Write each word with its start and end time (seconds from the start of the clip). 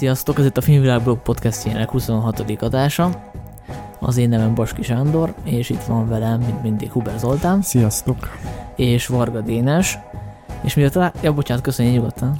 Sziasztok, 0.00 0.38
ez 0.38 0.44
itt 0.44 0.56
a 0.56 0.60
Filmvilágblog 0.60 1.18
podcastjének 1.18 1.90
26. 1.90 2.62
adása. 2.62 3.10
Az 3.98 4.16
én 4.16 4.28
nevem 4.28 4.54
Baski 4.54 4.82
Sándor, 4.82 5.34
és 5.44 5.70
itt 5.70 5.82
van 5.82 6.08
velem, 6.08 6.40
mint 6.40 6.62
mindig, 6.62 6.90
Huber 6.90 7.18
Zoltán. 7.18 7.62
Sziasztok! 7.62 8.38
És 8.76 9.06
Varga 9.06 9.40
Dénes. 9.40 9.98
És 10.62 10.74
miatt 10.74 10.94
rá... 10.94 11.12
Ja, 11.22 11.32
bocsánat, 11.32 11.62
köszönjük 11.62 11.94
nyugodtan. 11.94 12.36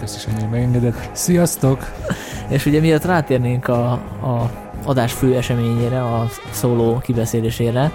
Köszönjük, 0.00 0.40
hogy 0.40 0.50
megengedett. 0.50 1.10
Sziasztok! 1.12 1.84
és 2.54 2.66
ugye 2.66 2.80
miatt 2.80 3.04
rátérnénk 3.04 3.68
a, 3.68 3.92
a 3.92 4.50
adás 4.84 5.12
fő 5.12 5.36
eseményére, 5.36 6.02
a 6.04 6.28
szóló 6.50 6.98
kibeszélésére, 6.98 7.92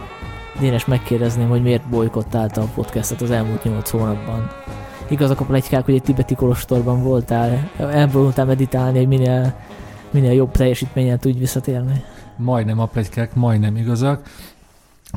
Dénes 0.60 0.86
megkérdezném, 0.86 1.50
hogy 1.50 1.62
miért 1.62 1.90
bolykottálta 1.90 2.62
a 2.62 2.68
podcastet 2.76 3.22
az 3.22 3.32
elmúlt 3.32 3.64
8 3.64 3.90
hónapban. 3.90 4.52
Igazak 5.14 5.40
a 5.40 5.46
plegykák, 5.46 5.86
hogy 5.86 5.94
egy 5.94 6.02
tibeti 6.02 6.36
kolostorban 6.36 7.04
voltál, 7.04 7.72
elvonultál 7.78 8.46
meditálni, 8.46 8.98
hogy 8.98 9.08
minél, 9.08 9.60
minél 10.12 10.32
jobb 10.32 10.52
teljesítményen 10.52 11.20
tudj 11.20 11.40
visszatérni. 11.40 12.04
Majdnem 12.38 12.80
a 12.80 12.86
plegykák, 12.86 13.36
majdnem 13.36 13.76
igazak. 13.76 14.28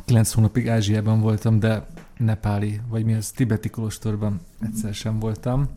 9 0.04 0.32
hónapig 0.32 0.68
Ázsiában 0.68 1.20
voltam, 1.20 1.58
de 1.58 1.86
nepáli, 2.16 2.80
vagy 2.88 3.04
mi 3.04 3.14
az, 3.14 3.30
tibeti 3.30 3.68
kolostorban 3.68 4.40
egyszer 4.60 4.94
sem 4.94 5.18
voltam. 5.18 5.68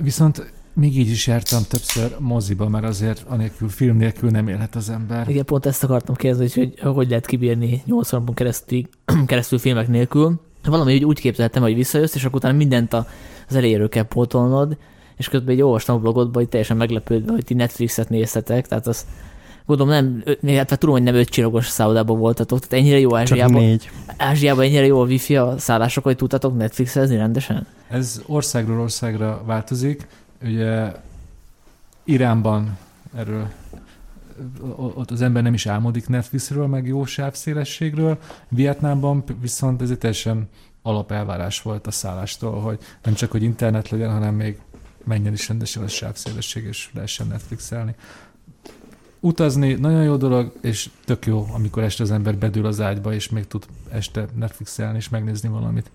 Viszont 0.00 0.52
még 0.72 0.98
így 0.98 1.10
is 1.10 1.26
jártam 1.26 1.62
többször 1.68 2.16
moziba, 2.18 2.68
mert 2.68 2.84
azért 2.84 3.24
anélkül, 3.28 3.68
film 3.68 3.96
nélkül 3.96 4.30
nem 4.30 4.48
élhet 4.48 4.74
az 4.74 4.90
ember. 4.90 5.28
Igen, 5.28 5.44
pont 5.44 5.66
ezt 5.66 5.84
akartam 5.84 6.14
kérdezni, 6.14 6.60
hogy 6.60 6.94
hogy 6.94 7.08
lehet 7.08 7.26
kibírni 7.26 7.82
8 7.86 8.10
hónapon 8.10 8.34
keresztül, 8.34 8.82
keresztül 9.26 9.58
filmek 9.58 9.88
nélkül. 9.88 10.40
Valami 10.64 10.94
úgy, 10.94 11.04
úgy 11.04 11.20
képzeltem, 11.20 11.62
hogy 11.62 11.74
visszajössz, 11.74 12.14
és 12.14 12.24
akkor 12.24 12.36
utána 12.36 12.56
mindent 12.56 12.94
az 12.94 13.06
elejéről 13.54 13.88
kell 13.88 14.02
pótolnod, 14.02 14.76
és 15.16 15.28
közben 15.28 15.54
egy 15.54 15.62
olvastam 15.62 15.96
a 15.96 15.98
blogodban, 15.98 16.42
hogy 16.42 16.48
teljesen 16.48 16.76
meglepődve, 16.76 17.32
hogy 17.32 17.44
ti 17.44 17.54
Netflixet 17.54 18.08
néztetek, 18.08 18.68
tehát 18.68 18.86
az 18.86 19.06
gondolom 19.66 19.92
nem, 19.92 20.56
hát 20.56 20.78
tudom, 20.78 20.94
hogy 20.94 21.04
nem 21.04 21.14
öt 21.14 21.28
csillagos 21.28 21.66
szállodában 21.66 22.18
voltatok, 22.18 22.58
tehát 22.58 22.84
ennyire 22.84 22.98
jó 22.98 23.16
Ázsiában. 23.16 23.62
Négy. 23.62 23.90
Ázsiában 24.16 24.64
ennyire 24.64 24.86
jó 24.86 25.00
a 25.00 25.04
wifi 25.04 25.36
a 25.36 25.58
szállások, 25.58 26.04
hogy 26.04 26.16
tudtatok 26.16 26.56
Netflixezni 26.56 27.16
rendesen? 27.16 27.66
Ez 27.88 28.22
országról 28.26 28.80
országra 28.80 29.42
változik. 29.46 30.06
Ugye 30.44 30.92
Iránban 32.04 32.78
erről 33.16 33.48
ott 34.76 35.10
az 35.10 35.22
ember 35.22 35.42
nem 35.42 35.54
is 35.54 35.66
álmodik 35.66 36.08
Netflixről, 36.08 36.66
meg 36.66 36.86
jó 36.86 37.04
sávszélességről. 37.04 38.18
Vietnámban 38.48 39.24
viszont 39.40 39.82
ez 39.82 39.90
egy 39.90 39.98
teljesen 39.98 40.48
alapelvárás 40.82 41.62
volt 41.62 41.86
a 41.86 41.90
szállástól, 41.90 42.60
hogy 42.60 42.78
nem 43.02 43.14
csak, 43.14 43.30
hogy 43.30 43.42
internet 43.42 43.88
legyen, 43.88 44.10
hanem 44.10 44.34
még 44.34 44.58
menjen 45.04 45.32
is 45.32 45.48
rendesen 45.48 45.82
a 45.82 45.88
sávszélesség, 45.88 46.64
és 46.64 46.90
lehessen 46.94 47.26
Netflixelni. 47.26 47.94
Utazni 49.20 49.72
nagyon 49.72 50.02
jó 50.02 50.16
dolog, 50.16 50.52
és 50.60 50.90
tök 51.04 51.26
jó, 51.26 51.46
amikor 51.52 51.82
este 51.82 52.02
az 52.02 52.10
ember 52.10 52.36
bedül 52.36 52.66
az 52.66 52.80
ágyba, 52.80 53.14
és 53.14 53.28
még 53.28 53.46
tud 53.46 53.66
este 53.90 54.26
Netflixelni, 54.34 54.96
és 54.96 55.08
megnézni 55.08 55.48
valamit, 55.48 55.90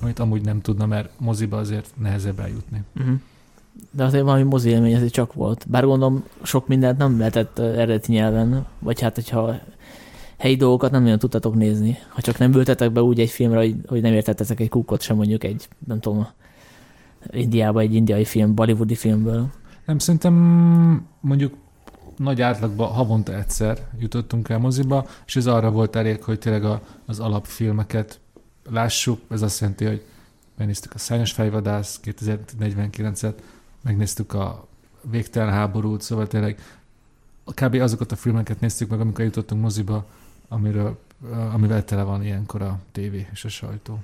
amit 0.00 0.18
amúgy 0.18 0.42
nem 0.42 0.60
tudna, 0.60 0.86
mert 0.86 1.10
moziba 1.18 1.56
azért 1.56 1.90
nehezebb 1.96 2.38
eljutni. 2.38 2.82
Uh-huh 2.96 3.20
de 3.90 4.04
azért 4.04 4.24
valami 4.24 4.42
mozi 4.42 4.70
élmény 4.70 4.94
azért 4.94 5.12
csak 5.12 5.32
volt. 5.32 5.64
Bár 5.68 5.84
gondolom 5.84 6.24
sok 6.42 6.66
mindent 6.66 6.98
nem 6.98 7.18
lehetett 7.18 7.58
eredeti 7.58 8.12
nyelven, 8.12 8.66
vagy 8.78 9.00
hát 9.00 9.14
hogyha 9.14 9.54
helyi 10.38 10.56
dolgokat 10.56 10.90
nem 10.90 11.02
nagyon 11.02 11.18
tudtatok 11.18 11.54
nézni. 11.54 11.98
Ha 12.08 12.20
csak 12.20 12.38
nem 12.38 12.54
ültetek 12.54 12.92
be 12.92 13.02
úgy 13.02 13.20
egy 13.20 13.30
filmre, 13.30 13.58
hogy, 13.58 13.76
hogy 13.86 14.00
nem 14.00 14.12
értettetek 14.12 14.60
egy 14.60 14.68
kukot 14.68 15.00
sem 15.00 15.16
mondjuk 15.16 15.44
egy, 15.44 15.68
nem 15.86 16.00
tudom, 16.00 16.26
Indiába 17.30 17.80
egy 17.80 17.94
indiai 17.94 18.24
film, 18.24 18.54
bollywoodi 18.54 18.94
filmből. 18.94 19.46
Nem, 19.84 19.98
szerintem 19.98 20.34
mondjuk 21.20 21.54
nagy 22.16 22.40
átlagban 22.42 22.88
havonta 22.88 23.36
egyszer 23.36 23.78
jutottunk 23.98 24.48
el 24.48 24.58
moziba, 24.58 25.06
és 25.26 25.36
ez 25.36 25.46
arra 25.46 25.70
volt 25.70 25.96
elég, 25.96 26.22
hogy 26.22 26.38
tényleg 26.38 26.64
a, 26.64 26.80
az 27.06 27.20
alapfilmeket 27.20 28.20
lássuk. 28.70 29.20
Ez 29.30 29.42
azt 29.42 29.60
jelenti, 29.60 29.84
hogy 29.84 30.04
megnéztük 30.56 30.94
a 30.94 30.98
Szányos 30.98 31.32
Fejvadász 31.32 32.00
2049-et, 32.04 33.34
megnéztük 33.86 34.32
a 34.34 34.66
Végtelen 35.10 35.52
háborút, 35.52 36.02
szóval 36.02 36.26
tényleg 36.26 36.58
kb. 37.44 37.74
azokat 37.74 38.12
a 38.12 38.16
filmeket 38.16 38.60
néztük 38.60 38.88
meg, 38.88 39.00
amikor 39.00 39.24
jutottunk 39.24 39.62
moziba, 39.62 40.04
amiről, 40.48 40.98
amivel 41.52 41.84
tele 41.84 42.02
van 42.02 42.24
ilyenkor 42.24 42.62
a 42.62 42.78
tévé 42.92 43.28
és 43.32 43.44
a 43.44 43.48
sajtó. 43.48 43.98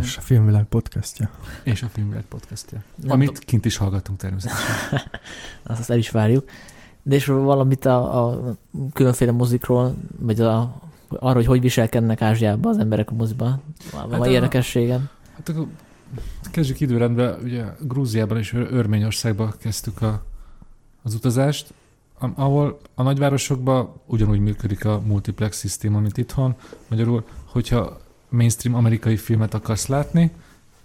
És 0.00 0.16
a 0.16 0.20
Filmvilág 0.20 0.64
podcastja. 0.64 1.30
És 1.62 1.82
a 1.82 1.86
Filmvilág 1.86 2.24
podcastja. 2.24 2.82
Nem 2.94 3.10
amit 3.10 3.26
tudom. 3.26 3.42
kint 3.46 3.64
is 3.64 3.76
hallgatunk 3.76 4.18
természetesen. 4.18 5.00
Azt 5.62 5.90
el 5.90 5.98
is 5.98 6.10
várjuk. 6.10 6.48
De 7.02 7.14
és 7.14 7.26
valamit 7.26 7.84
a, 7.84 8.26
a 8.28 8.54
különféle 8.92 9.32
mozikról, 9.32 9.94
vagy 10.18 10.40
a, 10.40 10.80
arra, 11.08 11.34
hogy 11.34 11.46
hogy 11.46 11.60
viselkednek 11.60 12.22
Ázsiában 12.22 12.72
az 12.72 12.78
emberek 12.78 13.10
a 13.10 13.14
moziban. 13.14 13.62
Van 13.92 14.12
hát 14.12 14.26
érdekességem. 14.26 15.08
Hát 15.34 15.48
akkor 15.48 15.66
Kezdjük 16.50 16.80
időrendben, 16.80 17.38
ugye 17.42 17.64
Grúziában 17.80 18.38
és 18.38 18.52
Örményországban 18.52 19.54
kezdtük 19.58 20.02
a, 20.02 20.24
az 21.02 21.14
utazást, 21.14 21.74
ahol 22.18 22.80
a 22.94 23.02
nagyvárosokban 23.02 23.92
ugyanúgy 24.06 24.38
működik 24.38 24.84
a 24.84 25.02
multiplex 25.06 25.56
szisztéma, 25.56 26.00
mint 26.00 26.16
itthon. 26.16 26.54
Magyarul, 26.88 27.24
hogyha 27.44 28.00
mainstream 28.28 28.76
amerikai 28.76 29.16
filmet 29.16 29.54
akarsz 29.54 29.86
látni, 29.86 30.30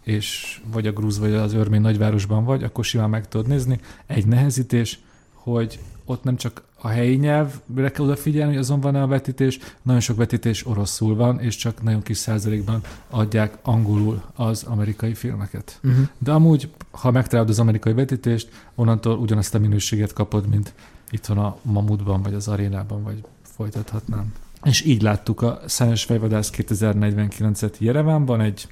és 0.04 0.62
vagy 0.72 0.88
a 0.88 0.92
grúz, 0.92 1.20
vagy 1.20 1.34
az 1.34 1.54
örmény 1.54 1.82
nagyvárosban 1.82 2.44
vagy, 2.44 2.64
akkor 2.64 2.86
simán 2.86 3.10
meg 3.10 3.28
tudod 3.28 3.48
nézni. 3.48 3.80
Egy 4.06 4.26
nehezítés, 4.26 5.00
hogy 5.34 5.80
ott 6.06 6.24
nem 6.24 6.36
csak 6.36 6.64
a 6.86 6.88
helyi 6.88 7.16
nyelvre 7.16 7.92
kell 7.92 8.06
odafigyelni, 8.06 8.52
hogy 8.52 8.62
azon 8.62 8.80
van-e 8.80 9.02
a 9.02 9.08
vetítés, 9.08 9.60
nagyon 9.82 10.02
sok 10.02 10.18
vetítés 10.18 10.66
oroszul 10.66 11.16
van, 11.16 11.40
és 11.40 11.56
csak 11.56 11.84
nagyon 11.84 12.02
kis 12.02 12.18
százalékban 12.18 12.82
adják 13.10 13.58
angolul 13.62 14.24
az 14.36 14.64
amerikai 14.64 15.14
filmeket. 15.14 15.80
Uh-huh. 15.84 16.08
De 16.18 16.32
amúgy, 16.32 16.70
ha 16.92 17.12
megtalálod 17.12 17.50
az 17.50 17.60
amerikai 17.60 17.94
vetítést, 17.94 18.50
onnantól 18.76 19.18
ugyanazt 19.18 19.56
a 19.56 19.60
minőséget 19.60 20.14
kapod, 20.14 20.48
mint 20.48 20.74
itthon 21.10 21.38
a 21.38 21.58
Mamutban, 21.62 22.22
vagy 22.22 22.34
az 22.34 22.48
Arénában, 22.48 23.04
vagy 23.04 23.24
folytathatnám. 23.42 24.34
És 24.64 24.86
így 24.86 25.02
láttuk 25.02 25.42
a 25.42 25.62
Szányos 25.66 26.04
Fejvadász 26.04 26.52
2049-et 26.58 27.78
Jerevánban, 27.78 28.42
egy 28.42 28.68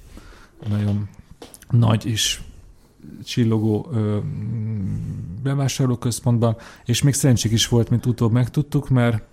nagyon 0.70 1.10
nagy 1.70 2.06
és 2.06 2.42
csillogó 3.24 3.90
ö, 3.92 4.18
bevásárlóközpontban, 5.44 6.56
és 6.86 7.02
még 7.02 7.14
szerencsék 7.14 7.52
is 7.52 7.68
volt, 7.68 7.90
mint 7.90 8.06
utóbb 8.06 8.32
megtudtuk, 8.32 8.90
mert 8.90 9.24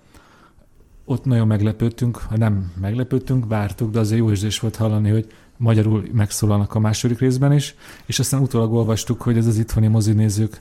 ott 1.05 1.25
nagyon 1.25 1.47
meglepődtünk, 1.47 2.17
ha 2.17 2.37
nem 2.37 2.73
meglepődtünk, 2.81 3.49
vártuk, 3.49 3.91
de 3.91 3.99
azért 3.99 4.21
jó 4.21 4.31
érzés 4.31 4.61
volt 4.61 4.77
hallani, 4.77 5.11
hogy 5.11 5.33
magyarul 5.57 6.09
megszólalnak 6.13 6.75
a 6.75 6.79
második 6.79 7.19
részben 7.19 7.53
is, 7.53 7.75
és 8.07 8.19
aztán 8.19 8.41
utólag 8.41 8.73
olvastuk, 8.73 9.23
hogy 9.23 9.37
ez 9.37 9.47
az 9.47 9.59
itthoni 9.59 9.87
mozinézők 9.87 10.61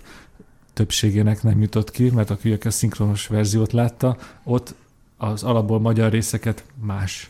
többségének 0.73 1.43
nem 1.43 1.61
jutott 1.61 1.91
ki, 1.91 2.09
mert 2.09 2.29
aki 2.29 2.57
a 2.63 2.71
szinkronos 2.71 3.27
verziót 3.27 3.71
látta, 3.71 4.17
ott 4.43 4.75
az 5.17 5.43
alapból 5.43 5.79
magyar 5.79 6.11
részeket 6.11 6.63
más 6.81 7.29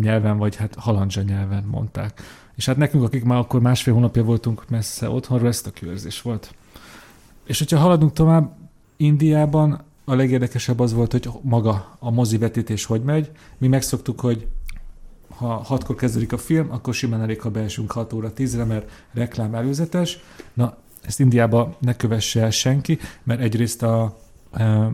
nyelven, 0.00 0.38
vagy 0.38 0.56
hát 0.56 0.74
halandzsa 0.74 1.22
nyelven 1.22 1.64
mondták. 1.64 2.22
És 2.54 2.66
hát 2.66 2.76
nekünk, 2.76 3.02
akik 3.02 3.24
már 3.24 3.38
akkor 3.38 3.60
másfél 3.60 3.94
hónapja 3.94 4.22
voltunk 4.24 4.68
messze 4.68 5.08
otthonról, 5.08 5.48
ezt 5.48 5.66
a 5.66 5.70
körzés 5.70 6.22
volt. 6.22 6.54
És 7.52 7.58
hogyha 7.58 7.78
haladunk 7.78 8.12
tovább, 8.12 8.56
Indiában 8.96 9.80
a 10.04 10.14
legérdekesebb 10.14 10.80
az 10.80 10.92
volt, 10.92 11.12
hogy 11.12 11.28
maga 11.42 11.96
a 11.98 12.10
mozi 12.10 12.38
vetítés 12.38 12.84
hogy 12.84 13.02
megy. 13.02 13.30
Mi 13.58 13.68
megszoktuk, 13.68 14.20
hogy 14.20 14.46
ha 15.28 15.46
hatkor 15.46 15.96
kezdődik 15.96 16.32
a 16.32 16.38
film, 16.38 16.70
akkor 16.70 16.94
simán 16.94 17.20
elég, 17.20 17.40
ha 17.40 17.50
beesünk 17.50 17.92
6 17.92 18.12
óra 18.12 18.32
10-re, 18.36 18.64
mert 18.64 18.90
reklám 19.12 19.54
előzetes. 19.54 20.18
Na, 20.54 20.76
ezt 21.02 21.20
Indiában 21.20 21.74
ne 21.78 21.96
kövesse 21.96 22.40
el 22.40 22.50
senki, 22.50 22.98
mert 23.22 23.40
egyrészt 23.40 23.82
a, 23.82 24.18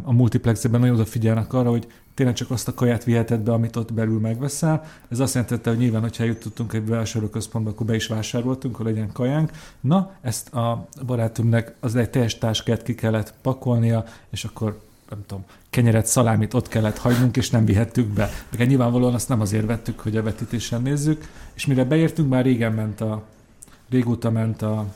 a 0.03 0.13
multiplexben 0.13 0.81
nagyon 0.81 0.95
odafigyelnek 0.95 1.53
arra, 1.53 1.71
hogy 1.71 1.87
tényleg 2.19 2.37
csak 2.37 2.51
azt 2.51 2.69
a 2.69 2.75
kaját 2.75 3.05
viheted 3.05 3.41
be, 3.41 3.53
amit 3.53 3.77
ott 3.77 3.93
belül 3.93 4.21
megveszel. 4.21 4.85
Ez 5.09 5.19
azt 5.19 5.35
jelentette, 5.35 5.71
hogy 5.71 5.79
nyilván, 5.79 6.01
hogyha 6.01 6.25
jutottunk 6.25 6.73
egy 6.73 6.87
vásárlóközpontba, 6.87 7.71
akkor 7.71 7.87
be 7.87 7.95
is 7.95 8.07
vásároltunk, 8.07 8.77
hogy 8.77 8.87
legyen 8.87 9.13
kajánk. 9.13 9.51
Na, 9.81 10.13
ezt 10.21 10.55
a 10.55 10.89
barátunknak 11.07 11.73
az 11.81 11.97
egy 11.97 12.11
teljes 12.11 12.39
táskát 12.39 12.83
ki 12.83 12.95
kellett 12.95 13.35
pakolnia, 13.43 14.05
és 14.31 14.45
akkor 14.45 14.81
nem 15.11 15.19
tudom, 15.27 15.45
kenyeret, 15.71 16.07
szalámit 16.07 16.55
ott 16.55 16.69
kellett 16.69 16.99
hagynunk, 16.99 17.37
és 17.37 17.51
nem 17.51 17.65
vihettük 17.65 18.07
be. 18.07 18.31
De 18.57 18.65
nyilvánvalóan 18.65 19.15
azt 19.15 19.29
nem 19.29 19.41
azért 19.41 19.67
vettük, 19.67 20.01
hogy 20.01 20.17
a 20.17 20.23
vetítésen 20.23 20.83
nézzük, 20.83 21.31
és 21.55 21.67
mire 21.67 21.85
beértünk, 21.85 22.29
már 22.29 22.45
régen 22.45 22.73
ment 22.73 23.01
a, 23.01 23.23
régóta 23.91 24.31
ment 24.31 24.63
a 24.63 24.87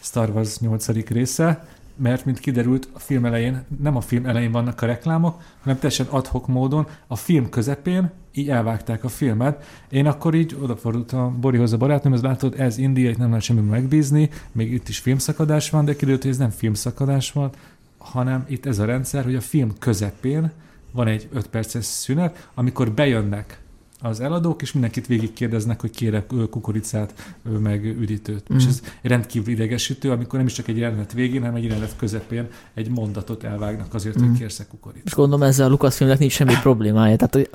Star 0.00 0.30
Wars 0.30 0.58
8. 0.58 0.86
része, 1.08 1.66
mert, 1.98 2.24
mint 2.24 2.38
kiderült, 2.38 2.88
a 2.92 2.98
film 2.98 3.24
elején, 3.24 3.64
nem 3.82 3.96
a 3.96 4.00
film 4.00 4.26
elején 4.26 4.52
vannak 4.52 4.82
a 4.82 4.86
reklámok, 4.86 5.40
hanem 5.62 5.78
teljesen 5.78 6.06
adhok 6.06 6.46
módon 6.46 6.86
a 7.06 7.16
film 7.16 7.48
közepén 7.48 8.10
így 8.32 8.48
elvágták 8.48 9.04
a 9.04 9.08
filmet. 9.08 9.64
Én 9.90 10.06
akkor 10.06 10.34
így 10.34 10.56
odafordultam 10.62 11.40
Borihoz 11.40 11.72
a 11.72 11.76
barátnőm, 11.76 12.12
ez 12.12 12.22
látod, 12.22 12.60
ez 12.60 12.78
India, 12.78 13.10
itt 13.10 13.18
nem 13.18 13.28
lehet 13.28 13.44
semmi 13.44 13.60
megbízni, 13.60 14.30
még 14.52 14.72
itt 14.72 14.88
is 14.88 14.98
filmszakadás 14.98 15.70
van, 15.70 15.84
de 15.84 15.96
kiderült, 15.96 16.22
hogy 16.22 16.30
ez 16.30 16.38
nem 16.38 16.50
filmszakadás 16.50 17.32
van, 17.32 17.50
hanem 17.98 18.44
itt 18.48 18.66
ez 18.66 18.78
a 18.78 18.84
rendszer, 18.84 19.24
hogy 19.24 19.34
a 19.34 19.40
film 19.40 19.72
közepén 19.78 20.50
van 20.92 21.06
egy 21.06 21.28
5 21.32 21.46
perces 21.46 21.84
szünet, 21.84 22.48
amikor 22.54 22.92
bejönnek 22.92 23.60
az 24.00 24.20
eladók, 24.20 24.62
és 24.62 24.72
mindenkit 24.72 25.06
végigkérdeznek, 25.06 25.80
hogy 25.80 25.90
kérek 25.90 26.26
kukoricát, 26.50 27.36
meg 27.58 27.84
üdítőt. 27.84 28.52
Mm. 28.52 28.56
És 28.56 28.66
ez 28.66 28.82
rendkívül 29.02 29.52
idegesítő, 29.52 30.10
amikor 30.10 30.38
nem 30.38 30.46
is 30.46 30.52
csak 30.52 30.68
egy 30.68 30.78
jelenet 30.78 31.12
végén, 31.12 31.40
hanem 31.40 31.54
egy 31.54 31.64
jelenet 31.64 31.96
közepén 31.96 32.46
egy 32.74 32.90
mondatot 32.90 33.44
elvágnak 33.44 33.94
azért, 33.94 34.20
mm. 34.20 34.28
hogy 34.28 34.38
kérsz 34.38 34.66
kukoricát. 34.70 35.06
És 35.06 35.14
gondolom 35.14 35.42
ezzel 35.42 35.66
a 35.66 35.70
Lukasz 35.70 35.96
filmnek 35.96 36.18
nincs 36.18 36.32
semmi 36.32 36.54
problémája. 36.62 37.16
Tehát, 37.16 37.34
hogy 37.34 37.50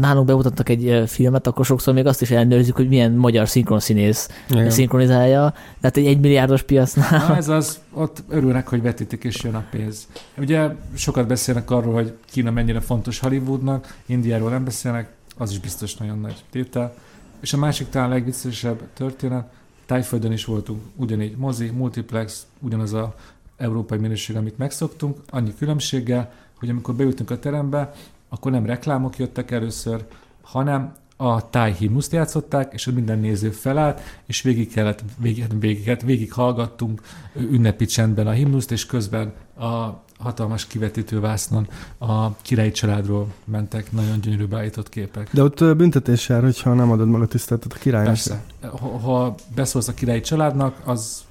nálunk 0.00 0.26
bemutattak 0.26 0.68
egy 0.68 1.02
filmet, 1.06 1.46
akkor 1.46 1.64
sokszor 1.64 1.94
még 1.94 2.06
azt 2.06 2.22
is 2.22 2.30
ellenőrizzük, 2.30 2.76
hogy 2.76 2.88
milyen 2.88 3.12
magyar 3.12 3.48
szinkronszínész 3.48 4.28
Igen. 4.50 4.70
szinkronizálja. 4.70 5.54
Tehát 5.80 5.96
egy 5.96 6.06
egymilliárdos 6.06 6.62
piacnál. 6.62 7.28
Na, 7.28 7.36
ez 7.36 7.48
az, 7.48 7.80
ott 7.92 8.22
örülnek, 8.28 8.68
hogy 8.68 8.82
vetítik 8.82 9.24
és 9.24 9.42
jön 9.42 9.54
a 9.54 9.64
pénz. 9.70 10.08
Ugye 10.38 10.68
sokat 10.94 11.26
beszélnek 11.26 11.70
arról, 11.70 11.92
hogy 11.92 12.12
Kína 12.30 12.50
mennyire 12.50 12.80
fontos 12.80 13.18
Hollywoodnak, 13.18 13.96
Indiáról 14.06 14.50
nem 14.50 14.64
beszélnek, 14.64 15.10
az 15.36 15.50
is 15.50 15.58
biztos 15.58 15.94
nagyon 15.94 16.18
nagy 16.18 16.44
tétel. 16.50 16.94
És 17.40 17.52
a 17.52 17.56
másik 17.56 17.88
talán 17.88 18.08
legviccesebb 18.08 18.92
történet, 18.92 19.52
Tájföldön 19.86 20.32
is 20.32 20.44
voltunk 20.44 20.82
ugyanígy 20.96 21.36
mozi, 21.36 21.70
multiplex, 21.70 22.46
ugyanaz 22.58 22.92
a 22.92 23.14
európai 23.56 23.98
minőség, 23.98 24.36
amit 24.36 24.58
megszoktunk, 24.58 25.18
annyi 25.28 25.54
különbséggel, 25.58 26.32
hogy 26.58 26.68
amikor 26.68 26.94
beültünk 26.94 27.30
a 27.30 27.38
terembe, 27.38 27.92
akkor 28.28 28.52
nem 28.52 28.66
reklámok 28.66 29.18
jöttek 29.18 29.50
először, 29.50 30.04
hanem 30.42 30.92
a 31.16 31.50
táj 31.50 31.72
himnuszt 31.72 32.12
játszották, 32.12 32.72
és 32.72 32.84
minden 32.84 33.18
néző 33.18 33.50
felállt, 33.50 34.00
és 34.26 34.42
végig 34.42 34.72
kellett, 34.72 35.04
végig, 35.18 35.58
végig, 35.60 35.96
végig 36.04 36.32
hallgattunk 36.32 37.02
ünnepi 37.34 37.84
csendben 37.84 38.26
a 38.26 38.30
himnuszt, 38.30 38.70
és 38.70 38.86
közben 38.86 39.32
a 39.58 40.02
hatalmas 40.22 40.66
kivetítő 40.66 41.20
vásznon 41.20 41.68
a 41.98 42.34
királyi 42.36 42.70
családról 42.70 43.26
mentek 43.44 43.92
nagyon 43.92 44.20
gyönyörű 44.20 44.44
beállított 44.44 44.88
képek. 44.88 45.28
De 45.32 45.42
ott 45.42 45.76
büntetés 45.76 46.28
jár, 46.28 46.42
hogyha 46.42 46.74
nem 46.74 46.90
adod 46.90 47.08
meg 47.08 47.20
a 47.20 47.26
tiszteletet 47.26 47.72
a 47.72 47.76
királynak. 47.78 48.12
Persze. 48.12 48.42
Ha, 48.60 48.98
ha 48.98 49.34
beszólsz 49.54 49.88
a 49.88 49.94
királyi 49.94 50.20
családnak, 50.20 50.76
az 50.84 51.24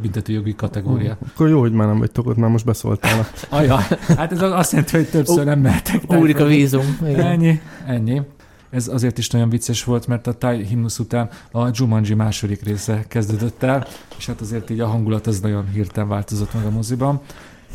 büntetőjogi 0.00 0.54
kategória. 0.54 1.16
Uh, 1.20 1.28
akkor 1.28 1.48
jó, 1.48 1.60
hogy 1.60 1.72
már 1.72 1.86
nem 1.86 1.98
vagytok 1.98 2.26
ott, 2.26 2.36
már 2.36 2.50
most 2.50 2.64
beszóltál. 2.64 3.26
Aja, 3.48 3.76
hát 4.16 4.32
ez 4.32 4.42
azt 4.42 4.72
jelenti, 4.72 4.96
hogy 4.96 5.08
többször 5.08 5.44
nem 5.44 5.60
mehetek. 5.60 6.02
Úrik 6.12 6.40
a 6.40 6.44
vízum. 6.44 6.98
Igen. 7.02 7.26
Ennyi, 7.26 7.60
ennyi. 7.86 8.22
Ez 8.70 8.88
azért 8.88 9.18
is 9.18 9.30
nagyon 9.30 9.48
vicces 9.48 9.84
volt, 9.84 10.06
mert 10.06 10.26
a 10.26 10.32
Thai 10.32 10.64
himnusz 10.64 10.98
után 10.98 11.28
a 11.52 11.68
Jumanji 11.72 12.14
második 12.14 12.62
része 12.62 13.04
kezdődött 13.08 13.62
el, 13.62 13.86
és 14.18 14.26
hát 14.26 14.40
azért 14.40 14.70
így 14.70 14.80
a 14.80 14.86
hangulat 14.86 15.26
az 15.26 15.40
nagyon 15.40 15.68
hirtelen 15.68 16.08
változott 16.08 16.54
meg 16.54 16.64
a 16.64 16.70
moziban. 16.70 17.20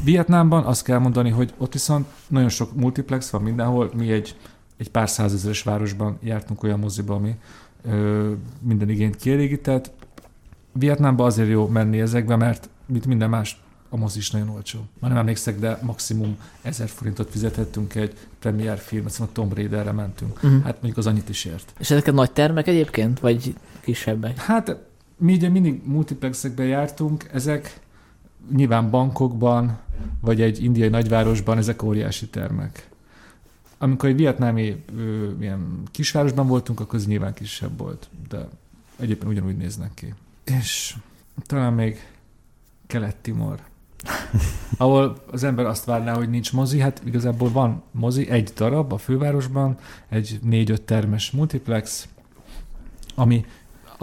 Vietnámban 0.04 0.64
azt 0.64 0.84
kell 0.84 1.00
mondani, 1.00 1.30
hogy 1.30 1.54
ott 1.58 1.74
viszont 1.74 2.08
nagyon 2.28 2.50
sok 2.50 2.76
multiplex 2.76 3.30
van 3.30 3.42
mindenhol. 3.42 3.92
Mi 3.96 4.12
egy, 4.12 4.38
egy 4.78 4.90
pár 4.90 5.10
százezeres 5.10 5.64
városban 5.64 6.18
jártunk 6.22 6.64
olyan 6.64 6.80
moziba, 6.80 7.16
ami 7.16 7.36
ö, 7.82 8.32
minden 8.62 8.90
igényt 8.90 9.16
kielégített. 9.16 9.92
Vietnámban 10.72 11.26
azért 11.26 11.50
jó 11.50 11.68
menni 11.68 12.02
ezekbe, 12.02 12.36
mert 12.36 12.70
mint 12.86 13.06
minden 13.06 13.30
más 13.30 13.62
a 13.90 13.98
mozi 13.98 14.20
is 14.20 14.32
nagyon 14.32 14.50
olcsó. 14.50 14.80
Már 15.00 15.12
nem 15.12 15.20
emlékszek, 15.20 15.60
de 15.60 15.80
maximum 15.82 16.38
1000 16.62 16.88
forintot 16.88 17.30
fizethettünk 17.30 17.96
egy 17.96 18.14
premier 18.40 18.78
film, 18.78 19.08
szóval 19.08 19.28
a 19.28 19.32
Tomb 19.34 19.54
Raiderre 19.54 19.92
mentünk. 19.92 20.36
Uh-huh. 20.36 20.64
Hát 20.64 20.74
mondjuk 20.74 20.98
az 20.98 21.08
annyit 21.08 21.30
is 21.30 21.46
ért. 21.46 21.74
És 21.80 21.92
ezek 21.92 22.08
a 22.08 22.12
nagy 22.12 22.32
termek 22.32 22.68
egyébként, 22.68 23.20
vagy 23.20 23.56
kisebbek? 23.82 24.38
Hát 24.38 24.78
mi 25.18 25.34
ugye 25.34 25.50
mindig 25.50 25.82
multiplexekbe 25.86 26.64
jártunk, 26.64 27.30
ezek 27.34 27.80
nyilván 28.52 28.90
bankokban, 28.90 29.78
vagy 30.22 30.42
egy 30.42 30.64
indiai 30.64 30.90
nagyvárosban 30.90 31.58
ezek 31.58 31.84
óriási 31.84 32.28
termek. 32.28 32.90
Amikor 33.78 34.10
egy 34.10 34.16
vietnámi 34.16 34.84
ö, 34.98 35.30
ilyen 35.40 35.82
kisvárosban 35.92 36.48
voltunk, 36.48 36.80
akkor 36.80 36.96
az 36.96 37.06
nyilván 37.06 37.34
kisebb 37.34 37.78
volt, 37.78 38.10
de 38.30 38.48
egyébként 39.00 39.32
ugyanúgy 39.32 39.58
néznek 39.58 39.94
ki. 39.94 40.14
És 40.44 40.96
talán 41.46 41.74
még 41.74 42.08
Kelet-Timor, 42.88 43.60
ahol 44.78 45.24
az 45.32 45.44
ember 45.44 45.66
azt 45.66 45.86
várná, 45.86 46.14
hogy 46.14 46.30
nincs 46.30 46.54
mozi, 46.54 46.80
hát 46.80 47.02
igazából 47.06 47.52
van 47.52 47.84
mozi, 47.92 48.30
egy 48.30 48.52
darab 48.56 48.94
a 48.94 48.98
fővárosban, 48.98 49.78
egy 50.10 50.40
négy-öt 50.42 50.82
termes 50.82 51.32
multiplex, 51.32 52.08
ami 53.16 53.46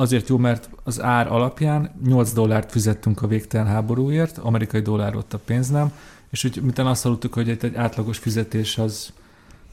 azért 0.01 0.29
jó, 0.29 0.37
mert 0.37 0.69
az 0.83 1.03
ár 1.03 1.33
alapján 1.33 1.91
8 2.05 2.33
dollárt 2.33 2.71
fizettünk 2.71 3.23
a 3.23 3.27
végtelen 3.27 3.67
háborúért, 3.67 4.39
amerikai 4.39 4.81
dollár 4.81 5.17
ott 5.17 5.33
a 5.33 5.39
pénz 5.39 5.69
nem, 5.69 5.93
és 6.31 6.45
úgy 6.45 6.63
mint 6.63 6.79
azt 6.79 7.03
hallottuk, 7.03 7.35
hogy 7.35 7.49
egy, 7.49 7.65
egy 7.65 7.75
átlagos 7.75 8.19
fizetés 8.19 8.79
az 8.79 9.13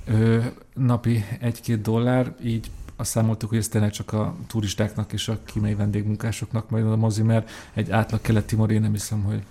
ö, 0.06 0.40
napi 0.74 1.24
1-2 1.42 1.80
dollár, 1.82 2.36
így 2.44 2.70
azt 2.96 3.10
számoltuk, 3.10 3.50
hogy 3.50 3.58
ez 3.58 3.68
tényleg 3.68 3.92
csak 3.92 4.14
a 4.14 4.36
turistáknak 4.48 5.14
és 5.14 5.28
a 5.28 5.40
kínai 5.46 5.74
vendégmunkásoknak 5.74 6.70
majd 6.70 6.86
a 6.86 6.96
mozi, 6.96 7.22
mert 7.22 7.50
egy 7.74 7.92
átlag 7.92 8.22
keleti 8.22 8.56
moré 8.56 8.78
nem 8.78 8.92
hiszem, 8.92 9.24
hogy 9.24 9.44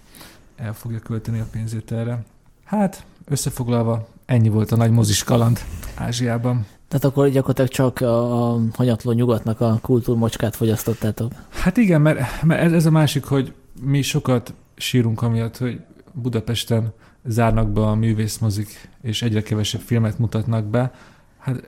el 0.57 0.75
fogja 0.75 0.99
költeni 0.99 1.39
a 1.41 1.47
pénzét 1.51 1.93
erre. 1.93 2.25
Hát, 2.65 3.05
összefoglalva, 3.25 4.09
ennyi 4.27 4.49
volt 4.49 4.73
a 4.73 4.77
nagy 4.77 4.91
mozis 4.91 5.25
kaland 5.25 5.61
Ázsiában. 5.95 6.67
Tehát 6.89 7.05
akkor 7.05 7.29
gyakorlatilag 7.29 7.71
csak 7.71 8.01
a, 8.01 8.53
a 8.53 8.61
hanyatló 8.73 9.13
nyugatnak 9.13 9.61
a 9.61 9.79
kultúrmocskát 9.83 10.57
fogyasztottátok. 10.57 11.33
Hát 11.49 11.77
igen, 11.77 12.01
mert, 12.01 12.43
mert 12.43 12.73
ez 12.73 12.87
a 12.87 12.91
másik, 12.91 13.25
hogy 13.25 13.53
mi 13.81 14.03
sokat 14.03 14.53
sírunk 14.77 15.23
amiatt, 15.23 15.57
hogy 15.57 15.81
Budapesten 16.13 16.93
zárnak 17.25 17.71
be 17.71 17.81
a 17.81 17.95
művészmozik, 17.95 18.89
és 19.03 19.23
egyre 19.23 19.43
kevesebb 19.43 19.81
filmet 19.81 20.19
mutatnak 20.19 20.65
be. 20.65 20.95
Hát 21.39 21.67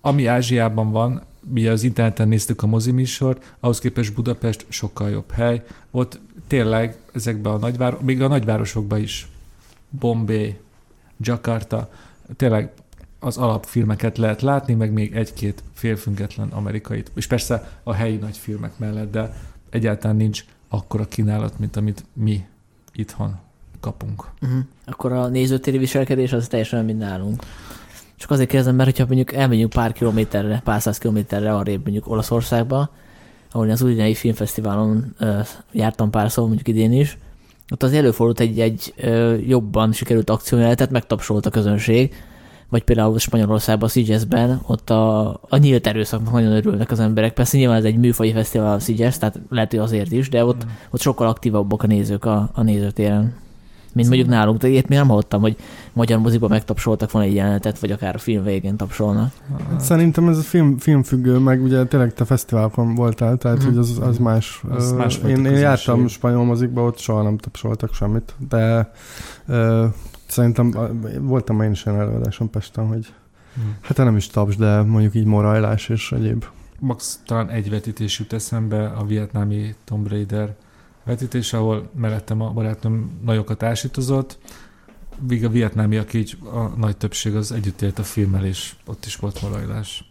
ami 0.00 0.26
Ázsiában 0.26 0.90
van, 0.90 1.22
mi 1.40 1.66
az 1.66 1.82
interneten 1.82 2.28
néztük 2.28 2.62
a 2.62 2.66
moziműsort, 2.66 3.54
ahhoz 3.60 3.78
képest 3.78 4.14
Budapest 4.14 4.66
sokkal 4.68 5.10
jobb 5.10 5.30
hely. 5.30 5.62
Ott 5.90 6.20
tényleg 6.46 6.98
ezekben 7.12 7.52
a 7.52 7.56
nagyvárosokban, 7.56 8.06
még 8.06 8.22
a 8.22 8.28
nagyvárosokban 8.28 8.98
is, 8.98 9.28
Bombay, 9.88 10.58
Jakarta, 11.16 11.90
tényleg 12.36 12.72
az 13.20 13.36
alapfilmeket 13.36 14.18
lehet 14.18 14.42
látni, 14.42 14.74
meg 14.74 14.92
még 14.92 15.14
egy-két 15.14 15.62
félfüggetlen 15.72 16.48
amerikait. 16.48 17.10
És 17.14 17.26
persze 17.26 17.70
a 17.82 17.92
helyi 17.92 18.16
nagy 18.16 18.36
filmek 18.36 18.78
mellett, 18.78 19.10
de 19.10 19.34
egyáltalán 19.70 20.16
nincs 20.16 20.44
akkora 20.68 21.04
kínálat, 21.04 21.58
mint 21.58 21.76
amit 21.76 22.04
mi 22.12 22.44
itthon 22.92 23.38
kapunk. 23.80 24.24
Uh-huh. 24.42 24.58
Akkor 24.84 25.12
a 25.12 25.28
nézőtéri 25.28 25.78
viselkedés 25.78 26.32
az 26.32 26.48
teljesen 26.48 26.84
mint 26.84 26.98
nálunk. 26.98 27.42
Csak 28.16 28.30
azért 28.30 28.48
kérdezem, 28.48 28.74
mert 28.74 28.90
hogyha 28.90 29.06
mondjuk 29.06 29.32
elmegyünk 29.32 29.72
pár 29.72 29.92
kilométerre, 29.92 30.60
pár 30.64 30.80
száz 30.80 30.98
kilométerre 30.98 31.54
arrébb 31.54 31.82
mondjuk 31.82 32.08
Olaszországba, 32.08 32.90
ahol 33.52 33.70
az 33.70 33.82
Udinei 33.82 34.14
Filmfesztiválon 34.14 35.14
uh, 35.20 35.46
jártam 35.72 36.10
pár 36.10 36.30
szó, 36.30 36.46
mondjuk 36.46 36.68
idén 36.68 36.92
is, 36.92 37.18
ott 37.72 37.82
az 37.82 37.92
előfordult 37.92 38.40
egy, 38.40 38.60
egy 38.60 38.94
uh, 39.02 39.48
jobban 39.48 39.92
sikerült 39.92 40.30
akciójeletet, 40.30 40.90
megtapsolt 40.90 41.46
a 41.46 41.50
közönség, 41.50 42.14
vagy 42.70 42.84
például 42.84 43.18
Spanyolországban, 43.18 43.88
a 43.88 43.90
Szigyeszben, 43.90 44.60
ott 44.66 44.90
a, 44.90 45.28
a 45.48 45.56
nyílt 45.56 45.86
erőszaknak 45.86 46.32
nagyon 46.32 46.52
örülnek 46.52 46.90
az 46.90 47.00
emberek. 47.00 47.32
Persze 47.32 47.56
nyilván 47.56 47.76
ez 47.76 47.84
egy 47.84 47.96
műfaji 47.96 48.32
fesztivál 48.32 48.74
a 48.74 48.78
Szigyesz, 48.78 49.18
tehát 49.18 49.40
lehet, 49.48 49.70
hogy 49.70 49.78
azért 49.78 50.12
is, 50.12 50.28
de 50.28 50.44
ott, 50.44 50.64
mm. 50.64 50.68
ott 50.90 51.00
sokkal 51.00 51.28
aktívabbak 51.28 51.82
a 51.82 51.86
nézők 51.86 52.24
a, 52.24 52.50
a 52.52 52.62
nézőtéren. 52.62 53.34
Mint 53.92 54.08
mondjuk 54.08 54.28
nálunk, 54.28 54.60
de 54.60 54.68
ilyet 54.68 54.88
még 54.88 54.98
nem 54.98 55.08
hallottam, 55.08 55.40
hogy 55.40 55.56
magyar 55.92 56.18
moziba 56.18 56.48
megtapsoltak 56.48 57.10
van 57.10 57.22
egy 57.22 57.34
jelenetet, 57.34 57.78
vagy 57.78 57.90
akár 57.90 58.14
a 58.14 58.18
film 58.18 58.44
végén 58.44 58.76
tapsolnak. 58.76 59.32
Szerintem 59.78 60.28
ez 60.28 60.38
a 60.38 60.42
film, 60.42 60.78
filmfüggő, 60.78 61.38
meg 61.38 61.62
ugye 61.62 61.84
tényleg 61.84 62.14
te 62.14 62.24
fesztiválokon 62.24 62.94
voltál, 62.94 63.36
tehát 63.36 63.62
mm. 63.62 63.66
hogy 63.66 63.76
az, 63.76 63.98
az 64.02 64.18
más. 64.18 64.62
Az 64.70 64.92
más 64.92 65.20
én, 65.26 65.44
én 65.44 65.52
jártam 65.52 66.08
spanyol 66.08 66.44
mozikba, 66.44 66.82
ott 66.82 66.98
soha 66.98 67.22
nem 67.22 67.38
tapsoltak 67.38 67.94
semmit, 67.94 68.34
de 68.48 68.90
Szerintem 70.30 70.74
voltam 71.20 71.62
én 71.62 71.70
is 71.70 71.86
olyan 71.86 72.00
előadáson 72.00 72.50
Pesten, 72.50 72.86
hogy 72.86 73.14
hmm. 73.54 73.76
hát 73.80 73.96
nem 73.96 74.16
is 74.16 74.26
taps, 74.26 74.56
de 74.56 74.82
mondjuk 74.82 75.14
így 75.14 75.24
morajlás 75.24 75.88
és 75.88 76.12
egyéb. 76.12 76.44
Max 76.78 77.20
talán 77.26 77.48
egy 77.48 77.70
vetítés 77.70 78.18
jut 78.18 78.32
eszembe, 78.32 78.86
a 78.86 79.04
vietnámi 79.04 79.74
Tomb 79.84 80.08
Raider 80.08 80.54
vetítés, 81.04 81.52
ahol 81.52 81.90
mellettem 81.94 82.40
a 82.40 82.50
barátom 82.50 83.20
nagyokat 83.24 83.62
ásítozott, 83.62 84.38
Víg 85.26 85.44
a 85.44 85.48
vietnámiak 85.48 86.14
így 86.14 86.38
a 86.52 86.60
nagy 86.60 86.96
többség 86.96 87.34
az 87.34 87.52
együtt 87.52 87.82
élt 87.82 87.98
a 87.98 88.02
filmmel, 88.02 88.44
és 88.44 88.74
ott 88.86 89.04
is 89.04 89.16
volt 89.16 89.42
morajlás. 89.42 90.10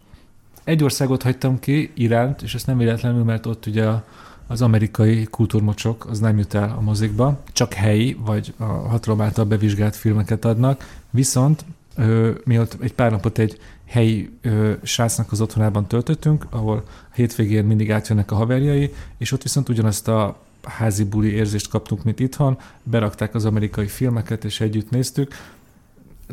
Egy 0.64 0.84
országot 0.84 1.22
hagytam 1.22 1.58
ki, 1.58 1.90
Iránt, 1.94 2.42
és 2.42 2.54
ezt 2.54 2.66
nem 2.66 2.78
véletlenül, 2.78 3.24
mert 3.24 3.46
ott 3.46 3.66
ugye 3.66 3.86
a 3.86 4.04
az 4.50 4.62
amerikai 4.62 5.24
kultúrmocsok 5.24 6.06
az 6.06 6.18
nem 6.18 6.38
jut 6.38 6.54
el 6.54 6.74
a 6.78 6.80
mozikba, 6.80 7.40
csak 7.52 7.74
helyi 7.74 8.16
vagy 8.24 8.54
a 8.56 8.64
hatalom 8.64 9.20
által 9.20 9.44
bevizsgált 9.44 9.96
filmeket 9.96 10.44
adnak, 10.44 11.00
viszont 11.10 11.64
ö, 11.96 12.30
mi 12.44 12.58
ott 12.58 12.76
egy 12.80 12.92
pár 12.92 13.10
napot 13.10 13.38
egy 13.38 13.58
helyi 13.86 14.30
ö, 14.40 14.72
srácnak 14.82 15.32
az 15.32 15.40
otthonában 15.40 15.86
töltöttünk, 15.86 16.46
ahol 16.50 16.84
hétvégén 17.14 17.64
mindig 17.64 17.92
átjönnek 17.92 18.30
a 18.30 18.34
haverjai, 18.34 18.94
és 19.18 19.32
ott 19.32 19.42
viszont 19.42 19.68
ugyanazt 19.68 20.08
a 20.08 20.38
házi 20.62 21.04
buli 21.04 21.32
érzést 21.32 21.68
kaptunk, 21.68 22.04
mint 22.04 22.20
itthon. 22.20 22.58
Berakták 22.82 23.34
az 23.34 23.44
amerikai 23.44 23.86
filmeket, 23.86 24.44
és 24.44 24.60
együtt 24.60 24.90
néztük. 24.90 25.34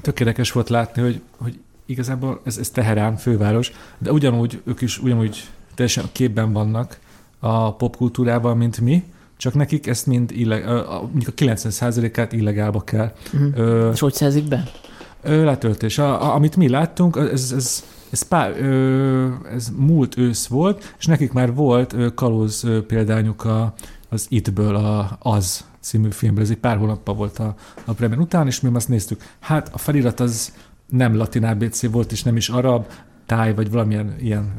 Tökéletes 0.02 0.52
volt 0.52 0.70
látni, 0.70 1.02
hogy, 1.02 1.22
hogy 1.38 1.60
igazából 1.86 2.42
ez, 2.44 2.58
ez 2.58 2.70
Teherán 2.70 3.18
főváros, 3.18 3.72
de 3.98 4.12
ugyanúgy 4.12 4.62
ők 4.64 4.82
is 4.82 5.00
ugyanúgy 5.00 5.50
teljesen 5.76 6.04
a 6.04 6.10
képben 6.12 6.54
vannak 6.54 7.00
a 7.40 7.76
popkultúrával, 7.76 8.56
mint 8.56 8.82
mi, 8.82 9.04
csak 9.38 9.54
nekik 9.54 9.88
ezt 9.88 10.06
mind 10.06 10.32
illeg, 10.32 10.66
mondjuk 11.12 11.28
a 11.28 11.44
90%-át 11.44 12.34
illegálba 12.34 12.82
kell. 12.82 13.12
Uh-huh. 13.34 13.52
Ö, 13.56 13.92
És 13.92 14.00
hogy 14.00 14.14
szerzik 14.14 14.48
be? 14.48 14.64
Ö, 15.22 15.44
letöltés. 15.44 15.98
A, 15.98 16.24
a, 16.24 16.36
amit 16.36 16.56
mi 16.56 16.70
láttunk, 16.70 17.16
ez, 17.16 17.52
ez, 17.56 17.84
ez, 18.10 18.22
pár, 18.22 18.62
ö, 18.62 19.28
ez 19.54 19.72
múlt 19.76 20.18
ősz 20.18 20.48
volt, 20.48 20.94
és 21.00 21.06
nekik 21.06 21.32
már 21.32 21.54
volt 21.54 21.94
ö, 21.94 22.14
kalóz 22.14 22.64
ö, 22.64 22.86
példányuk 22.86 23.46
a, 23.46 23.74
az 24.10 24.26
Itből, 24.30 24.76
a 24.76 25.18
Az 25.20 25.66
című 25.80 26.10
filmből. 26.10 26.44
Ez 26.44 26.50
egy 26.50 26.58
pár 26.58 26.78
hónappal 26.78 27.16
volt 27.16 27.40
a, 27.40 27.56
a 27.86 27.94
premier 27.94 28.20
után, 28.20 28.48
és 28.48 28.62
mi 28.62 28.70
azt 28.74 28.90
néztük. 28.90 29.22
Hát 29.40 29.70
a 29.74 29.78
felirat 29.78 30.20
az 30.20 30.54
nem 30.90 31.16
latin 31.16 31.44
ABC 31.44 31.92
volt, 31.92 32.12
és 32.12 32.24
nem 32.24 32.36
is 32.36 32.50
arab, 32.50 32.86
táj, 33.28 33.54
vagy 33.54 33.72
valamilyen 33.72 34.16
ilyen 34.20 34.54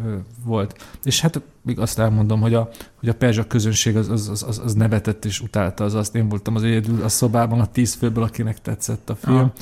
volt. 0.45 0.85
És 1.05 1.21
hát 1.21 1.41
még 1.63 1.79
azt 1.79 1.99
elmondom, 1.99 2.41
hogy 2.41 2.55
a, 2.55 2.69
hogy 2.99 3.09
a 3.09 3.15
perzsa 3.15 3.47
közönség 3.47 3.97
az, 3.97 4.09
az, 4.09 4.45
az, 4.47 4.61
az, 4.65 4.75
nevetett 4.75 5.25
és 5.25 5.41
utálta 5.41 5.85
az 5.85 5.95
azt. 5.95 6.15
Én 6.15 6.29
voltam 6.29 6.55
az 6.55 6.63
egyedül 6.63 7.03
a 7.03 7.09
szobában 7.09 7.61
a 7.61 7.67
tíz 7.67 7.95
főből, 7.95 8.25
akinek 8.25 8.61
tetszett 8.61 9.11
a 9.11 9.15
film. 9.15 9.53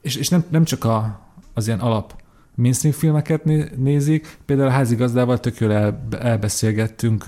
És, 0.00 0.16
és 0.16 0.28
nem, 0.28 0.44
nem 0.48 0.64
csak 0.64 0.84
a, 0.84 1.20
az 1.54 1.66
ilyen 1.66 1.80
alap 1.80 2.14
mainstream 2.54 2.94
filmeket 2.94 3.44
nézik, 3.76 4.38
például 4.44 4.68
a 4.68 4.72
házigazdával 4.72 5.40
tök 5.40 5.58
jól 5.58 5.72
el, 5.72 6.06
elbeszélgettünk 6.20 7.24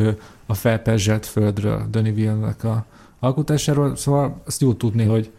a 0.46 0.54
felperzselt 0.54 1.26
földről, 1.26 1.86
Denis 1.90 2.14
Villeneuve-nek 2.14 2.64
a 2.64 2.84
alkotásáról, 3.18 3.96
szóval 3.96 4.42
azt 4.46 4.60
jó 4.60 4.74
tudni, 4.74 5.04
hogy 5.04 5.30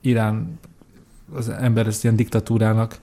Irán 0.00 0.58
az 1.34 1.48
ember 1.48 1.86
ezt 1.86 2.04
ilyen 2.04 2.16
diktatúrának 2.16 2.98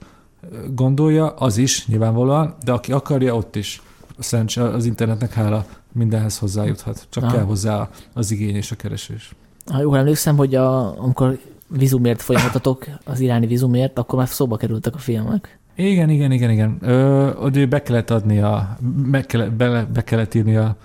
gondolja, 0.74 1.28
az 1.28 1.56
is 1.56 1.86
nyilvánvalóan, 1.86 2.54
de 2.64 2.72
aki 2.72 2.92
akarja, 2.92 3.34
ott 3.34 3.56
is. 3.56 3.82
Szerintem 4.18 4.74
az 4.74 4.84
internetnek 4.84 5.32
hála 5.32 5.64
mindenhez 5.92 6.38
hozzájuthat. 6.38 7.06
Csak 7.10 7.24
ah. 7.24 7.32
kell 7.32 7.42
hozzá 7.42 7.88
az 8.12 8.30
igény 8.30 8.54
és 8.54 8.70
a 8.70 8.76
keresés. 8.76 9.34
Ha 9.72 9.80
jól 9.80 9.98
emlékszem, 9.98 10.36
hogy 10.36 10.54
a, 10.54 11.00
amikor 11.02 11.38
vizumért 11.68 12.22
folyamatotok, 12.22 12.84
az 13.04 13.20
iráni 13.20 13.46
vizumért, 13.46 13.98
akkor 13.98 14.18
már 14.18 14.28
szóba 14.28 14.56
kerültek 14.56 14.94
a 14.94 14.98
filmek. 14.98 15.58
Igen, 15.74 16.10
igen, 16.10 16.32
igen, 16.32 16.50
igen. 16.50 16.78
Ö, 16.80 17.30
hogy 17.36 17.68
be 17.68 17.82
kellett 17.82 18.10
adni 18.10 18.38
a, 18.38 18.76
be 19.10 19.20
kellett, 19.20 19.52
be, 19.52 19.84
be 19.84 20.04
kellett 20.04 20.34
írni 20.34 20.56
a, 20.56 20.76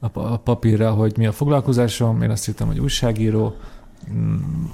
a, 0.00 0.08
a 0.12 0.36
papírra, 0.36 0.90
hogy 0.90 1.12
mi 1.16 1.26
a 1.26 1.32
foglalkozásom, 1.32 2.22
én 2.22 2.30
azt 2.30 2.44
hittem, 2.44 2.66
hogy 2.66 2.80
újságíró, 2.80 3.56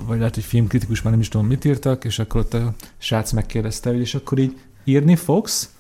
vagy 0.07 0.19
lehet, 0.19 0.35
hogy 0.35 0.45
filmkritikus, 0.45 1.03
már 1.03 1.13
nem 1.13 1.21
is 1.21 1.29
tudom, 1.29 1.47
mit 1.47 1.65
írtak, 1.65 2.05
és 2.05 2.19
akkor 2.19 2.41
ott 2.41 2.55
a 2.55 2.73
srác 2.99 3.33
megkérdezte, 3.33 3.91
hogy 3.91 4.01
és 4.01 4.15
akkor 4.15 4.39
így 4.39 4.59
írni 4.85 5.17
fogsz? 5.17 5.75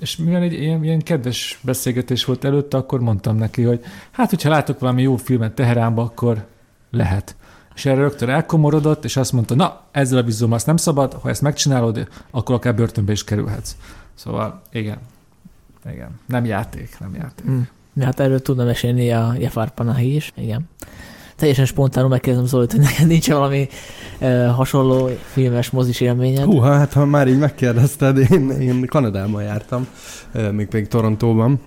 És 0.00 0.16
mivel 0.16 0.42
egy 0.42 0.52
ilyen, 0.52 0.84
ilyen 0.84 1.02
kedves 1.02 1.58
beszélgetés 1.62 2.24
volt 2.24 2.44
előtte, 2.44 2.76
akkor 2.76 3.00
mondtam 3.00 3.36
neki, 3.36 3.62
hogy 3.62 3.80
hát, 4.10 4.30
hogyha 4.30 4.48
látok 4.48 4.78
valami 4.78 5.02
jó 5.02 5.16
filmet 5.16 5.54
Teheránba, 5.54 6.02
akkor 6.02 6.46
lehet. 6.90 7.36
És 7.74 7.84
erre 7.84 8.00
rögtön 8.00 8.28
elkomorodott, 8.28 9.04
és 9.04 9.16
azt 9.16 9.32
mondta, 9.32 9.54
na, 9.54 9.80
ezzel 9.90 10.18
a 10.18 10.22
bizom 10.22 10.52
azt 10.52 10.66
nem 10.66 10.76
szabad, 10.76 11.12
ha 11.12 11.28
ezt 11.28 11.42
megcsinálod, 11.42 12.08
akkor 12.30 12.54
akár 12.54 12.74
börtönbe 12.74 13.12
is 13.12 13.24
kerülhetsz. 13.24 13.76
Szóval 14.14 14.62
igen, 14.72 14.98
igen, 15.90 16.20
nem 16.26 16.44
játék, 16.44 16.96
nem 17.00 17.14
játék. 17.14 17.46
Mm. 17.46 17.60
Hát 18.00 18.20
erről 18.20 18.42
tudna 18.42 18.64
mesélni 18.64 19.12
a 19.12 19.34
Jafar 19.38 19.70
Panahi 19.70 20.14
is, 20.14 20.32
igen. 20.36 20.68
Teljesen 21.44 21.66
spontánul 21.66 22.08
megkérdezem 22.08 22.46
Zolit, 22.46 22.72
hogy 22.72 22.80
neked 22.80 23.06
nincs 23.06 23.28
valami 23.28 23.68
e, 24.18 24.46
hasonló 24.46 25.10
filmes 25.32 25.70
mozis 25.70 26.00
élményed? 26.00 26.44
Hú, 26.44 26.58
hát 26.58 26.92
ha 26.92 27.04
már 27.04 27.28
így 27.28 27.38
megkérdezted, 27.38 28.18
én, 28.30 28.50
én 28.50 28.86
Kanadában 28.86 29.42
jártam, 29.42 29.86
még 30.52 30.66
pedig 30.66 30.88
Torontóban, 30.88 31.60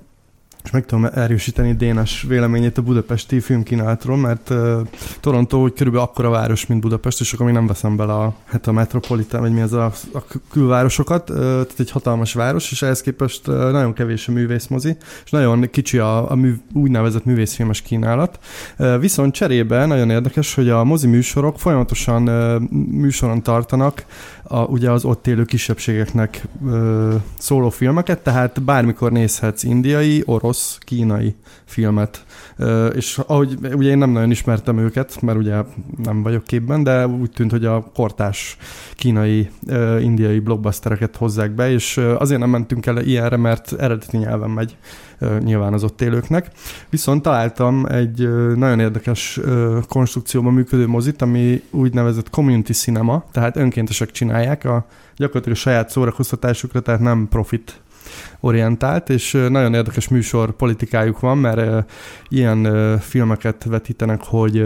és 0.67 0.73
meg 0.73 0.85
tudom 0.85 1.05
erősíteni 1.13 1.73
Dénes 1.73 2.25
véleményét 2.27 2.77
a 2.77 2.81
budapesti 2.81 3.39
filmkínálatról, 3.39 4.17
mert 4.17 4.49
uh, 4.49 4.81
Toronto 5.19 5.57
úgy 5.57 5.73
körülbelül 5.73 6.07
akkora 6.07 6.29
város, 6.29 6.65
mint 6.65 6.81
Budapest, 6.81 7.19
és 7.19 7.33
akkor 7.33 7.45
még 7.45 7.55
nem 7.55 7.67
veszem 7.67 7.95
bele 7.95 8.13
a, 8.13 8.33
hát 8.45 8.67
a 8.67 8.71
metropolitán, 8.71 9.41
vagy 9.41 9.51
mi 9.51 9.61
az 9.61 9.73
a, 9.73 9.91
a 10.13 10.23
külvárosokat, 10.51 11.29
uh, 11.29 11.35
tehát 11.37 11.73
egy 11.77 11.91
hatalmas 11.91 12.33
város, 12.33 12.71
és 12.71 12.81
ehhez 12.81 13.01
képest 13.01 13.47
uh, 13.47 13.55
nagyon 13.55 13.93
kevés 13.93 14.27
a 14.27 14.31
művészmozi, 14.31 14.97
és 15.25 15.31
nagyon 15.31 15.69
kicsi 15.71 15.97
a, 15.97 16.31
a 16.31 16.35
mű, 16.35 16.53
úgynevezett 16.73 17.25
művészfilmes 17.25 17.81
kínálat. 17.81 18.39
Uh, 18.77 18.99
viszont 18.99 19.33
cserébe 19.33 19.85
nagyon 19.85 20.09
érdekes, 20.09 20.55
hogy 20.55 20.69
a 20.69 20.83
mozi 20.83 21.07
műsorok 21.07 21.59
folyamatosan 21.59 22.29
uh, 22.29 22.69
műsoron 22.91 23.43
tartanak 23.43 24.05
a, 24.47 24.63
ugye 24.63 24.91
az 24.91 25.05
ott 25.05 25.27
élő 25.27 25.45
kisebbségeknek 25.45 26.43
ö, 26.67 27.15
szóló 27.37 27.69
filmeket, 27.69 28.19
tehát 28.19 28.63
bármikor 28.63 29.11
nézhetsz 29.11 29.63
indiai, 29.63 30.23
orosz, 30.25 30.77
kínai 30.81 31.35
filmet. 31.65 32.25
Ö, 32.57 32.87
és 32.87 33.19
ahogy 33.27 33.57
ugye 33.73 33.89
én 33.89 33.97
nem 33.97 34.09
nagyon 34.09 34.31
ismertem 34.31 34.77
őket, 34.77 35.21
mert 35.21 35.37
ugye 35.37 35.55
nem 36.03 36.23
vagyok 36.23 36.43
képben, 36.43 36.83
de 36.83 37.07
úgy 37.07 37.31
tűnt, 37.31 37.51
hogy 37.51 37.65
a 37.65 37.91
kortás 37.93 38.57
kínai, 38.95 39.49
ö, 39.67 39.99
indiai 39.99 40.39
blockbustereket 40.39 41.15
hozzák 41.15 41.51
be, 41.51 41.71
és 41.71 41.97
azért 42.17 42.39
nem 42.39 42.49
mentünk 42.49 42.85
el 42.85 42.97
ilyenre, 42.97 43.37
mert 43.37 43.73
eredeti 43.79 44.17
nyelven 44.17 44.49
megy 44.49 44.77
nyilván 45.39 45.73
az 45.73 45.83
ott 45.83 46.01
élőknek. 46.01 46.51
Viszont 46.89 47.21
találtam 47.21 47.85
egy 47.85 48.29
nagyon 48.55 48.79
érdekes 48.79 49.39
konstrukcióban 49.87 50.53
működő 50.53 50.87
mozit, 50.87 51.21
ami 51.21 51.61
úgynevezett 51.71 52.29
community 52.29 52.71
cinema, 52.71 53.23
tehát 53.31 53.57
önkéntesek 53.57 54.11
csinálják 54.11 54.65
a 54.65 54.85
gyakorlatilag 55.15 55.57
saját 55.57 55.89
szórakoztatásukra, 55.89 56.79
tehát 56.79 56.99
nem 56.99 57.27
profit 57.29 57.81
orientált, 58.39 59.09
és 59.09 59.31
nagyon 59.31 59.73
érdekes 59.73 60.07
műsor 60.07 60.51
politikájuk 60.51 61.19
van, 61.19 61.37
mert 61.37 61.91
ilyen 62.27 62.99
filmeket 62.99 63.63
vetítenek, 63.63 64.23
hogy 64.23 64.65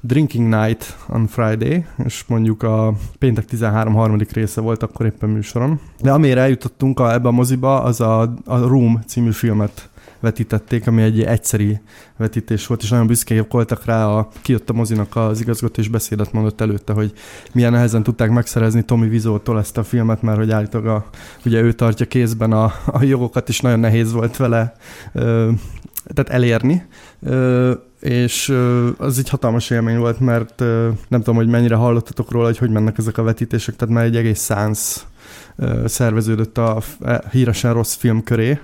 Drinking 0.00 0.54
Night 0.54 0.96
on 1.08 1.26
Friday, 1.26 1.84
és 2.04 2.24
mondjuk 2.26 2.62
a 2.62 2.92
péntek 3.18 3.44
13 3.44 3.94
harmadik 3.94 4.32
része 4.32 4.60
volt 4.60 4.82
akkor 4.82 5.06
éppen 5.06 5.28
műsorom. 5.28 5.80
De 6.00 6.10
amire 6.12 6.40
eljutottunk 6.40 7.00
a, 7.00 7.12
ebbe 7.12 7.28
a 7.28 7.32
moziba, 7.32 7.82
az 7.82 8.00
a, 8.00 8.20
a 8.44 8.58
Room 8.58 9.00
című 9.06 9.32
filmet 9.32 9.88
vetítették, 10.20 10.86
ami 10.86 11.02
egy 11.02 11.22
egyszeri 11.22 11.80
vetítés 12.16 12.66
volt, 12.66 12.82
és 12.82 12.88
nagyon 12.88 13.06
büszkék 13.06 13.44
voltak 13.48 13.84
rá, 13.84 14.06
a, 14.06 14.28
kijött 14.42 14.70
a 14.70 14.72
mozinak 14.72 15.16
az 15.16 15.40
igazgató, 15.40 15.80
és 15.80 15.88
beszédet 15.88 16.32
mondott 16.32 16.60
előtte, 16.60 16.92
hogy 16.92 17.12
milyen 17.52 17.72
nehezen 17.72 18.02
tudták 18.02 18.30
megszerezni 18.30 18.82
Tommy 18.82 19.08
Vizótól 19.08 19.58
ezt 19.58 19.78
a 19.78 19.82
filmet, 19.82 20.22
mert 20.22 20.38
hogy 20.38 20.50
állítólag 20.50 20.86
a, 20.86 21.04
ugye 21.44 21.60
ő 21.60 21.72
tartja 21.72 22.06
kézben 22.06 22.52
a, 22.52 22.72
a 22.86 23.02
jogokat, 23.02 23.48
és 23.48 23.60
nagyon 23.60 23.80
nehéz 23.80 24.12
volt 24.12 24.36
vele 24.36 24.74
ö, 25.12 25.50
tehát 26.14 26.30
elérni. 26.30 26.86
Ö, 27.22 27.72
és 28.00 28.54
az 28.98 29.18
egy 29.18 29.28
hatalmas 29.28 29.70
élmény 29.70 29.98
volt, 29.98 30.20
mert 30.20 30.60
nem 31.08 31.22
tudom, 31.22 31.34
hogy 31.34 31.48
mennyire 31.48 31.74
hallottatok 31.74 32.30
róla, 32.30 32.46
hogy 32.46 32.58
hogy 32.58 32.70
mennek 32.70 32.98
ezek 32.98 33.18
a 33.18 33.22
vetítések, 33.22 33.76
tehát 33.76 33.94
már 33.94 34.04
egy 34.04 34.16
egész 34.16 34.38
szánsz 34.40 35.06
szerveződött 35.84 36.58
a 36.58 36.82
híresen 37.30 37.72
rossz 37.72 37.94
film 37.94 38.22
köré. 38.22 38.60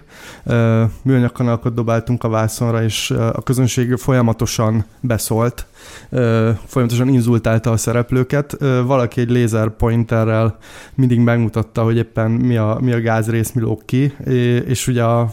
Műanyag 1.03 1.33
kanalakat 1.33 1.75
dobáltunk 1.75 2.25
a 2.25 2.29
vászonra, 2.29 2.83
és 2.83 3.11
a 3.11 3.43
közönség 3.43 3.97
folyamatosan 3.97 4.85
beszólt, 5.01 5.67
folyamatosan 6.67 7.09
inzultálta 7.09 7.71
a 7.71 7.77
szereplőket. 7.77 8.57
Valaki 8.85 9.21
egy 9.21 9.31
lézerpointerrel 9.31 10.57
mindig 10.95 11.19
megmutatta, 11.19 11.83
hogy 11.83 11.97
éppen 11.97 12.31
mi 12.31 12.57
a, 12.57 12.79
mi 12.81 12.93
a 12.93 13.01
gázrész, 13.01 13.53
mi 13.53 13.61
lóg 13.61 13.85
ki, 13.85 14.15
és 14.67 14.87
ugye 14.87 15.03
a, 15.03 15.33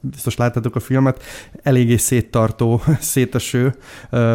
biztos 0.00 0.36
láttátok 0.36 0.76
a 0.76 0.80
filmet, 0.80 1.22
eléggé 1.62 1.96
széttartó, 1.96 2.80
széteső 3.00 3.74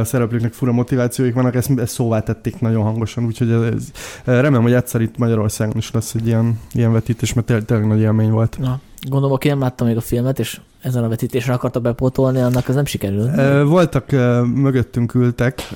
szereplőknek 0.04 0.54
fura 0.54 0.72
motivációik 0.72 1.34
vannak, 1.34 1.56
ezt, 1.56 1.80
ezt 1.80 1.94
szóvá 1.94 2.20
tették 2.20 2.60
nagyon 2.60 2.84
hangosan, 2.84 3.26
úgyhogy 3.26 3.52
ez, 3.52 3.92
remélem, 4.24 4.62
hogy 4.62 4.74
egyszer 4.74 5.02
itt 5.02 5.18
Magyarországon 5.18 5.78
is 5.78 5.92
lesz 5.92 6.14
egy 6.14 6.28
ilyen, 6.28 6.60
ilyen 6.72 6.92
vetítés, 6.92 7.34
mert 7.34 7.66
tényleg 7.66 7.88
nagy 7.88 8.00
élmény 8.00 8.32
volt. 8.32 8.58
Na, 8.60 8.80
Gondolom, 9.10 9.36
aki 9.36 9.48
nem 9.48 9.60
látta 9.60 9.84
még 9.84 9.98
a 9.98 10.02
filmet, 10.02 10.40
és 10.40 10.60
ezen 10.82 11.04
a 11.04 11.08
vetítésre 11.08 11.54
akarta 11.54 11.80
bepótolni, 11.80 12.42
annak 12.42 12.68
az 12.68 12.76
nem 12.76 12.86
sikerült. 12.86 13.36
Voltak, 13.68 14.12
mögöttünk 14.56 15.14
ültek 15.14 15.74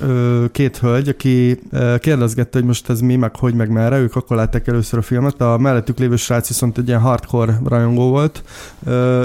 két 0.52 0.78
hölgy, 0.78 1.08
aki 1.08 1.60
kérdezgette, 1.98 2.58
hogy 2.58 2.66
most 2.66 2.90
ez 2.90 3.00
mi, 3.00 3.16
meg 3.16 3.36
hogy, 3.36 3.54
meg 3.54 3.70
merre, 3.70 3.98
ők 3.98 4.16
akkor 4.16 4.36
látták 4.36 4.66
először 4.66 4.98
a 4.98 5.02
filmet. 5.02 5.40
A 5.40 5.58
mellettük 5.58 5.98
lévő 5.98 6.16
srác 6.16 6.48
viszont 6.48 6.78
egy 6.78 6.88
ilyen 6.88 7.00
hardcore 7.00 7.60
rajongó 7.64 8.08
volt, 8.08 8.42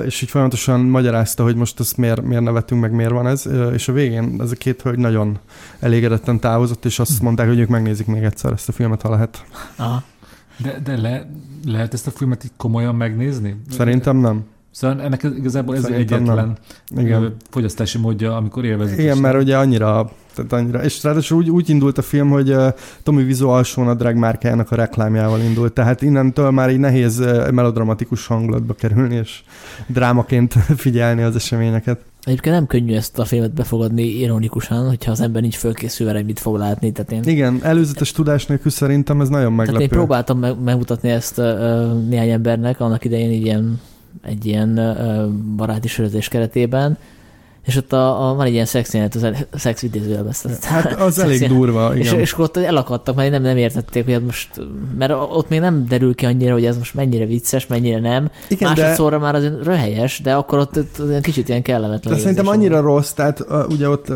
és 0.05 0.22
így 0.22 0.29
folyamatosan 0.29 0.79
magyarázta, 0.79 1.43
hogy 1.43 1.55
most 1.55 1.79
ezt 1.79 1.98
miért, 1.98 2.22
miért 2.22 2.43
nevetünk, 2.43 2.81
meg 2.81 2.91
miért 2.91 3.12
van 3.12 3.27
ez, 3.27 3.50
és 3.74 3.88
a 3.88 3.93
végén 3.93 4.36
ez 4.39 4.51
a 4.51 4.55
két 4.55 4.81
hölgy 4.81 5.00
nagyon 5.00 5.39
elégedetten 5.79 6.39
távozott, 6.39 6.86
és 6.86 7.00
azt 7.00 7.22
mondták, 7.22 7.48
hogy 7.48 7.60
ők 7.60 7.69
megnézik 7.69 8.05
még 8.05 8.24
egyszer 8.24 8.51
ezt 8.51 8.69
a 8.69 8.72
filmet, 8.72 9.01
ha 9.01 9.10
lehet. 9.10 9.45
Aha. 9.75 10.03
De, 10.57 10.79
de 10.83 11.01
le, 11.01 11.29
lehet 11.65 11.93
ezt 11.93 12.07
a 12.07 12.12
filmet 12.12 12.43
így 12.43 12.51
komolyan 12.57 12.95
megnézni? 12.95 13.62
Szerintem 13.69 14.17
nem. 14.17 14.43
Szóval 14.72 15.01
ennek 15.01 15.24
igazából 15.24 15.75
ez 15.75 15.86
egyetlen 15.86 16.57
Igen. 16.98 17.36
fogyasztási 17.50 17.98
módja, 17.98 18.36
amikor 18.36 18.65
élvezik. 18.65 18.98
Igen, 18.98 19.17
mert 19.17 19.41
ugye 19.41 19.57
annyira, 19.57 20.12
tehát 20.36 20.53
annyira, 20.53 20.83
és 20.83 21.03
ráadásul 21.03 21.38
úgy, 21.38 21.50
úgy 21.50 21.69
indult 21.69 21.98
a 21.98 22.01
film, 22.01 22.29
hogy 22.29 22.50
uh, 22.50 22.67
Tommy 23.03 23.24
Wiseau 23.24 23.50
alsón 23.50 23.88
a 23.88 23.93
drag 23.93 24.15
márkájának 24.15 24.72
a 24.72 24.75
reklámjával 24.75 25.39
indult, 25.39 25.74
tehát 25.74 26.01
innentől 26.01 26.51
már 26.51 26.69
így 26.69 26.79
nehéz 26.79 27.17
melodramatikus 27.51 28.27
hangulatba 28.27 28.74
kerülni, 28.74 29.15
és 29.15 29.43
drámaként 29.88 30.53
figyelni 30.83 31.22
az 31.22 31.36
eseményeket. 31.36 32.00
Egyébként 32.25 32.55
nem 32.55 32.67
könnyű 32.67 32.95
ezt 32.95 33.19
a 33.19 33.25
filmet 33.25 33.53
befogadni 33.53 34.03
ironikusan, 34.03 34.87
hogyha 34.87 35.11
az 35.11 35.21
ember 35.21 35.41
nincs 35.41 35.55
fölkészülve, 35.55 36.13
hogy 36.13 36.25
mit 36.25 36.39
fog 36.39 36.57
látni. 36.57 36.91
Tehát 36.91 37.11
én... 37.11 37.33
Igen, 37.33 37.59
előzetes 37.63 38.11
tudás 38.11 38.45
nélkül 38.45 38.71
szerintem 38.71 39.21
ez 39.21 39.29
nagyon 39.29 39.53
meglepő. 39.53 39.77
Tehát 39.77 39.91
én 39.91 39.97
próbáltam 39.97 40.39
meg, 40.39 40.59
megmutatni 40.63 41.09
ezt 41.09 41.37
uh, 41.37 41.45
néhány 42.09 42.29
embernek, 42.29 42.79
annak 42.79 43.05
idején 43.05 43.31
ilyen 43.31 43.79
egy 44.21 44.45
ilyen 44.45 44.97
baráti 45.55 45.87
sörözés 45.87 46.27
keretében, 46.27 46.97
és 47.65 47.75
ott 47.75 47.93
a, 47.93 48.29
a, 48.29 48.34
van 48.34 48.46
egy 48.46 48.53
ilyen 48.53 48.65
szexjelenet, 48.65 49.15
az 49.15 49.24
a 49.24 49.32
szex 49.53 49.84
idézőjelbe. 49.84 50.32
Hát 50.62 51.00
az 51.00 51.20
elég 51.20 51.48
durva, 51.48 51.96
igen. 51.96 52.13
És, 52.13 52.22
és 52.22 52.32
akkor 52.32 52.46
ott 52.46 52.58
elakadtak, 52.58 53.15
mert 53.15 53.32
nem, 53.32 53.41
nem 53.41 53.58
értették, 53.58 54.05
hogy 54.05 54.24
most, 54.24 54.50
mert 54.98 55.13
ott 55.29 55.50
még 55.50 55.60
nem 55.60 55.86
derül 55.88 56.15
ki 56.15 56.25
annyira, 56.25 56.53
hogy 56.53 56.65
ez 56.65 56.77
most 56.77 56.93
mennyire 56.93 57.25
vicces, 57.25 57.67
mennyire 57.67 58.00
nem. 58.00 58.29
Igen, 58.48 58.70
Másodszorra 58.70 59.17
de... 59.17 59.24
már 59.24 59.36
az 59.36 59.50
röhelyes, 59.63 60.20
de 60.22 60.34
akkor 60.34 60.60
ott, 60.60 60.77
ott 60.77 61.22
kicsit 61.22 61.50
ilyen 61.50 61.62
kellemetlen. 61.62 62.13
De 62.13 62.20
szerintem 62.20 62.48
annyira 62.48 62.82
van. 62.82 62.84
rossz, 62.84 63.12
tehát 63.12 63.46
ugye 63.70 63.89
ott, 63.89 64.08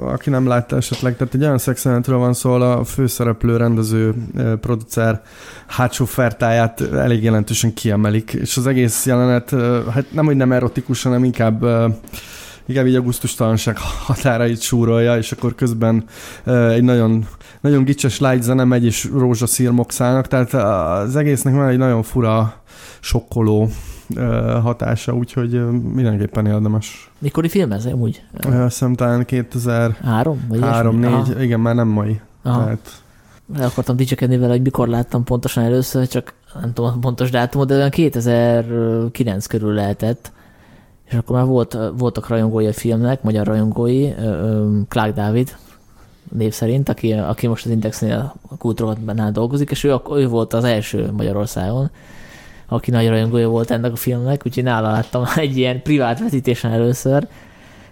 aki 0.00 0.30
nem 0.30 0.46
látta 0.46 0.76
esetleg, 0.76 1.16
tehát 1.16 1.34
egy 1.34 1.42
olyan 1.42 1.58
szexjelenetről 1.58 2.18
van 2.18 2.32
szó, 2.32 2.52
a 2.52 2.84
főszereplő, 2.84 3.56
rendező, 3.56 4.14
producer 4.60 5.22
hátsó 5.66 6.04
fertáját 6.04 6.80
elég 6.80 7.22
jelentősen 7.22 7.74
kiemelik, 7.74 8.32
és 8.32 8.56
az 8.56 8.66
egész 8.66 9.06
jelenet, 9.06 9.50
hát 9.90 10.04
nem, 10.12 10.24
hogy 10.24 10.36
nem 10.36 10.52
erotikus, 10.52 11.02
hanem 11.02 11.24
inkább 11.24 11.64
inkább 12.66 12.86
így 12.86 12.94
a 12.94 13.02
gusztustalanság 13.02 13.76
határait 13.78 14.60
súrolja, 14.60 15.16
és 15.16 15.32
akkor 15.32 15.54
közben 15.54 16.04
egy 16.44 16.82
nagyon, 16.82 17.26
nagyon 17.60 17.84
gicses 17.84 18.20
light 18.20 18.42
zene 18.42 18.64
megy, 18.64 18.84
és 18.84 19.10
rózsaszír 19.12 19.70
mokszálnak, 19.70 20.26
tehát 20.26 20.52
az 20.52 21.16
egésznek 21.16 21.54
van 21.54 21.68
egy 21.68 21.78
nagyon 21.78 22.02
fura, 22.02 22.54
sokkoló 23.00 23.70
hatása, 24.62 25.12
úgyhogy 25.12 25.70
mindenképpen 25.70 26.46
érdemes. 26.46 27.10
Mikori 27.18 27.48
film 27.48 27.72
ez 27.72 27.86
úgy? 27.86 28.22
Azt 28.42 28.62
hiszem 28.62 28.94
talán 28.94 29.24
2003 29.24 30.44
vagy 30.48 30.60
3, 30.60 30.98
4, 30.98 31.42
igen, 31.42 31.60
már 31.60 31.74
nem 31.74 31.88
mai. 31.88 32.20
Aha. 32.42 32.64
Tehát... 32.64 33.02
Le 33.56 33.64
akartam 33.64 33.96
dicsekedni 33.96 34.38
vele, 34.38 34.52
hogy 34.52 34.62
mikor 34.62 34.88
láttam 34.88 35.24
pontosan 35.24 35.64
először, 35.64 36.08
csak 36.08 36.34
nem 36.60 36.72
tudom 36.72 36.90
a 36.90 36.98
pontos 36.98 37.30
dátumot, 37.30 37.68
de 37.68 37.74
olyan 37.74 37.90
2009 37.90 39.46
körül 39.46 39.72
lehetett 39.72 40.32
és 41.10 41.16
akkor 41.16 41.36
már 41.36 41.46
volt, 41.46 41.78
voltak 41.96 42.28
rajongói 42.28 42.66
a 42.66 42.72
filmnek, 42.72 43.22
magyar 43.22 43.46
rajongói, 43.46 44.12
Clark 44.88 45.14
Dávid 45.14 45.56
név 46.32 46.52
szerint, 46.52 46.88
aki, 46.88 47.12
aki 47.12 47.46
most 47.46 47.64
az 47.64 47.70
Indexnél 47.70 48.34
a 48.48 48.56
kultúrhatbennál 48.56 49.32
dolgozik, 49.32 49.70
és 49.70 49.84
ő, 49.84 49.94
ő 50.10 50.28
volt 50.28 50.52
az 50.52 50.64
első 50.64 51.10
Magyarországon, 51.16 51.90
aki 52.66 52.90
nagy 52.90 53.08
rajongója 53.08 53.48
volt 53.48 53.70
ennek 53.70 53.92
a 53.92 53.96
filmnek, 53.96 54.42
úgyhogy 54.46 54.62
nála 54.62 54.90
láttam 54.90 55.24
egy 55.36 55.56
ilyen 55.56 55.82
privát 55.82 56.20
vetítésen 56.20 56.72
először, 56.72 57.28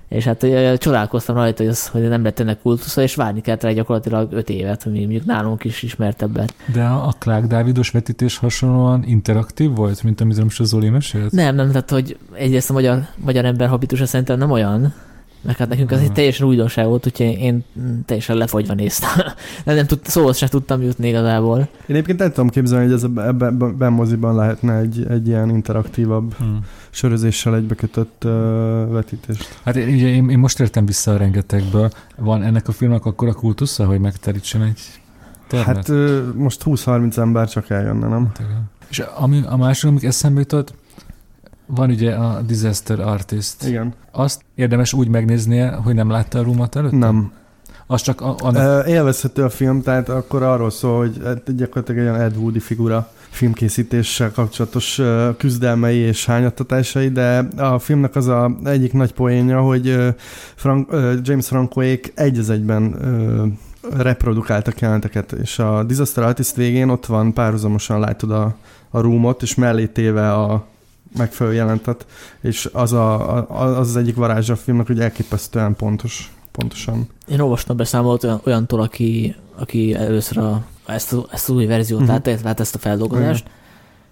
és 0.08 0.24
hát 0.24 0.46
csodálkoztam 0.78 1.36
rajta, 1.36 1.62
hogy, 1.62 1.72
az, 1.72 1.88
hogy 1.88 2.08
nem 2.08 2.22
lett 2.22 2.40
ennek 2.40 2.60
kultusza, 2.60 3.02
és 3.02 3.14
várni 3.14 3.40
kellett 3.40 3.62
rá 3.62 3.70
gyakorlatilag 3.70 4.32
öt 4.32 4.48
évet, 4.50 4.82
hogy 4.82 4.92
mondjuk 4.92 5.24
nálunk 5.24 5.64
is 5.64 5.82
ismertebbet. 5.82 6.54
De 6.72 6.84
a 6.84 7.14
Clark 7.18 7.46
Dávidos 7.46 7.90
vetítés 7.90 8.36
hasonlóan 8.36 9.04
interaktív 9.06 9.74
volt, 9.74 10.02
mint 10.02 10.20
amit 10.20 10.42
most 10.42 10.60
a 10.60 10.64
Zoli 10.64 10.88
mesélt? 10.88 11.32
Nem, 11.32 11.54
nem, 11.54 11.68
tehát 11.68 11.90
hogy 11.90 12.16
egyrészt 12.32 12.70
a 12.70 12.72
magyar, 12.72 13.06
magyar 13.16 13.44
ember 13.44 13.68
habitusa 13.68 14.06
szerintem 14.06 14.38
nem 14.38 14.50
olyan, 14.50 14.94
mert 15.40 15.58
hát 15.58 15.68
nekünk 15.68 15.90
az 15.90 16.00
egy 16.00 16.12
teljesen 16.12 16.46
újdonság 16.46 16.86
volt, 16.86 17.06
úgyhogy 17.06 17.26
én 17.26 17.64
teljesen 18.06 18.36
lefogyva 18.36 18.74
néztem. 18.74 19.10
De 19.64 19.74
nem 19.74 19.86
tud, 19.86 20.00
szóhoz 20.02 20.36
sem 20.36 20.48
tudtam 20.48 20.82
jutni 20.82 21.08
igazából. 21.08 21.58
Én 21.58 21.68
egyébként 21.86 22.18
nem 22.18 22.28
tudom 22.28 22.48
képzelni, 22.48 22.84
hogy 22.84 22.94
ez 22.94 23.02
ebben 23.02 23.44
ebbe, 23.44 23.88
moziban 23.88 24.34
lehetne 24.34 24.76
egy, 24.76 25.06
egy 25.08 25.26
ilyen 25.26 25.48
interaktívabb 25.48 26.34
hmm. 26.34 26.58
sörözéssel 26.90 27.54
egybekötött 27.54 28.22
uh, 28.24 28.32
vetítést. 28.90 29.60
Hát 29.64 29.76
ugye 29.76 30.08
én, 30.08 30.30
én, 30.30 30.38
most 30.38 30.60
értem 30.60 30.86
vissza 30.86 31.12
a 31.12 31.16
rengetegből. 31.16 31.90
Van 32.16 32.42
ennek 32.42 32.68
a 32.68 32.72
filmnek 32.72 33.04
akkor 33.04 33.28
a 33.28 33.32
kultusza, 33.32 33.86
hogy 33.86 34.00
megterítsen 34.00 34.62
egy 34.62 34.80
termet? 35.48 35.76
Hát 35.76 35.88
uh, 35.88 36.34
most 36.34 36.62
20-30 36.64 37.16
ember 37.16 37.48
csak 37.48 37.70
eljönne, 37.70 38.08
nem? 38.08 38.24
Hát 38.26 38.42
És 38.88 38.98
ami, 38.98 39.42
a 39.46 39.56
másik, 39.56 39.90
amik 39.90 40.04
eszembe 40.04 40.40
jutott, 40.40 40.74
van 41.68 41.90
ugye 41.90 42.14
a 42.14 42.40
Disaster 42.40 43.00
Artist. 43.00 43.66
Igen. 43.66 43.94
Azt 44.12 44.44
érdemes 44.54 44.92
úgy 44.92 45.08
megnéznie, 45.08 45.70
hogy 45.70 45.94
nem 45.94 46.10
látta 46.10 46.38
a 46.38 46.42
rumot 46.42 46.76
előtt? 46.76 46.92
Nem. 46.92 47.32
Az 47.86 48.02
csak 48.02 48.20
a, 48.20 48.34
annak... 48.38 48.88
Élvezhető 48.88 49.44
a 49.44 49.48
film, 49.48 49.82
tehát 49.82 50.08
akkor 50.08 50.42
arról 50.42 50.70
szól, 50.70 50.98
hogy 50.98 51.22
gyakorlatilag 51.56 52.00
egy 52.00 52.06
olyan 52.06 52.20
Ed 52.20 52.36
Woodi 52.36 52.58
figura 52.58 53.10
filmkészítéssel 53.30 54.32
kapcsolatos 54.32 55.00
küzdelmei 55.36 55.96
és 55.96 56.26
hányattatásai, 56.26 57.08
de 57.08 57.48
a 57.56 57.78
filmnek 57.78 58.16
az 58.16 58.26
a 58.26 58.56
egyik 58.64 58.92
nagy 58.92 59.12
poénja, 59.12 59.60
hogy 59.60 60.14
Frank, 60.54 60.90
James 61.22 61.46
Francoék 61.46 62.12
egy 62.14 62.38
az 62.38 62.50
egyben 62.50 62.96
reprodukáltak 63.96 64.80
jelenteket, 64.80 65.32
és 65.32 65.58
a 65.58 65.82
Disaster 65.82 66.24
Artist 66.24 66.56
végén 66.56 66.88
ott 66.88 67.06
van 67.06 67.32
párhuzamosan 67.32 68.00
látod 68.00 68.30
a, 68.30 68.56
a 68.90 69.00
roomot, 69.00 69.42
és 69.42 69.54
mellé 69.54 69.86
téve 69.86 70.32
a, 70.32 70.66
megfelelő 71.16 71.54
jelentet, 71.54 72.06
és 72.40 72.68
az, 72.72 72.92
a, 72.92 73.48
az 73.48 73.88
az 73.88 73.96
egyik 73.96 74.14
varázsa 74.14 74.52
a 74.52 74.56
filmnek, 74.56 74.86
hogy 74.86 75.00
elképesztően 75.00 75.76
pontos, 75.76 76.32
pontosan. 76.52 77.08
Én 77.28 77.40
olvastam 77.40 77.76
beszámolt 77.76 78.24
olyan, 78.24 78.40
olyantól, 78.44 78.80
aki, 78.80 79.34
aki 79.56 79.94
először 79.94 80.38
a, 80.38 80.64
ezt, 80.86 81.12
a, 81.12 81.26
ezt 81.30 81.48
az 81.48 81.54
új 81.54 81.66
verziót 81.66 82.00
uh-huh. 82.00 82.14
látta, 82.14 82.42
látta 82.44 82.62
ezt 82.62 82.74
a 82.74 82.78
feldolgozást, 82.78 83.44
uh-huh. 83.44 83.58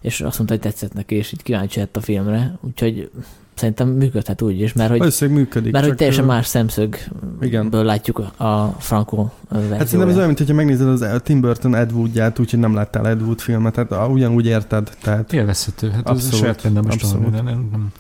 És 0.07 0.21
azt 0.21 0.39
mondta, 0.39 0.55
hogy 0.55 0.63
tetszett 0.63 0.95
neki, 0.95 1.15
és 1.15 1.33
így 1.33 1.43
kíváncsi 1.43 1.79
lett 1.79 1.97
a 1.97 2.01
filmre, 2.01 2.59
úgyhogy 2.61 3.11
szerintem 3.55 3.89
működhet 3.89 4.43
úgy 4.43 4.61
is, 4.61 4.73
mert 4.73 4.91
hogy, 5.19 5.31
működik, 5.31 5.73
mert 5.73 5.87
hogy 5.87 5.97
teljesen 5.97 6.25
más 6.25 6.47
szemszögből 6.47 7.85
látjuk 7.85 8.19
a 8.37 8.77
Franco 8.79 9.29
verzióját. 9.49 9.79
Hát 9.79 9.87
szerintem 9.87 10.09
ez 10.09 10.15
olyan, 10.15 10.27
mint 10.27 10.39
hogyha 10.39 10.55
megnézed 10.55 10.89
az 10.89 11.23
Tim 11.23 11.41
Burton 11.41 11.75
Ed 11.75 11.93
Woodját, 11.93 12.39
úgyhogy 12.39 12.59
nem 12.59 12.75
láttál 12.75 13.09
Ed 13.09 13.23
Wood 13.23 13.41
filmet, 13.41 13.73
tehát 13.75 14.09
ugyanúgy 14.09 14.47
érted. 14.47 14.91
Tehát... 15.03 15.33
Élvezhető, 15.33 15.91
hát 15.91 16.09
abszolút, 16.09 16.33
az 16.33 16.39
saját 16.39 16.63
nem 16.63 16.85
most 16.85 17.03
abszolút. 17.03 17.31
Nem, 17.31 17.45
nem, 17.45 17.69
nem. 17.71 17.93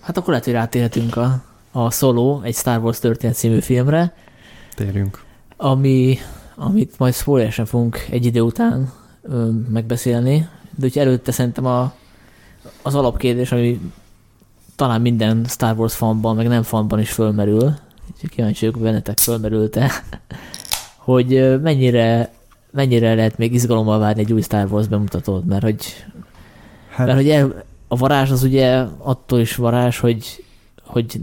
Hát 0.00 0.16
akkor 0.16 0.28
lehet, 0.28 0.44
hogy 0.44 0.54
rátérhetünk 0.54 1.16
a, 1.16 1.42
a 1.72 1.90
Solo, 1.90 2.40
egy 2.42 2.54
Star 2.54 2.82
Wars 2.82 2.98
történet 2.98 3.36
című 3.36 3.60
filmre. 3.60 4.14
Térjünk. 4.74 5.22
Ami, 5.56 6.18
amit 6.54 6.98
majd 6.98 7.14
spoileresen 7.14 7.66
fogunk 7.66 8.06
egy 8.10 8.24
idő 8.24 8.40
után 8.40 8.92
ö, 9.22 9.48
megbeszélni, 9.68 10.48
de 10.76 10.86
úgy 10.86 10.98
előtte 10.98 11.32
szerintem 11.32 11.66
a, 11.66 11.92
az 12.82 12.94
alapkérdés, 12.94 13.52
ami 13.52 13.80
talán 14.76 15.00
minden 15.00 15.44
Star 15.48 15.78
Wars 15.78 15.94
fanban, 15.94 16.36
meg 16.36 16.48
nem 16.48 16.62
fanban 16.62 17.00
is 17.00 17.10
fölmerül, 17.10 17.74
úgyhogy 18.12 18.30
kíváncsi 18.30 18.66
vagyok, 18.66 18.82
bennetek 18.82 19.18
fölmerült-e, 19.18 19.90
hogy 20.96 21.60
mennyire, 21.62 22.32
mennyire 22.70 23.14
lehet 23.14 23.38
még 23.38 23.54
izgalommal 23.54 23.98
várni 23.98 24.20
egy 24.20 24.32
új 24.32 24.40
Star 24.40 24.72
Wars 24.72 24.86
bemutatót, 24.86 25.44
mert 25.44 25.62
hogy, 25.62 25.84
hát... 26.90 27.06
mert 27.06 27.18
hogy 27.18 27.28
el, 27.28 27.64
a 27.88 27.96
varázs 27.96 28.30
az 28.30 28.42
ugye 28.42 28.84
attól 28.98 29.40
is 29.40 29.56
varázs, 29.56 29.98
hogy, 29.98 30.44
hogy 30.84 31.20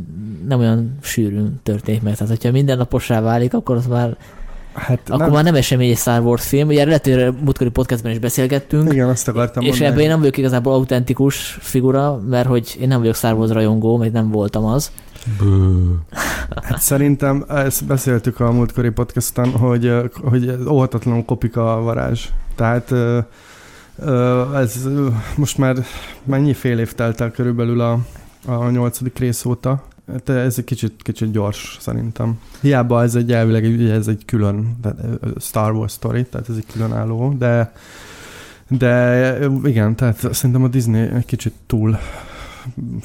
nem 0.47 0.59
olyan 0.59 0.97
sűrűn 1.01 1.59
történik 1.63 2.01
meg. 2.01 2.13
Tehát, 2.13 2.29
hogyha 2.29 2.51
mindennapossá 2.51 3.21
válik, 3.21 3.53
akkor 3.53 3.75
az 3.75 3.87
már 3.87 4.17
Hát 4.73 4.99
Akkor 5.09 5.19
nem... 5.19 5.31
már 5.31 5.43
nem 5.43 5.55
esemény 5.55 5.89
egy 5.89 5.97
Star 5.97 6.21
Wars 6.21 6.47
film. 6.47 6.67
Ugye 6.67 6.85
lehet, 6.85 7.05
hogy 7.05 7.33
múltkori 7.43 7.69
podcastben 7.69 8.11
is 8.11 8.19
beszélgettünk. 8.19 8.93
Igen, 8.93 9.09
azt 9.09 9.27
akartam 9.27 9.63
És 9.63 9.69
mondani. 9.69 9.89
ebben 9.89 10.03
én 10.03 10.09
nem 10.09 10.19
vagyok 10.19 10.37
igazából 10.37 10.73
autentikus 10.73 11.57
figura, 11.59 12.21
mert 12.29 12.47
hogy 12.47 12.77
én 12.79 12.87
nem 12.87 12.99
vagyok 12.99 13.15
Star 13.15 13.33
Wars 13.33 13.51
rajongó, 13.51 13.97
meg 13.97 14.11
nem 14.11 14.29
voltam 14.29 14.65
az. 14.65 14.91
Hát 16.63 16.81
szerintem 16.81 17.45
ezt 17.49 17.85
beszéltük 17.85 18.39
a 18.39 18.51
múltkori 18.51 18.89
podcasten, 18.89 19.51
hogy, 19.51 19.93
hogy 20.23 20.57
óhatatlanul 20.69 21.25
kopik 21.25 21.57
a 21.57 21.81
varázs. 21.81 22.25
Tehát 22.55 22.93
ez 24.55 24.87
most 25.35 25.57
már 25.57 25.75
mennyi 26.23 26.53
fél 26.53 26.79
év 26.79 26.93
telt 26.93 27.21
el 27.21 27.31
körülbelül 27.31 27.81
a, 27.81 27.99
a 28.45 28.69
nyolcadik 28.69 29.19
rész 29.19 29.45
óta, 29.45 29.83
Hát 30.11 30.29
ez 30.29 30.57
egy 30.57 30.63
kicsit, 30.63 30.93
kicsit 31.01 31.31
gyors 31.31 31.77
szerintem. 31.79 32.39
Hiába 32.61 33.03
ez 33.03 33.15
egy 33.15 33.31
elvileg 33.31 33.63
ugye 33.63 33.93
ez 33.93 34.07
egy 34.07 34.25
külön 34.25 34.79
Star 35.39 35.71
Wars 35.71 35.93
story, 35.93 36.25
tehát 36.25 36.49
ez 36.49 36.55
egy 36.55 36.65
különálló, 36.71 37.33
de 37.37 37.73
de 38.77 39.37
igen, 39.63 39.95
tehát 39.95 40.33
szerintem 40.33 40.63
a 40.63 40.67
Disney 40.67 41.01
egy 41.01 41.25
kicsit 41.25 41.53
túl 41.65 41.99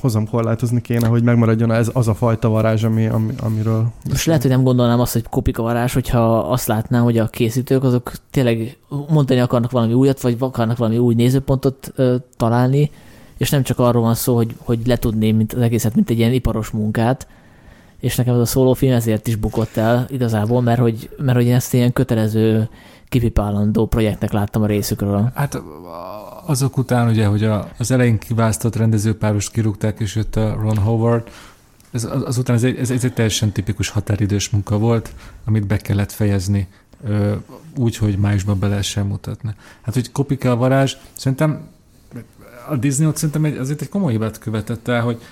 hozom 0.00 0.28
korlátozni 0.28 0.80
kéne, 0.80 1.06
hogy 1.06 1.22
megmaradjon 1.22 1.72
ez 1.72 1.90
az 1.92 2.08
a 2.08 2.14
fajta 2.14 2.48
varázs, 2.48 2.84
ami, 2.84 3.06
ami, 3.06 3.32
amiről... 3.40 3.92
Most 4.08 4.26
lehet, 4.26 4.42
hogy 4.42 4.50
nem 4.50 4.62
gondolnám 4.62 5.00
azt, 5.00 5.12
hogy 5.12 5.28
kopik 5.30 5.58
a 5.58 5.62
varázs, 5.62 5.92
hogyha 5.92 6.38
azt 6.38 6.66
látnám, 6.66 7.02
hogy 7.02 7.18
a 7.18 7.26
készítők 7.26 7.84
azok 7.84 8.12
tényleg 8.30 8.76
mondani 9.08 9.40
akarnak 9.40 9.70
valami 9.70 9.92
újat, 9.92 10.20
vagy 10.20 10.36
akarnak 10.38 10.76
valami 10.76 10.98
új 10.98 11.14
nézőpontot 11.14 11.92
ö, 11.94 12.16
találni, 12.36 12.90
és 13.36 13.50
nem 13.50 13.62
csak 13.62 13.78
arról 13.78 14.02
van 14.02 14.14
szó, 14.14 14.34
hogy, 14.34 14.54
hogy 14.58 14.86
letudni 14.86 15.32
mint 15.32 15.52
az 15.52 15.60
egészet, 15.60 15.94
mint 15.94 16.10
egy 16.10 16.18
ilyen 16.18 16.32
iparos 16.32 16.70
munkát, 16.70 17.26
és 18.00 18.16
nekem 18.16 18.34
ez 18.34 18.40
a 18.40 18.46
szólófilm 18.46 18.92
ezért 18.92 19.26
is 19.26 19.36
bukott 19.36 19.76
el 19.76 20.06
igazából, 20.10 20.62
mert 20.62 20.80
hogy, 20.80 21.10
mert 21.18 21.36
hogy 21.36 21.46
én 21.46 21.54
ezt 21.54 21.74
ilyen 21.74 21.92
kötelező 21.92 22.68
kipipálandó 23.08 23.86
projektnek 23.86 24.32
láttam 24.32 24.62
a 24.62 24.66
részükről. 24.66 25.30
Hát 25.34 25.62
azok 26.46 26.76
után 26.76 27.08
ugye, 27.08 27.26
hogy 27.26 27.48
az 27.78 27.90
elején 27.90 28.18
kiválasztott 28.18 28.76
rendezőpárost 28.76 29.50
kirúgták, 29.50 30.00
és 30.00 30.14
jött 30.14 30.36
a 30.36 30.56
Ron 30.60 30.78
Howard, 30.78 31.30
ez, 31.90 32.04
azután 32.04 32.56
ez 32.56 32.64
egy, 32.64 32.76
ez, 32.76 32.90
ez 32.90 33.04
egy 33.04 33.12
teljesen 33.12 33.52
tipikus 33.52 33.88
határidős 33.88 34.50
munka 34.50 34.78
volt, 34.78 35.12
amit 35.44 35.66
be 35.66 35.76
kellett 35.76 36.12
fejezni 36.12 36.68
úgy, 37.76 37.96
hogy 37.96 38.18
májusban 38.18 38.58
be 38.58 38.66
lehessen 38.66 39.06
mutatni. 39.06 39.54
Hát, 39.82 39.94
hogy 39.94 40.12
kopik 40.12 40.44
a 40.44 40.56
varázs, 40.56 40.94
szerintem 41.12 41.68
a 42.68 42.76
Disney 42.76 43.06
ott 43.06 43.16
szerintem 43.16 43.44
egy, 43.44 43.56
azért 43.56 43.80
egy 43.80 43.88
komoly 43.88 44.12
hibát 44.12 44.38
követett 44.38 44.88
el, 44.88 45.02
hogy 45.02 45.22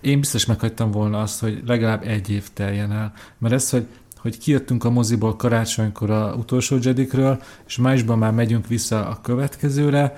én 0.00 0.20
biztos 0.20 0.46
meghagytam 0.46 0.90
volna 0.90 1.20
azt, 1.20 1.40
hogy 1.40 1.62
legalább 1.66 2.06
egy 2.06 2.30
év 2.30 2.48
teljen 2.52 2.92
el. 2.92 3.12
Mert 3.38 3.54
ez, 3.54 3.70
hogy, 3.70 3.86
hogy 4.16 4.38
kijöttünk 4.38 4.84
a 4.84 4.90
moziból 4.90 5.36
karácsonykor 5.36 6.10
a 6.10 6.34
utolsó 6.34 6.76
Jedikről, 6.80 7.42
és 7.66 7.76
májusban 7.76 8.18
már 8.18 8.32
megyünk 8.32 8.66
vissza 8.66 9.08
a 9.08 9.20
következőre, 9.20 10.16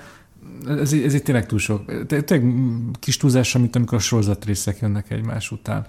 ez, 0.67 0.93
ez 0.93 1.13
itt 1.13 1.23
tényleg 1.23 1.45
túl 1.45 1.59
sok. 1.59 2.05
Tényleg 2.05 2.53
kis 2.99 3.17
túlzás, 3.17 3.53
mint 3.53 3.75
amikor 3.75 3.97
a 3.97 4.01
sorozatrészek 4.01 4.79
jönnek 4.79 5.11
egymás 5.11 5.51
után. 5.51 5.85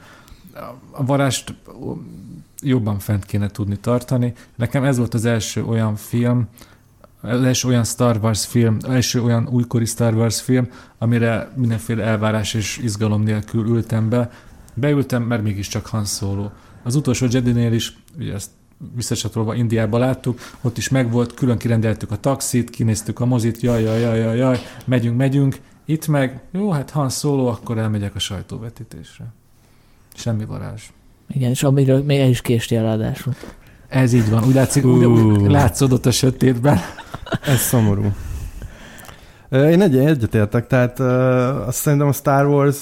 A 0.91 1.05
varást 1.05 1.55
jobban 2.63 2.99
fent 2.99 3.25
kéne 3.25 3.49
tudni 3.49 3.77
tartani. 3.77 4.33
Nekem 4.57 4.85
ez 4.85 4.97
volt 4.97 5.15
az 5.15 5.25
első 5.25 5.65
olyan 5.65 5.97
film, 5.97 6.49
első 7.23 7.69
olyan 7.69 7.85
Star 7.85 8.19
Wars 8.23 8.47
film, 8.47 8.77
első 8.89 9.23
olyan 9.23 9.49
újkori 9.49 9.85
Star 9.85 10.15
Wars 10.15 10.41
film, 10.41 10.69
amire 10.99 11.51
mindenféle 11.55 12.05
elvárás 12.05 12.55
és 12.55 12.79
izgalom 12.79 13.23
nélkül 13.23 13.67
ültem 13.67 14.09
be. 14.09 14.31
Beültem, 14.75 15.23
mert 15.23 15.43
mégiscsak 15.43 15.87
Han 15.87 16.05
Solo. 16.05 16.51
Az 16.83 16.95
utolsó 16.95 17.27
Jedi-nél 17.31 17.73
is, 17.73 17.97
ugye 18.19 18.35
ezt 18.35 18.51
visszacsatolva 18.95 19.55
Indiába 19.55 19.99
láttuk, 19.99 20.41
ott 20.61 20.79
is 20.79 20.89
megvolt, 20.89 21.35
külön 21.35 21.59
kirendeltük 21.59 22.11
a 22.11 22.17
taxit, 22.17 22.71
kinéztük 22.71 23.21
a 23.21 23.27
mozit, 23.27 23.61
jaj, 23.61 23.83
jaj, 23.83 24.01
jaj, 24.01 24.19
jaj, 24.19 24.37
jaj, 24.37 24.59
megyünk, 24.85 25.17
megyünk. 25.17 25.61
Itt 25.85 26.07
meg, 26.07 26.41
jó, 26.53 26.71
hát 26.71 26.91
Han 26.91 27.09
Solo, 27.09 27.47
akkor 27.47 27.79
elmegyek 27.79 28.15
a 28.15 28.19
sajtóvetítésre. 28.19 29.33
Semmi 30.15 30.45
varázs. 30.45 30.83
Igen, 31.29 31.51
és 31.51 31.63
amiről 31.63 32.03
még 32.03 32.19
el 32.19 32.29
is 32.29 32.41
késtél 32.41 32.83
ráadásul. 32.83 33.35
Ez 33.91 34.13
így 34.13 34.31
van, 34.31 34.45
úgy 34.45 34.55
látszik, 34.55 34.85
uh. 34.85 35.07
úgy 35.07 35.51
látszódott 35.51 36.07
a 36.07 36.11
sötétben. 36.11 36.79
Ez 37.47 37.59
szomorú. 37.59 38.05
Én 39.51 39.83
egy, 39.83 39.97
egyetértek, 39.97 40.67
tehát 40.67 40.99
uh, 40.99 41.67
azt 41.67 41.79
szerintem 41.79 42.09
a 42.09 42.13
Star 42.13 42.47
Wars, 42.47 42.81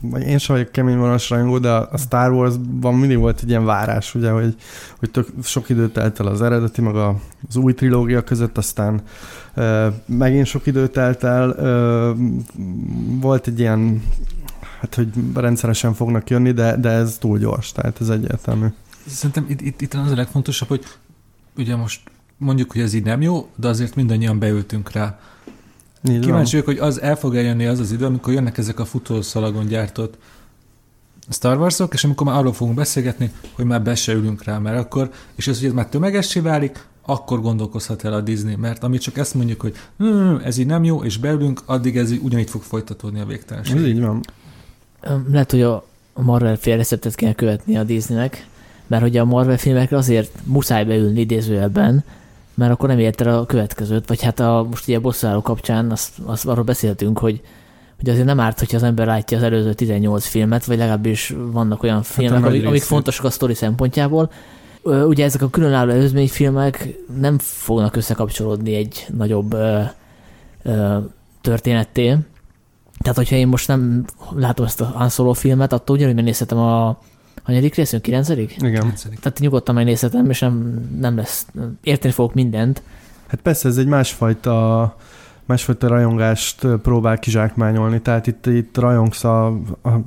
vagy 0.00 0.22
én 0.22 0.38
sem 0.38 0.56
vagyok 0.56 0.72
kemény 0.72 0.96
vonalas 0.96 1.30
rajongó, 1.30 1.58
de 1.58 1.70
a 1.70 1.96
Star 1.98 2.32
Wars-ban 2.32 2.94
mindig 2.94 3.18
volt 3.18 3.40
egy 3.42 3.48
ilyen 3.48 3.64
várás, 3.64 4.14
ugye, 4.14 4.30
hogy, 4.30 4.54
hogy 4.98 5.10
tök, 5.10 5.28
sok 5.42 5.68
időt 5.68 5.92
telt 5.92 6.20
el 6.20 6.26
az 6.26 6.42
eredeti, 6.42 6.80
meg 6.80 6.94
az 6.94 7.56
új 7.56 7.74
trilógia 7.74 8.22
között, 8.22 8.58
aztán 8.58 9.00
uh, 9.56 9.86
megint 10.06 10.46
sok 10.46 10.66
időt 10.66 10.92
telt 10.92 11.24
el, 11.24 11.48
uh, 11.48 12.18
volt 13.20 13.46
egy 13.46 13.58
ilyen, 13.58 14.02
hát 14.80 14.94
hogy 14.94 15.08
rendszeresen 15.34 15.94
fognak 15.94 16.30
jönni, 16.30 16.52
de, 16.52 16.76
de 16.76 16.88
ez 16.88 17.16
túl 17.18 17.38
gyors, 17.38 17.72
tehát 17.72 18.00
ez 18.00 18.08
egyértelmű. 18.08 18.66
Szerintem 19.06 19.46
itt, 19.48 19.60
itt, 19.60 19.80
itt 19.80 19.94
az 19.94 20.10
a 20.10 20.14
legfontosabb, 20.14 20.68
hogy 20.68 20.84
ugye 21.56 21.76
most 21.76 22.00
mondjuk, 22.36 22.72
hogy 22.72 22.80
ez 22.80 22.92
így 22.92 23.04
nem 23.04 23.22
jó, 23.22 23.48
de 23.56 23.68
azért 23.68 23.94
mindannyian 23.94 24.38
beültünk 24.38 24.92
rá. 24.92 25.20
Így 26.08 26.18
Kíváncsi 26.18 26.50
vagyok, 26.50 26.66
hogy 26.66 26.88
az 26.88 27.00
el 27.00 27.16
fog 27.16 27.36
eljönni 27.36 27.66
az 27.66 27.78
az 27.78 27.92
idő, 27.92 28.04
amikor 28.04 28.32
jönnek 28.32 28.58
ezek 28.58 28.80
a 28.80 28.84
futószalagon 28.84 29.66
gyártott 29.66 30.18
Star 31.28 31.58
Wars-ok, 31.58 31.94
és 31.94 32.04
amikor 32.04 32.26
már 32.26 32.36
arról 32.36 32.52
fogunk 32.52 32.76
beszélgetni, 32.76 33.32
hogy 33.52 33.64
már 33.64 33.82
be 33.82 33.94
se 33.94 34.12
ülünk 34.12 34.44
rá, 34.44 34.58
mert 34.58 34.78
akkor, 34.78 35.10
és 35.34 35.46
ez, 35.46 35.58
hogy 35.58 35.68
ez 35.68 35.72
már 35.72 35.86
tömegessé 35.86 36.40
válik, 36.40 36.86
akkor 37.02 37.40
gondolkozhat 37.40 38.04
el 38.04 38.12
a 38.12 38.20
Disney, 38.20 38.54
mert 38.54 38.82
amit 38.82 39.00
csak 39.00 39.18
ezt 39.18 39.34
mondjuk, 39.34 39.60
hogy 39.60 39.74
hm, 39.98 40.34
ez 40.44 40.58
így 40.58 40.66
nem 40.66 40.84
jó, 40.84 41.04
és 41.04 41.16
beülünk, 41.16 41.62
addig 41.66 41.96
ez 41.96 42.10
így 42.10 42.20
ugyanígy 42.22 42.50
fog 42.50 42.62
folytatódni 42.62 43.20
a 43.20 43.26
végtelenség. 43.26 43.76
Ez 43.76 43.84
így 43.84 44.00
van. 44.00 44.20
Lehet, 45.30 45.50
hogy 45.50 45.62
a 45.62 45.84
Marvel 46.14 46.56
fél 46.56 46.76
receptet 46.76 47.14
kell 47.14 47.32
követni 47.32 47.76
a 47.76 47.84
Disneynek, 47.84 48.46
mert 48.90 49.02
hogy 49.02 49.16
a 49.16 49.24
Marvel 49.24 49.58
filmekre 49.58 49.96
azért 49.96 50.30
muszáj 50.44 50.84
beülni 50.84 51.20
idézőjelben, 51.20 52.04
mert 52.54 52.72
akkor 52.72 52.88
nem 52.88 52.98
ért 52.98 53.20
el 53.20 53.38
a 53.38 53.46
következőt, 53.46 54.08
vagy 54.08 54.22
hát 54.22 54.40
a, 54.40 54.66
most 54.70 54.88
ugye 54.88 54.98
a 55.28 55.42
kapcsán 55.42 55.90
azt, 55.90 56.12
azt 56.24 56.46
arról 56.46 56.64
beszéltünk, 56.64 57.18
hogy, 57.18 57.40
hogy 57.98 58.10
azért 58.10 58.24
nem 58.24 58.40
árt, 58.40 58.58
hogyha 58.58 58.76
az 58.76 58.82
ember 58.82 59.06
látja 59.06 59.36
az 59.36 59.42
előző 59.42 59.72
18 59.72 60.26
filmet, 60.26 60.64
vagy 60.64 60.78
legalábbis 60.78 61.34
vannak 61.52 61.82
olyan 61.82 61.94
hát 61.94 62.06
filmek, 62.06 62.44
amik, 62.44 62.66
amik 62.66 62.82
fontosak 62.82 63.24
a 63.24 63.30
sztori 63.30 63.54
szempontjából. 63.54 64.30
Ugye 64.82 65.24
ezek 65.24 65.42
a 65.42 65.50
különálló 65.50 65.90
előzményfilmek 65.90 66.88
nem 67.20 67.38
fognak 67.38 67.96
összekapcsolódni 67.96 68.74
egy 68.74 69.06
nagyobb 69.16 69.52
ö, 69.52 69.80
ö, 70.62 70.96
történetté. 71.40 72.16
Tehát, 72.98 73.16
hogyha 73.16 73.36
én 73.36 73.48
most 73.48 73.68
nem 73.68 74.04
látom 74.34 74.66
ezt 74.66 74.80
a 74.80 74.84
Han 74.84 75.08
Solo 75.08 75.32
filmet, 75.32 75.72
attól 75.72 75.96
ugyanúgy 75.96 76.14
megnézhetem 76.14 76.58
a 76.58 76.98
Hanyadik 77.42 77.74
részünk? 77.74 78.02
Kilencedik? 78.02 78.56
Igen. 78.58 78.92
Tehát 79.04 79.38
nyugodtan 79.38 79.74
megnézhetem, 79.74 80.30
és 80.30 80.38
nem, 80.38 80.88
nem 80.98 81.16
lesz, 81.16 81.46
érteni 81.82 82.12
fogok 82.12 82.34
mindent. 82.34 82.82
Hát 83.26 83.40
persze 83.40 83.68
ez 83.68 83.76
egy 83.76 83.86
másfajta 83.86 84.96
másfajta 85.50 85.88
rajongást 85.88 86.66
próbál 86.82 87.18
kizsákmányolni, 87.18 88.00
tehát 88.00 88.26
itt, 88.26 88.46
itt 88.46 88.78
rajongsz 88.78 89.24
a, 89.24 89.46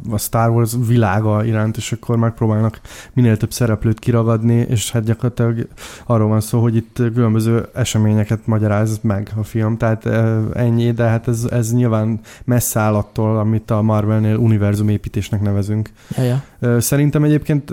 a, 0.10 0.18
Star 0.18 0.50
Wars 0.50 0.76
világa 0.88 1.46
iránt, 1.46 1.78
és 1.78 1.92
akkor 1.92 2.18
megpróbálnak 2.18 2.80
minél 3.14 3.38
több 3.38 3.52
szereplőt 3.52 4.00
kiragadni, 4.00 4.54
és 4.54 4.92
hát 4.92 5.04
gyakorlatilag 5.04 5.68
arról 6.06 6.28
van 6.28 6.42
szó, 6.42 6.62
hogy 6.62 6.76
itt 6.76 6.96
különböző 6.96 7.68
eseményeket 7.74 8.48
magyaráz 8.48 9.00
meg 9.02 9.32
a 9.40 9.44
film, 9.44 9.78
tehát 9.78 10.06
ennyi, 10.54 10.92
de 10.92 11.04
hát 11.04 11.28
ez, 11.28 11.48
ez 11.52 11.74
nyilván 11.74 12.20
messze 12.44 12.80
áll 12.80 12.94
attól, 12.94 13.38
amit 13.38 13.72
a 13.72 13.82
Marvelnél 13.82 14.36
univerzum 14.36 14.90
építésnek 14.90 15.42
nevezünk. 15.42 15.90
Ja, 16.18 16.24
ja. 16.24 16.80
Szerintem 16.80 17.24
egyébként 17.24 17.70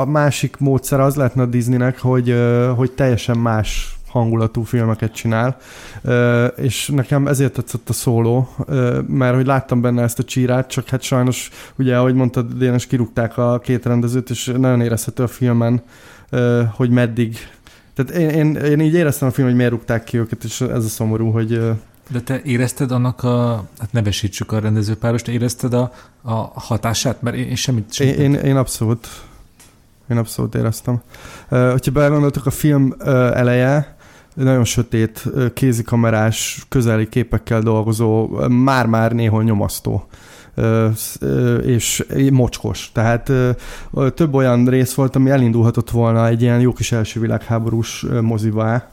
a 0.00 0.04
másik 0.04 0.56
módszer 0.58 1.00
az 1.00 1.14
lehetne 1.14 1.42
a 1.42 1.46
Disneynek, 1.46 2.00
hogy, 2.00 2.34
hogy 2.76 2.90
teljesen 2.90 3.38
más 3.38 3.95
hangulatú 4.08 4.62
filmeket 4.62 5.12
csinál, 5.12 5.56
és 6.56 6.88
nekem 6.88 7.26
ezért 7.26 7.52
tetszett 7.52 7.88
a 7.88 7.92
szóló, 7.92 8.48
mert 9.08 9.34
hogy 9.34 9.46
láttam 9.46 9.80
benne 9.80 10.02
ezt 10.02 10.18
a 10.18 10.24
csírát, 10.24 10.68
csak 10.68 10.88
hát 10.88 11.02
sajnos, 11.02 11.50
ugye, 11.78 11.96
ahogy 11.96 12.14
mondtad, 12.14 12.52
Dénes, 12.52 12.86
kirúgták 12.86 13.38
a 13.38 13.58
két 13.58 13.86
rendezőt, 13.86 14.30
és 14.30 14.52
nagyon 14.56 14.80
érezhető 14.80 15.22
a 15.22 15.28
filmen, 15.28 15.82
hogy 16.76 16.90
meddig 16.90 17.38
tehát 17.96 18.10
én, 18.10 18.28
én, 18.28 18.54
én 18.54 18.80
így 18.80 18.94
éreztem 18.94 19.28
a 19.28 19.30
film, 19.30 19.46
hogy 19.46 19.56
miért 19.56 19.70
rúgták 19.70 20.04
ki 20.04 20.18
őket, 20.18 20.44
és 20.44 20.60
ez 20.60 20.84
a 20.84 20.88
szomorú, 20.88 21.30
hogy... 21.30 21.60
De 22.10 22.20
te 22.20 22.40
érezted 22.44 22.90
annak 22.90 23.22
a, 23.22 23.64
hát 23.78 23.92
nevesítsük 23.92 24.52
a 24.52 24.58
rendezőpárost, 24.58 25.28
érezted 25.28 25.74
a, 25.74 25.92
a 26.22 26.34
hatását? 26.60 27.22
Mert 27.22 27.36
én, 27.36 27.48
én 27.48 27.54
semmit, 27.54 27.92
semmit... 27.92 28.14
Én, 28.14 28.34
én, 28.34 28.40
én 28.40 28.56
abszolút, 28.56 29.08
én 30.10 30.16
abszolút 30.16 30.54
éreztem. 30.54 31.02
Uh, 31.50 31.70
hogyha 31.70 31.92
belegondoltok, 31.92 32.46
a 32.46 32.50
film 32.50 32.94
uh, 32.98 33.06
eleje, 33.14 33.95
nagyon 34.44 34.64
sötét, 34.64 35.28
kézikamerás, 35.54 36.64
közeli 36.68 37.08
képekkel 37.08 37.60
dolgozó, 37.60 38.28
már-már 38.48 39.12
néhol 39.12 39.42
nyomasztó 39.42 40.06
és 41.64 42.04
mocskos. 42.30 42.90
Tehát 42.92 43.32
több 44.14 44.34
olyan 44.34 44.66
rész 44.66 44.94
volt, 44.94 45.16
ami 45.16 45.30
elindulhatott 45.30 45.90
volna 45.90 46.26
egy 46.26 46.42
ilyen 46.42 46.60
jó 46.60 46.72
kis 46.72 46.92
első 46.92 47.20
világháborús 47.20 48.06
mozivá, 48.20 48.90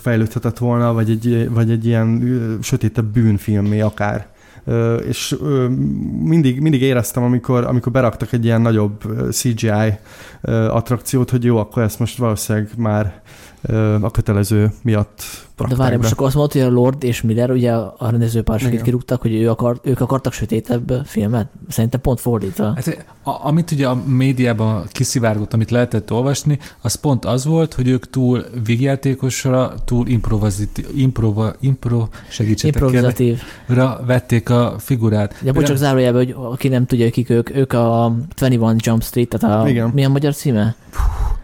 fejlődhetett 0.00 0.58
volna, 0.58 0.92
vagy 0.92 1.10
egy, 1.10 1.50
vagy 1.50 1.70
egy 1.70 1.86
ilyen 1.86 2.22
sötétebb 2.62 3.06
bűnfilmé 3.06 3.80
akár. 3.80 4.26
És 5.08 5.36
mindig, 6.22 6.60
mindig 6.60 6.82
éreztem, 6.82 7.22
amikor, 7.22 7.64
amikor 7.64 7.92
beraktak 7.92 8.32
egy 8.32 8.44
ilyen 8.44 8.60
nagyobb 8.60 9.02
CGI 9.30 9.92
attrakciót, 10.68 11.30
hogy 11.30 11.44
jó, 11.44 11.56
akkor 11.56 11.82
ezt 11.82 11.98
most 11.98 12.18
valószínűleg 12.18 12.68
már 12.76 13.22
a 14.00 14.10
kötelező 14.10 14.72
miatt 14.82 15.22
De 15.68 15.74
várj, 15.74 15.96
most 15.96 16.12
akkor 16.12 16.26
azt 16.26 16.34
mondod, 16.34 16.52
hogy 16.52 16.62
a 16.62 16.70
Lord 16.70 17.04
és 17.04 17.22
Miller, 17.22 17.50
ugye 17.50 17.72
a 17.72 18.10
rendezőpársakét 18.10 18.82
kirúgtak, 18.82 19.20
hogy 19.20 19.34
ő 19.34 19.50
akar, 19.50 19.80
ők 19.82 20.00
akartak 20.00 20.32
sötétebb 20.32 21.02
filmet? 21.04 21.48
Szerintem 21.68 22.00
pont 22.00 22.20
fordítva. 22.20 22.72
Hát, 22.74 23.06
a, 23.22 23.46
amit 23.46 23.70
ugye 23.70 23.88
a 23.88 23.94
médiában 24.06 24.86
kiszivárgott, 24.92 25.52
amit 25.52 25.70
lehetett 25.70 26.12
olvasni, 26.12 26.58
az 26.80 26.94
pont 26.94 27.24
az 27.24 27.44
volt, 27.44 27.74
hogy 27.74 27.88
ők 27.88 28.10
túl 28.10 28.44
végjátékosra, 28.64 29.74
túl 29.84 30.06
improva, 30.08 30.48
impro, 31.60 32.08
improvizatív. 32.62 33.40
vették 34.06 34.50
a 34.50 34.74
figurát. 34.78 35.34
Ja, 35.44 35.52
bocs, 35.52 35.66
csak 35.66 35.76
zárójelben, 35.76 36.24
hogy 36.24 36.34
aki 36.38 36.68
nem 36.68 36.86
tudja, 36.86 37.10
kik 37.10 37.30
ők, 37.30 37.56
ők 37.56 37.72
a 37.72 38.16
21 38.36 38.86
Jump 38.86 39.02
Street, 39.02 39.28
tehát 39.28 39.64
a, 39.64 39.68
Igen. 39.68 39.90
milyen 39.94 40.10
magyar 40.10 40.34
címe? 40.34 40.74
Puh 40.90 41.35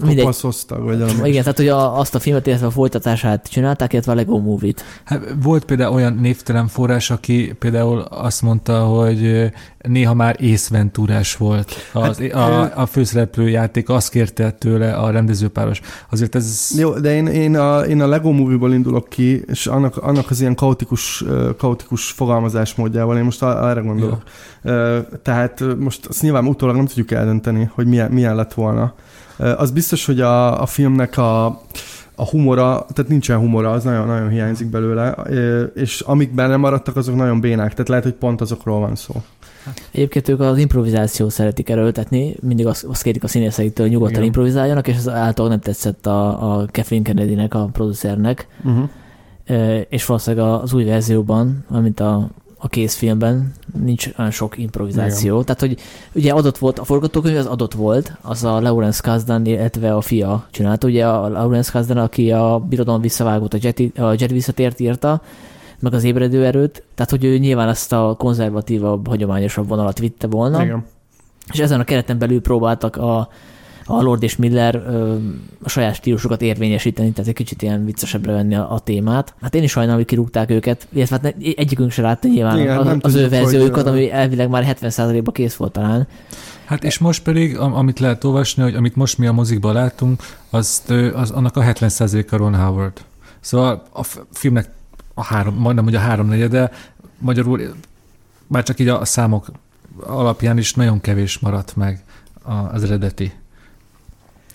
mindegy. 0.00 0.18
Kopaszoztak, 0.18 0.82
vagy 0.84 0.98
valami. 0.98 1.28
Igen, 1.28 1.42
tehát 1.42 1.56
hogy 1.56 1.68
a, 1.68 1.98
azt 1.98 2.14
a 2.14 2.18
filmet, 2.18 2.46
illetve 2.46 2.66
a 2.66 2.70
folytatását 2.70 3.48
csinálták, 3.50 3.92
illetve 3.92 4.12
a 4.12 4.14
Lego 4.14 4.38
Movie-t. 4.38 4.84
Hát, 5.04 5.34
volt 5.42 5.64
például 5.64 5.94
olyan 5.94 6.14
névtelen 6.14 6.66
forrás, 6.66 7.10
aki 7.10 7.54
például 7.58 7.98
azt 7.98 8.42
mondta, 8.42 8.84
hogy 8.84 9.50
néha 9.78 10.14
már 10.14 10.36
észventúrás 10.40 11.36
volt. 11.36 11.72
Az, 11.92 12.18
hát, 12.18 12.32
a, 12.32 12.80
a 12.80 12.86
főszereplő 12.86 13.48
játék 13.48 13.88
azt 13.88 14.10
kérte 14.10 14.50
tőle 14.50 14.94
a 14.94 15.10
rendezőpáros. 15.10 15.80
Azért 16.10 16.34
ez... 16.34 16.70
Jó, 16.78 16.98
de 16.98 17.14
én, 17.14 17.26
én, 17.26 17.56
a, 17.56 17.80
én 17.80 18.00
a 18.00 18.06
Lego 18.06 18.30
Movie-ból 18.30 18.72
indulok 18.72 19.08
ki, 19.08 19.42
és 19.46 19.66
annak, 19.66 19.96
annak 19.96 20.30
az 20.30 20.40
ilyen 20.40 20.54
kaotikus, 20.54 21.24
kaotikus 21.58 22.10
fogalmazás 22.10 22.74
módjával, 22.74 23.16
én 23.16 23.24
most 23.24 23.42
erre 23.42 23.80
gondolok. 23.80 24.22
Jó. 24.62 24.72
Tehát 25.22 25.62
most 25.78 26.06
azt 26.06 26.22
nyilván 26.22 26.46
utólag 26.46 26.76
nem 26.76 26.86
tudjuk 26.86 27.10
eldönteni, 27.10 27.70
hogy 27.74 27.86
milyen, 27.86 28.10
milyen 28.10 28.34
lett 28.34 28.54
volna. 28.54 28.94
Az 29.36 29.70
biztos, 29.70 30.06
hogy 30.06 30.20
a, 30.20 30.62
a 30.62 30.66
filmnek 30.66 31.18
a, 31.18 31.46
a 32.14 32.28
humora, 32.30 32.86
tehát 32.92 33.10
nincsen 33.10 33.38
humora, 33.38 33.70
az 33.70 33.84
nagyon, 33.84 34.06
nagyon 34.06 34.28
hiányzik 34.28 34.66
belőle, 34.66 35.16
és 35.74 36.00
amik 36.00 36.34
benne 36.34 36.56
maradtak, 36.56 36.96
azok 36.96 37.14
nagyon 37.14 37.40
bénák, 37.40 37.70
tehát 37.70 37.88
lehet, 37.88 38.04
hogy 38.04 38.14
pont 38.14 38.40
azokról 38.40 38.80
van 38.80 38.96
szó. 38.96 39.14
Egyébként 39.90 40.28
ők 40.28 40.40
az 40.40 40.58
improvizációt 40.58 41.30
szeretik 41.30 41.68
erőltetni, 41.68 42.36
mindig 42.40 42.66
azt, 42.66 42.84
azt 42.84 43.02
kérik 43.02 43.24
a 43.24 43.28
színészeiktől, 43.28 43.86
hogy 43.86 43.94
nyugodtan 43.94 44.14
Igen. 44.14 44.26
improvizáljanak, 44.26 44.88
és 44.88 44.96
ez 44.96 45.08
által 45.08 45.48
nem 45.48 45.60
tetszett 45.60 46.06
a, 46.06 46.28
a 46.52 46.66
Kathleen 46.72 47.02
Kennedy-nek, 47.02 47.54
a 47.54 47.68
producernek. 47.72 48.46
Uh-huh. 48.64 48.88
És 49.88 50.06
valószínűleg 50.06 50.46
az 50.46 50.72
új 50.72 50.84
verzióban, 50.84 51.64
amint 51.68 52.00
a 52.00 52.30
a 52.64 52.68
készfilmben 52.68 53.52
nincs 53.84 54.08
olyan 54.18 54.30
sok 54.30 54.58
improvizáció. 54.58 55.32
Igen. 55.32 55.44
Tehát, 55.44 55.60
hogy 55.60 55.78
ugye 56.12 56.32
adott 56.32 56.58
volt, 56.58 56.78
a 56.78 56.84
forgatókönyv 56.84 57.36
az 57.36 57.46
adott 57.46 57.74
volt, 57.74 58.16
az 58.20 58.44
a 58.44 58.60
Lawrence 58.60 59.00
Kasdan, 59.02 59.46
illetve 59.46 59.94
a 59.94 60.00
fia 60.00 60.46
csinálta. 60.50 60.86
Ugye 60.86 61.06
a 61.06 61.28
Lawrence 61.28 61.70
Kasdan, 61.72 61.96
aki 61.96 62.32
a 62.32 62.58
Birodalom 62.68 63.00
visszavágott, 63.00 63.54
a 63.54 63.58
Jetty, 63.60 63.92
a 63.98 64.10
Jetty 64.10 64.32
visszatért 64.32 64.80
írta, 64.80 65.22
meg 65.78 65.94
az 65.94 66.04
ébredő 66.04 66.44
erőt, 66.44 66.82
tehát 66.94 67.10
hogy 67.10 67.24
ő 67.24 67.38
nyilván 67.38 67.68
ezt 67.68 67.92
a 67.92 68.14
konzervatívabb, 68.18 69.06
hagyományosabb 69.06 69.68
vonalat 69.68 69.98
vitte 69.98 70.26
volna. 70.26 70.62
Igen. 70.62 70.84
És 71.52 71.58
ezen 71.58 71.80
a 71.80 71.84
kereten 71.84 72.18
belül 72.18 72.40
próbáltak 72.40 72.96
a 72.96 73.28
a 73.84 74.02
Lord 74.02 74.22
és 74.22 74.36
Miller 74.36 74.74
ö, 74.74 75.16
a 75.62 75.68
saját 75.68 75.94
stílusokat 75.94 76.42
érvényesíteni, 76.42 77.10
tehát 77.10 77.28
egy 77.28 77.36
kicsit 77.36 77.62
ilyen 77.62 77.84
viccesebbre 77.84 78.32
venni 78.32 78.54
a, 78.54 78.72
a 78.72 78.78
témát. 78.78 79.34
Hát 79.40 79.54
én 79.54 79.62
is 79.62 79.70
sajnálom, 79.70 79.98
hogy 79.98 80.08
kirúgták 80.08 80.50
őket, 80.50 80.86
illetve 80.92 81.18
hát 81.22 81.34
egyikünk 81.56 81.90
se 81.90 82.02
látta 82.02 82.28
nyilván 82.28 82.58
Igen, 82.58 82.78
az, 82.78 82.98
az 83.00 83.14
ő 83.14 83.28
verziójukat, 83.28 83.86
ami 83.86 84.10
elvileg 84.10 84.48
már 84.48 84.76
70%-ba 84.80 85.32
kész 85.32 85.54
volt 85.54 85.72
talán. 85.72 86.06
Hát 86.64 86.84
és 86.84 86.98
most 86.98 87.22
pedig, 87.22 87.58
amit 87.58 87.98
lehet 87.98 88.24
olvasni, 88.24 88.62
hogy 88.62 88.74
amit 88.74 88.96
most 88.96 89.18
mi 89.18 89.26
a 89.26 89.32
mozikban 89.32 89.74
látunk, 89.74 90.22
azt, 90.50 90.90
az, 90.90 91.30
annak 91.30 91.56
a 91.56 91.62
70%-a 91.62 92.36
Ron 92.36 92.54
Howard. 92.54 93.04
Szóval 93.40 93.82
a 93.92 94.02
filmnek 94.32 94.68
a 95.14 95.24
három, 95.24 95.54
majdnem 95.54 95.84
hogy 95.84 95.94
a 95.94 95.98
háromnegyede, 95.98 96.70
magyarul 97.18 97.60
már 98.46 98.62
csak 98.62 98.78
így 98.78 98.88
a 98.88 99.04
számok 99.04 99.50
alapján 100.00 100.58
is 100.58 100.74
nagyon 100.74 101.00
kevés 101.00 101.38
maradt 101.38 101.76
meg 101.76 102.04
az 102.72 102.84
eredeti 102.84 103.32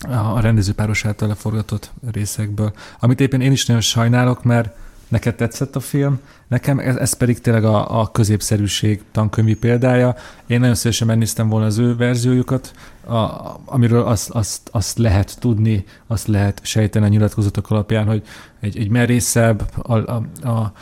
a 0.08 0.40
rendezőpáros 0.40 1.04
által 1.04 1.28
leforgatott 1.28 1.90
részekből. 2.12 2.72
Amit 3.00 3.20
éppen 3.20 3.40
én 3.40 3.52
is 3.52 3.66
nagyon 3.66 3.82
sajnálok, 3.82 4.44
mert 4.44 4.74
neked 5.08 5.34
tetszett 5.34 5.76
a 5.76 5.80
film, 5.80 6.20
nekem 6.48 6.78
ez, 6.78 6.96
ez 6.96 7.12
pedig 7.12 7.40
tényleg 7.40 7.64
a, 7.64 8.00
a 8.00 8.10
középszerűség 8.10 9.02
tankönyvi 9.12 9.54
példája. 9.54 10.14
Én 10.46 10.60
nagyon 10.60 10.74
szívesen 10.74 11.06
megnéztem 11.06 11.48
volna 11.48 11.66
az 11.66 11.78
ő 11.78 11.96
verziójukat, 11.96 12.72
a, 13.06 13.30
amiről 13.64 14.02
azt, 14.02 14.30
azt, 14.30 14.68
azt 14.72 14.98
lehet 14.98 15.36
tudni, 15.40 15.84
azt 16.06 16.26
lehet 16.26 16.60
sejteni 16.64 17.04
a 17.04 17.08
nyilatkozatok 17.08 17.70
alapján, 17.70 18.06
hogy 18.06 18.22
egy, 18.60 18.78
egy 18.78 18.88
merészebb, 18.88 19.70
a, 19.82 19.92
a, 19.92 20.22
a, 20.42 20.72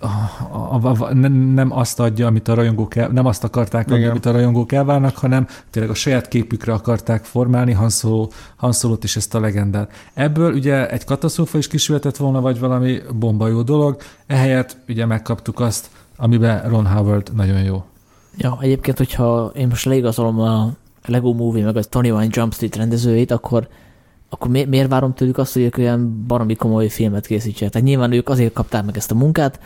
a, 0.00 0.06
a, 0.86 0.94
a, 0.98 1.14
nem 1.54 1.72
azt 1.72 2.00
adja, 2.00 2.26
amit 2.26 2.48
a 2.48 2.54
rajongók 2.54 2.96
el, 2.96 3.08
nem 3.08 3.26
azt 3.26 3.44
akarták 3.44 3.90
adni, 3.90 4.04
amit 4.04 4.26
a 4.26 4.32
rajongók 4.32 4.72
elvárnak, 4.72 5.16
hanem 5.16 5.46
tényleg 5.70 5.90
a 5.90 5.94
saját 5.94 6.28
képükre 6.28 6.72
akarták 6.72 7.24
formálni 7.24 7.72
Han, 7.72 7.90
Solo, 7.90 8.28
és 9.00 9.16
ezt 9.16 9.34
a 9.34 9.40
legendát. 9.40 9.92
Ebből 10.14 10.52
ugye 10.52 10.90
egy 10.90 11.04
katasztrófa 11.04 11.58
is 11.58 11.68
kisülhetett 11.68 12.16
volna, 12.16 12.40
vagy 12.40 12.58
valami 12.58 12.98
bomba 13.18 13.48
jó 13.48 13.62
dolog, 13.62 13.96
ehelyett 14.26 14.76
ugye 14.88 15.06
megkaptuk 15.06 15.60
azt, 15.60 15.90
amiben 16.16 16.68
Ron 16.68 16.86
Howard 16.86 17.30
nagyon 17.34 17.62
jó. 17.62 17.84
Ja, 18.36 18.58
egyébként, 18.60 18.98
hogyha 18.98 19.52
én 19.54 19.68
most 19.68 19.84
leigazolom 19.84 20.40
a 20.40 20.72
Lego 21.06 21.32
Movie, 21.32 21.64
meg 21.64 21.76
a 21.76 21.82
Tony 21.82 22.10
Wine 22.10 22.28
Jump 22.30 22.54
Street 22.54 22.76
rendezőjét, 22.76 23.30
akkor 23.30 23.68
akkor 24.28 24.50
mi, 24.50 24.64
miért 24.64 24.88
várom 24.88 25.14
tőlük 25.14 25.38
azt, 25.38 25.52
hogy 25.52 25.62
ők 25.62 25.78
olyan 25.78 26.24
baromi 26.26 26.54
komoly 26.54 26.88
filmet 26.88 27.26
készítsenek? 27.26 27.72
Tehát 27.72 27.88
nyilván 27.88 28.12
ők 28.12 28.28
azért 28.28 28.52
kapták 28.52 28.84
meg 28.84 28.96
ezt 28.96 29.10
a 29.10 29.14
munkát, 29.14 29.60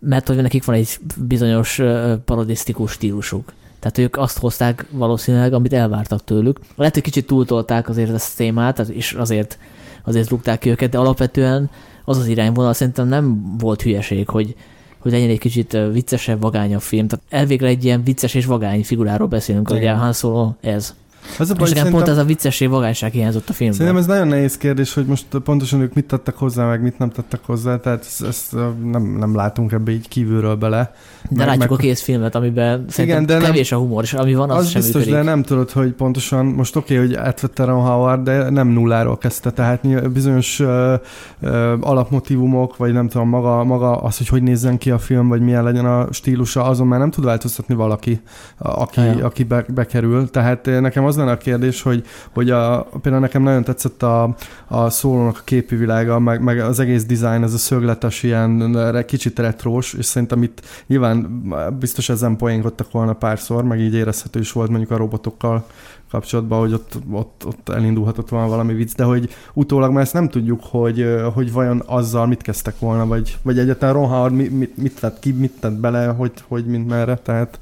mert 0.00 0.28
hogy 0.28 0.36
nekik 0.36 0.64
van 0.64 0.76
egy 0.76 0.98
bizonyos 1.16 1.80
parodisztikus 2.24 2.92
stílusuk. 2.92 3.52
Tehát 3.78 3.98
ők 3.98 4.16
azt 4.16 4.38
hozták 4.38 4.86
valószínűleg, 4.90 5.52
amit 5.52 5.72
elvártak 5.72 6.24
tőlük. 6.24 6.58
Lehet, 6.76 6.94
hogy 6.94 7.02
kicsit 7.02 7.26
túltolták 7.26 7.88
azért 7.88 8.12
ezt 8.12 8.32
a 8.32 8.36
témát, 8.36 8.78
és 8.78 9.12
azért, 9.12 9.58
azért 10.04 10.28
rúgták 10.28 10.58
ki 10.58 10.70
őket, 10.70 10.90
de 10.90 10.98
alapvetően 10.98 11.70
az 12.04 12.18
az 12.18 12.26
irányvonal 12.26 12.72
szerintem 12.72 13.08
nem 13.08 13.56
volt 13.58 13.82
hülyeség, 13.82 14.28
hogy, 14.28 14.54
hogy 14.98 15.12
legyen 15.12 15.28
egy 15.28 15.38
kicsit 15.38 15.78
viccesebb, 15.92 16.40
vagányabb 16.40 16.80
film. 16.80 17.08
Tehát 17.08 17.24
elvégre 17.28 17.66
egy 17.66 17.84
ilyen 17.84 18.04
vicces 18.04 18.34
és 18.34 18.46
vagány 18.46 18.84
figuráról 18.84 19.28
beszélünk, 19.28 19.68
hogy 19.68 19.86
Han 19.86 20.12
Solo 20.12 20.52
ez. 20.60 20.94
Az 21.38 21.50
a 21.50 21.54
baj, 21.54 21.68
és 21.68 21.74
nekem 21.74 21.90
pont 21.90 22.08
ez 22.08 22.16
a 22.16 22.24
viccessé 22.24 22.66
vagányság 22.66 23.12
hiányzott 23.12 23.48
a 23.48 23.52
filmben. 23.52 23.78
Szerintem 23.78 24.02
ez 24.02 24.08
nagyon 24.08 24.28
nehéz 24.28 24.56
kérdés, 24.56 24.94
hogy 24.94 25.06
most 25.06 25.26
pontosan 25.44 25.80
ők 25.80 25.94
mit 25.94 26.04
tettek 26.04 26.34
hozzá, 26.34 26.66
meg 26.66 26.82
mit 26.82 26.98
nem 26.98 27.10
tettek 27.10 27.40
hozzá, 27.46 27.76
tehát 27.76 28.04
ezt, 28.04 28.22
ezt 28.22 28.52
nem, 28.92 29.16
nem 29.18 29.34
látunk 29.34 29.72
ebbe 29.72 29.90
így 29.90 30.08
kívülről 30.08 30.54
bele. 30.54 30.94
De 31.28 31.36
meg, 31.36 31.46
látjuk 31.46 31.70
meg... 31.70 31.78
a 31.78 31.82
kész 31.82 32.02
filmet, 32.02 32.34
amiben 32.34 32.84
igen, 32.96 33.26
de 33.26 33.38
kevés 33.38 33.68
nem, 33.68 33.78
a 33.78 33.82
humor, 33.82 34.02
és 34.02 34.12
ami 34.12 34.34
van, 34.34 34.50
az, 34.50 34.64
az 34.64 34.70
sem 34.70 34.80
biztos, 34.80 35.04
működik. 35.04 35.24
de 35.24 35.30
nem 35.30 35.42
tudod, 35.42 35.70
hogy 35.70 35.92
pontosan, 35.92 36.46
most 36.46 36.76
oké, 36.76 36.94
okay, 36.94 37.06
hogy 37.06 37.16
átvette 37.16 37.64
Ron 37.64 37.84
Howard, 37.84 38.22
de 38.22 38.50
nem 38.50 38.68
nulláról 38.68 39.18
kezdte, 39.18 39.50
tehát 39.50 40.10
bizonyos 40.12 40.60
uh, 40.60 40.92
uh, 41.40 41.72
alapmotívumok, 41.80 42.76
vagy 42.76 42.92
nem 42.92 43.08
tudom, 43.08 43.28
maga, 43.28 43.64
maga 43.64 43.96
az, 43.96 44.16
hogy 44.16 44.28
hogy 44.28 44.42
nézzen 44.42 44.78
ki 44.78 44.90
a 44.90 44.98
film, 44.98 45.28
vagy 45.28 45.40
milyen 45.40 45.64
legyen 45.64 45.84
a 45.86 46.12
stílusa, 46.12 46.64
azon 46.64 46.86
már 46.86 46.98
nem 46.98 47.10
tud 47.10 47.24
változtatni 47.24 47.74
valaki, 47.74 48.20
aki, 48.58 49.00
ja. 49.00 49.24
aki 49.24 49.42
be, 49.42 49.64
bekerül. 49.74 50.30
Tehát 50.30 50.66
nekem 50.80 51.04
az 51.10 51.16
lenne 51.16 51.30
a 51.30 51.36
kérdés, 51.36 51.82
hogy, 51.82 52.04
hogy 52.30 52.50
a, 52.50 52.88
például 53.02 53.22
nekem 53.22 53.42
nagyon 53.42 53.64
tetszett 53.64 54.02
a, 54.02 54.34
a 54.68 54.90
szólónak 54.90 55.36
a 55.38 55.44
képi 55.44 55.76
világa, 55.76 56.18
meg, 56.18 56.42
meg 56.42 56.58
az 56.58 56.78
egész 56.78 57.04
design, 57.04 57.42
ez 57.42 57.54
a 57.54 57.58
szögletes 57.58 58.22
ilyen 58.22 59.04
kicsit 59.06 59.38
retrós, 59.38 59.92
és 59.92 60.04
szerintem 60.04 60.42
itt 60.42 60.60
nyilván 60.86 61.42
biztos 61.78 62.08
ezen 62.08 62.36
poénkodtak 62.36 62.90
volna 62.90 63.12
párszor, 63.12 63.64
meg 63.64 63.80
így 63.80 63.94
érezhető 63.94 64.40
is 64.40 64.52
volt 64.52 64.70
mondjuk 64.70 64.90
a 64.90 64.96
robotokkal 64.96 65.64
kapcsolatban, 66.10 66.60
hogy 66.60 66.72
ott, 66.72 66.98
ott, 67.10 67.42
ott 67.46 67.68
elindulhatott 67.68 68.28
volna 68.28 68.48
valami 68.48 68.72
vicc, 68.72 68.94
de 68.94 69.04
hogy 69.04 69.28
utólag 69.52 69.92
már 69.92 70.02
ezt 70.02 70.12
nem 70.12 70.28
tudjuk, 70.28 70.60
hogy, 70.62 71.06
hogy 71.34 71.52
vajon 71.52 71.82
azzal 71.86 72.26
mit 72.26 72.42
kezdtek 72.42 72.78
volna, 72.78 73.06
vagy, 73.06 73.38
vagy 73.42 73.58
egyáltalán 73.58 73.94
Ron 73.94 74.32
mit, 74.32 74.58
mit, 74.58 74.76
mit 74.76 75.00
tett 75.00 75.18
ki, 75.18 75.32
mit 75.32 75.52
tett 75.60 75.72
bele, 75.72 76.06
hogy, 76.06 76.32
hogy 76.48 76.66
mint 76.66 76.88
merre, 76.88 77.14
tehát 77.14 77.60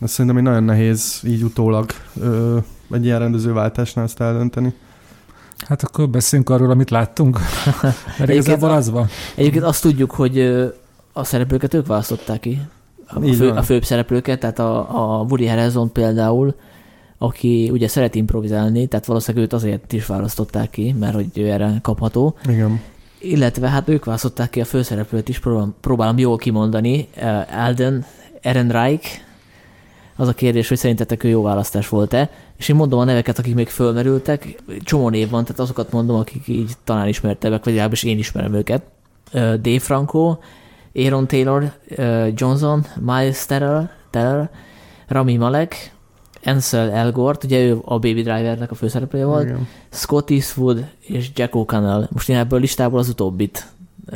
ez 0.00 0.10
szerintem 0.10 0.36
egy 0.36 0.42
nagyon 0.42 0.64
nehéz 0.64 1.20
így 1.26 1.42
utólag 1.42 1.90
ö, 2.20 2.58
egy 2.92 3.04
ilyen 3.04 3.18
rendezőváltásnál 3.18 4.04
ezt 4.04 4.20
eldönteni. 4.20 4.74
Hát 5.58 5.82
akkor 5.82 6.08
beszéljünk 6.08 6.50
arról, 6.50 6.70
amit 6.70 6.90
láttunk. 6.90 7.38
Mert 8.18 8.30
igazából 8.30 8.70
az 8.70 8.90
van. 8.90 9.08
Egyébként 9.34 9.64
azt 9.64 9.82
tudjuk, 9.82 10.10
hogy 10.10 10.38
a 11.12 11.24
szereplőket 11.24 11.74
ők 11.74 11.86
választották 11.86 12.40
ki. 12.40 12.60
A, 13.06 13.20
fő, 13.20 13.48
a 13.48 13.62
főbb 13.62 13.84
szereplőket, 13.84 14.40
tehát 14.40 14.58
a, 14.58 14.78
a 15.18 15.22
Woody 15.22 15.46
Harrelson 15.46 15.92
például, 15.92 16.54
aki 17.18 17.70
ugye 17.72 17.88
szeret 17.88 18.14
improvizálni, 18.14 18.86
tehát 18.86 19.06
valószínűleg 19.06 19.46
őt 19.46 19.52
azért 19.52 19.92
is 19.92 20.06
választották 20.06 20.70
ki, 20.70 20.94
mert 20.98 21.14
hogy 21.14 21.26
ő 21.34 21.50
erre 21.50 21.78
kapható. 21.82 22.36
Igen. 22.48 22.80
Illetve 23.18 23.68
hát 23.68 23.88
ők 23.88 24.04
választották 24.04 24.50
ki 24.50 24.60
a 24.60 24.64
főszereplőt 24.64 25.28
is, 25.28 25.38
próbálom, 25.38 25.74
próbálom 25.80 26.18
jól 26.18 26.36
kimondani, 26.36 27.08
Alden 27.58 28.04
Ehrenreich, 28.40 29.20
az 30.16 30.28
a 30.28 30.32
kérdés, 30.32 30.68
hogy 30.68 30.78
szerintetek 30.78 31.24
ő 31.24 31.28
jó 31.28 31.42
választás 31.42 31.88
volt-e, 31.88 32.30
és 32.56 32.68
én 32.68 32.76
mondom 32.76 32.98
a 32.98 33.04
neveket, 33.04 33.38
akik 33.38 33.54
még 33.54 33.68
fölmerültek, 33.68 34.62
csomó 34.84 35.08
név 35.08 35.30
van, 35.30 35.44
tehát 35.44 35.60
azokat 35.60 35.92
mondom, 35.92 36.16
akik 36.16 36.48
így 36.48 36.72
talán 36.84 37.08
ismertebbek, 37.08 37.64
vagy 37.64 37.72
legalábbis 37.72 38.02
én 38.02 38.18
ismerem 38.18 38.54
őket. 38.54 38.82
Dave 39.32 39.78
Franco, 39.78 40.36
Aaron 40.94 41.26
Taylor, 41.26 41.72
Johnson, 42.34 42.86
Miles 43.00 43.46
Teller, 43.46 43.90
Teller 44.10 44.50
Rami 45.08 45.36
Malek, 45.36 45.92
Ansel 46.44 46.90
Elgort, 46.90 47.44
ugye 47.44 47.60
ő 47.60 47.78
a 47.84 47.98
Baby 47.98 48.22
Drivernek 48.22 48.70
a 48.70 48.74
főszereplője 48.74 49.24
volt, 49.24 49.44
Igen. 49.44 49.68
Scott 49.90 50.30
Eastwood 50.30 50.84
és 51.00 51.30
Jack 51.34 51.52
O'Connell. 51.54 52.08
Most 52.10 52.28
én 52.28 52.36
ebből 52.36 52.60
listából 52.60 52.98
az 52.98 53.08
utóbbit 53.08 53.66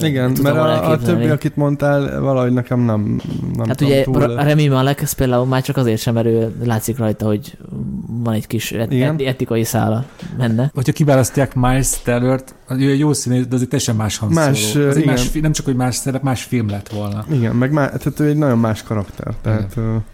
igen, 0.00 0.36
mert 0.42 0.56
a, 0.56 0.90
a 0.90 0.98
többi, 0.98 1.28
akit 1.28 1.56
mondtál, 1.56 2.20
valahogy 2.20 2.52
nekem 2.52 2.80
nem, 2.80 3.20
nem 3.56 3.66
Hát 3.66 3.80
ugye 3.80 4.02
túl... 4.02 4.34
Remi 4.36 4.68
Malek, 4.68 5.02
ez 5.02 5.12
például 5.12 5.46
már 5.46 5.62
csak 5.62 5.76
azért 5.76 6.00
sem, 6.00 6.14
mert 6.14 6.26
ő 6.26 6.56
látszik 6.64 6.98
rajta, 6.98 7.26
hogy 7.26 7.58
van 8.06 8.34
egy 8.34 8.46
kis 8.46 8.72
et- 8.72 8.92
et- 8.92 9.20
etikai 9.20 9.64
szála 9.64 10.04
benne. 10.38 10.70
Hogyha 10.74 10.92
kiválasztják 10.92 11.54
Miles 11.54 12.02
Teller-t, 12.02 12.54
jó 12.98 13.12
színész, 13.12 13.46
de 13.46 13.54
azért 13.54 13.70
teljesen 13.70 13.96
más 13.96 14.18
hangszóró. 14.18 14.46
Más, 14.46 14.74
igen. 14.74 15.04
más, 15.04 15.32
nem 15.32 15.52
csak, 15.52 15.64
hogy 15.64 15.76
más 15.76 15.94
szerep, 15.94 16.22
más 16.22 16.42
film 16.42 16.68
lett 16.68 16.88
volna. 16.88 17.24
Igen, 17.30 17.54
meg 17.54 17.72
má, 17.72 17.86
tehát 17.86 18.20
ő 18.20 18.26
egy 18.26 18.36
nagyon 18.36 18.58
más 18.58 18.82
karakter. 18.82 19.34
Tehát, 19.42 19.72
igen. 19.76 20.04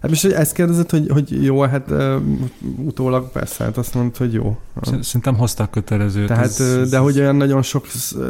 Hát 0.00 0.10
most 0.10 0.24
ezt 0.24 0.52
kérdezett, 0.52 0.90
hogy, 0.90 1.08
hogy 1.10 1.44
jó, 1.44 1.60
hát 1.60 1.90
uh, 1.90 2.14
utólag 2.76 3.30
persze, 3.32 3.64
hát 3.64 3.76
azt 3.76 3.94
mondta, 3.94 4.18
hogy 4.18 4.32
jó. 4.32 4.58
Szerintem 5.00 5.36
hozták 5.36 5.70
kötelezőt. 5.70 6.26
Tehát, 6.26 6.44
ez, 6.44 6.88
de 6.90 6.96
ez, 6.96 7.02
hogy 7.02 7.18
olyan 7.18 7.36
nagyon 7.36 7.62
sok, 7.62 7.86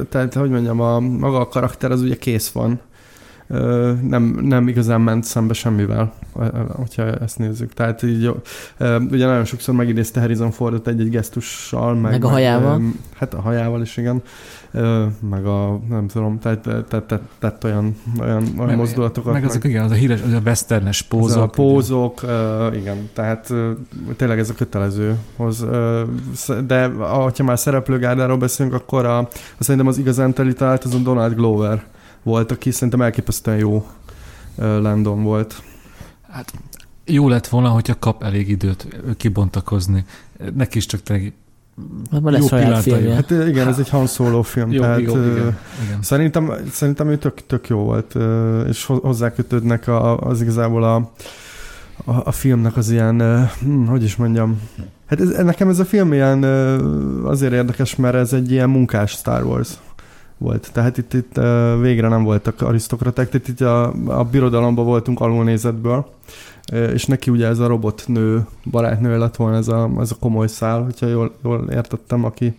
tehát 0.09 0.35
hogy 0.35 0.51
mondjam, 0.51 0.81
a 0.81 1.01
maga 1.01 1.41
a 1.41 1.49
karakter 1.49 1.91
az 1.91 2.01
ugye 2.01 2.17
kész 2.17 2.49
van 2.49 2.81
nem, 4.03 4.39
nem 4.43 4.69
igazán 4.69 5.01
ment 5.01 5.25
szembe 5.25 5.53
semmivel, 5.53 6.13
hogyha 6.77 7.03
ezt 7.03 7.39
nézzük. 7.39 7.73
Tehát 7.73 8.03
így, 8.03 8.35
ugye 9.11 9.27
nagyon 9.27 9.45
sokszor 9.45 9.75
megidézte 9.75 10.21
Harrison 10.21 10.51
Fordot 10.51 10.89
egy-egy 10.89 11.11
gesztussal. 11.11 11.95
Meg, 11.95 12.11
meg 12.11 12.25
a 12.25 12.29
hajával. 12.29 12.79
Meg, 12.79 12.93
hát 13.17 13.35
a 13.35 13.41
hajával 13.41 13.83
is, 13.83 13.97
igen. 13.97 14.23
Meg 15.31 15.47
a, 15.47 15.81
nem 15.89 16.07
tudom, 16.07 16.39
tett, 16.39 16.63
tett, 16.63 17.07
tett, 17.07 17.23
tett 17.39 17.65
olyan, 17.65 17.97
olyan, 18.21 18.43
olyan 18.43 18.67
meg, 18.67 18.77
mozdulatokat. 18.77 19.33
Meg 19.33 19.45
azok, 19.45 19.63
meg, 19.63 19.71
igen, 19.73 19.85
az 19.85 19.91
a 19.91 19.95
híres, 19.95 20.23
az 20.23 20.33
a 20.33 20.41
westernes 20.45 21.03
pózok. 21.03 21.43
A 21.43 21.47
pózok, 21.47 22.21
igen. 22.23 22.75
igen, 22.75 23.09
tehát 23.13 23.53
tényleg 24.17 24.39
ez 24.39 24.51
a 24.51 24.55
kötelező. 24.55 25.19
Hoz, 25.37 25.67
de 26.67 26.87
ha 26.87 27.33
már 27.43 27.59
szereplőgárdáról 27.59 28.37
beszélünk, 28.37 28.75
akkor 28.75 29.05
a, 29.05 29.29
szerintem 29.59 29.87
az 29.87 29.99
igazán 29.99 30.33
teli 30.33 30.53
talált 30.53 30.85
az 30.85 30.95
a 30.95 30.99
Donald 30.99 31.35
Glover 31.35 31.85
volt, 32.23 32.51
aki 32.51 32.71
szerintem 32.71 33.03
elképesztően 33.03 33.59
jó 33.59 33.87
Landon 34.57 35.23
volt. 35.23 35.63
Hát 36.31 36.53
jó 37.05 37.29
lett 37.29 37.47
volna, 37.47 37.69
hogyha 37.69 37.99
kap 37.99 38.23
elég 38.23 38.49
időt 38.49 39.01
kibontakozni. 39.17 40.05
Neki 40.55 40.77
is 40.77 40.87
csak 40.87 41.03
tényleg 41.03 41.33
Lesz 42.23 42.47
saját 42.47 42.83
filmje. 42.83 43.15
Hát 43.15 43.31
igen, 43.31 43.69
ez 43.69 43.79
egy 43.79 43.89
Han 43.89 44.07
Solo 44.07 44.43
film, 44.43 44.73
jó, 44.73 44.81
tehát 44.81 45.01
jó, 45.01 45.17
igen, 45.17 45.57
igen. 45.85 46.03
Szerintem, 46.03 46.53
szerintem 46.71 47.09
ő 47.09 47.17
tök, 47.17 47.47
tök 47.47 47.69
jó 47.69 47.79
volt, 47.79 48.17
és 48.69 48.85
hozzákötődnek 48.85 49.89
a, 49.89 50.19
az 50.19 50.41
igazából 50.41 50.85
a, 50.85 50.95
a, 52.05 52.13
a 52.25 52.33
filmnek 52.33 52.77
az 52.77 52.91
ilyen, 52.91 53.49
hm, 53.61 53.85
hogy 53.85 54.03
is 54.03 54.17
mondjam, 54.17 54.61
hát 55.07 55.21
ez, 55.21 55.29
nekem 55.29 55.69
ez 55.69 55.79
a 55.79 55.85
film 55.85 56.13
ilyen 56.13 56.43
azért 57.25 57.53
érdekes, 57.53 57.97
mert 57.97 58.15
ez 58.15 58.33
egy 58.33 58.51
ilyen 58.51 58.71
munkás 58.71 59.11
Star 59.11 59.45
Wars 59.45 59.69
volt. 60.39 60.71
Tehát 60.73 60.99
itt, 60.99 61.15
itt 61.15 61.41
végre 61.81 62.09
nem 62.09 62.23
voltak 62.23 62.63
arisztokraták, 62.63 63.29
tehát 63.29 63.49
itt 63.49 63.61
a, 63.61 63.93
a 64.19 64.25
birodalomban 64.25 64.85
voltunk 64.85 65.21
alulnézetből, 65.21 66.07
és 66.93 67.05
neki 67.05 67.31
ugye 67.31 67.47
ez 67.47 67.59
a 67.59 67.67
robotnő, 67.67 68.47
barátnő 68.71 69.19
lett 69.19 69.37
volna 69.37 69.57
ez 69.57 69.69
a, 69.69 69.91
ez 69.99 70.11
a 70.11 70.17
komoly 70.21 70.47
szál, 70.47 70.83
hogyha 70.83 71.07
jól, 71.07 71.35
jól 71.43 71.69
értettem, 71.71 72.25
aki 72.25 72.57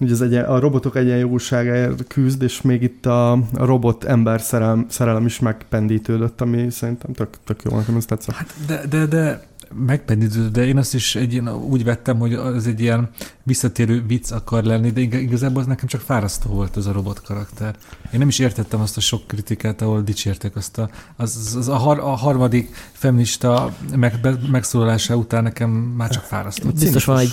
ugye 0.00 0.12
az 0.12 0.22
egyen, 0.22 0.44
a 0.44 0.58
robotok 0.58 0.96
egyenjogúságáért 0.96 2.06
küzd, 2.06 2.42
és 2.42 2.62
még 2.62 2.82
itt 2.82 3.06
a, 3.06 3.32
a 3.32 3.64
robot 3.64 4.04
ember 4.04 4.40
szerelem, 4.40 4.86
szerelem 4.88 5.26
is 5.26 5.38
megpendítődött, 5.38 6.40
ami 6.40 6.70
szerintem 6.70 7.12
tök, 7.12 7.28
tök 7.44 7.62
jó, 7.62 7.76
nekem 7.76 7.96
ez 7.96 8.04
tetszett. 8.04 8.34
Hát 8.34 8.54
de, 8.66 8.82
de, 8.88 9.06
de 9.06 9.42
megpendítő, 9.86 10.48
de 10.48 10.66
én 10.66 10.76
azt 10.76 10.94
is 10.94 11.14
egy 11.14 11.32
ilyen, 11.32 11.48
úgy 11.48 11.84
vettem, 11.84 12.18
hogy 12.18 12.34
az 12.34 12.66
egy 12.66 12.80
ilyen 12.80 13.08
visszatérő 13.42 14.04
vicc 14.06 14.30
akar 14.30 14.64
lenni, 14.64 14.90
de 14.90 15.00
igazából 15.00 15.60
az 15.60 15.66
nekem 15.66 15.86
csak 15.88 16.00
fárasztó 16.00 16.50
volt 16.50 16.76
az 16.76 16.86
a 16.86 16.92
robot 16.92 17.22
karakter. 17.22 17.74
Én 18.12 18.18
nem 18.18 18.28
is 18.28 18.38
értettem 18.38 18.80
azt 18.80 18.96
a 18.96 19.00
sok 19.00 19.26
kritikát, 19.26 19.82
ahol 19.82 20.02
dicsértek 20.02 20.56
azt 20.56 20.78
a, 20.78 20.90
az, 21.16 21.54
az 21.58 21.68
a, 21.68 21.76
har, 21.76 21.98
a 21.98 22.16
harmadik 22.16 22.74
feminista 22.92 23.72
meg, 23.96 24.14
megszólalása 24.50 25.16
után 25.16 25.42
nekem 25.42 25.70
már 25.70 26.10
csak 26.10 26.22
fárasztó. 26.22 26.68
Biztos 26.68 27.04
van 27.04 27.18
egy 27.18 27.30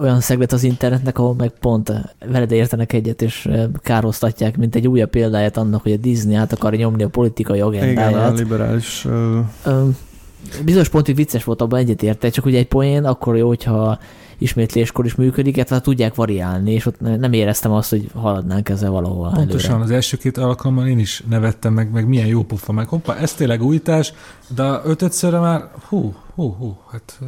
olyan 0.00 0.20
szeglet 0.20 0.52
az 0.52 0.62
internetnek, 0.62 1.18
ahol 1.18 1.34
meg 1.34 1.50
pont 1.60 1.92
veled 2.26 2.50
értenek 2.50 2.92
egyet, 2.92 3.22
és 3.22 3.48
károsztatják, 3.82 4.56
mint 4.56 4.74
egy 4.74 4.88
újabb 4.88 5.10
példáját 5.10 5.56
annak, 5.56 5.82
hogy 5.82 5.92
a 5.92 5.96
Disney 5.96 6.34
át 6.34 6.52
akar 6.52 6.72
nyomni 6.72 7.02
a 7.02 7.08
politikai 7.08 7.60
agendáját. 7.60 8.10
Igen, 8.10 8.22
a 8.22 8.32
liberális... 8.32 9.04
Uh 9.04 9.94
bizonyos 10.64 10.88
pontig 10.88 11.14
vicces 11.14 11.44
volt, 11.44 11.60
abban 11.60 11.78
egyetértek, 11.78 12.32
csak 12.32 12.44
ugye 12.44 12.58
egy 12.58 12.68
poén 12.68 13.04
akkor 13.04 13.36
jó, 13.36 13.46
hogyha 13.48 13.98
ismétléskor 14.38 15.04
is 15.04 15.14
működik, 15.14 15.56
illetve 15.56 15.80
tudják 15.80 16.14
variálni, 16.14 16.72
és 16.72 16.86
ott 16.86 17.00
nem 17.00 17.32
éreztem 17.32 17.72
azt, 17.72 17.90
hogy 17.90 18.10
haladnánk 18.14 18.68
ezzel 18.68 18.90
valahol 18.90 19.30
Pontosan, 19.30 19.70
előre. 19.70 19.84
az 19.84 19.90
első 19.90 20.16
két 20.16 20.38
alkalommal 20.38 20.86
én 20.86 20.98
is 20.98 21.24
nevettem 21.28 21.72
meg, 21.72 21.90
meg 21.90 22.08
milyen 22.08 22.26
jó 22.26 22.42
pofa, 22.42 22.72
meg 22.72 22.88
hoppá, 22.88 23.14
ez 23.14 23.34
tényleg 23.34 23.62
újítás, 23.62 24.12
de 24.54 24.80
ötödszörre 24.84 25.38
már 25.38 25.70
hú, 25.88 26.14
hú, 26.34 26.54
hú, 26.58 26.76
hát 26.90 27.18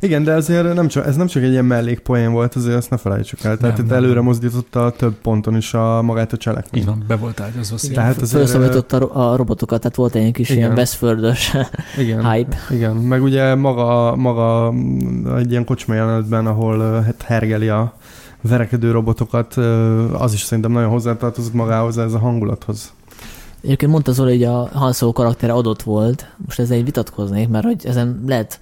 igen, 0.00 0.24
de 0.24 0.32
azért 0.32 0.74
nem 0.74 0.88
csak, 0.88 1.06
ez 1.06 1.16
nem 1.16 1.26
csak 1.26 1.42
egy 1.42 1.50
ilyen 1.50 1.64
mellékpoén 1.64 2.32
volt, 2.32 2.54
azért 2.54 2.76
ezt 2.76 2.90
ne 2.90 2.96
felejtsük 2.96 3.42
el. 3.42 3.56
Tehát 3.56 3.76
nem, 3.76 3.84
itt 3.84 3.90
nem, 3.90 3.98
előre 3.98 4.14
nem. 4.14 4.24
mozdította 4.24 4.90
több 4.90 5.14
ponton 5.14 5.56
is 5.56 5.74
a 5.74 6.02
magát 6.02 6.32
a 6.32 6.36
cselekményt. 6.36 6.84
Így 6.86 6.90
van, 6.90 7.04
be 7.06 7.16
volt 7.16 7.40
ágyazva 7.40 7.76
szépen. 7.76 7.96
Tehát 7.96 8.20
azért... 8.20 8.92
a 8.92 9.36
robotokat, 9.36 9.80
tehát 9.80 9.96
volt 9.96 10.14
egy 10.14 10.32
kis 10.32 10.48
igen. 10.48 10.62
ilyen 10.62 10.76
Westfordös 10.76 11.52
igen, 11.98 12.30
hype. 12.30 12.56
Igen, 12.70 12.96
meg 12.96 13.22
ugye 13.22 13.54
maga, 13.54 14.16
maga 14.16 14.72
egy 15.36 15.50
ilyen 15.50 15.64
kocsma 15.64 15.94
jelenetben, 15.94 16.46
ahol 16.46 17.02
hát 17.02 17.22
hergeli 17.22 17.68
a 17.68 17.94
verekedő 18.48 18.90
robotokat, 18.90 19.54
az 20.12 20.32
is 20.32 20.42
szerintem 20.42 20.72
nagyon 20.72 20.90
hozzátartozott 20.90 21.52
magához, 21.52 21.98
ez 21.98 22.12
a 22.12 22.18
hangulathoz. 22.18 22.92
Egyébként 23.62 23.92
mondta 23.92 24.12
Zoli, 24.12 24.32
hogy 24.32 24.44
a 24.44 24.68
Han 24.72 24.92
Solo 24.92 25.12
karaktere 25.12 25.52
adott 25.52 25.82
volt, 25.82 26.26
most 26.46 26.58
ezzel 26.58 26.76
egy 26.76 26.84
vitatkoznék, 26.84 27.48
mert 27.48 27.64
hogy 27.64 27.86
ezen 27.86 28.22
lehet 28.26 28.60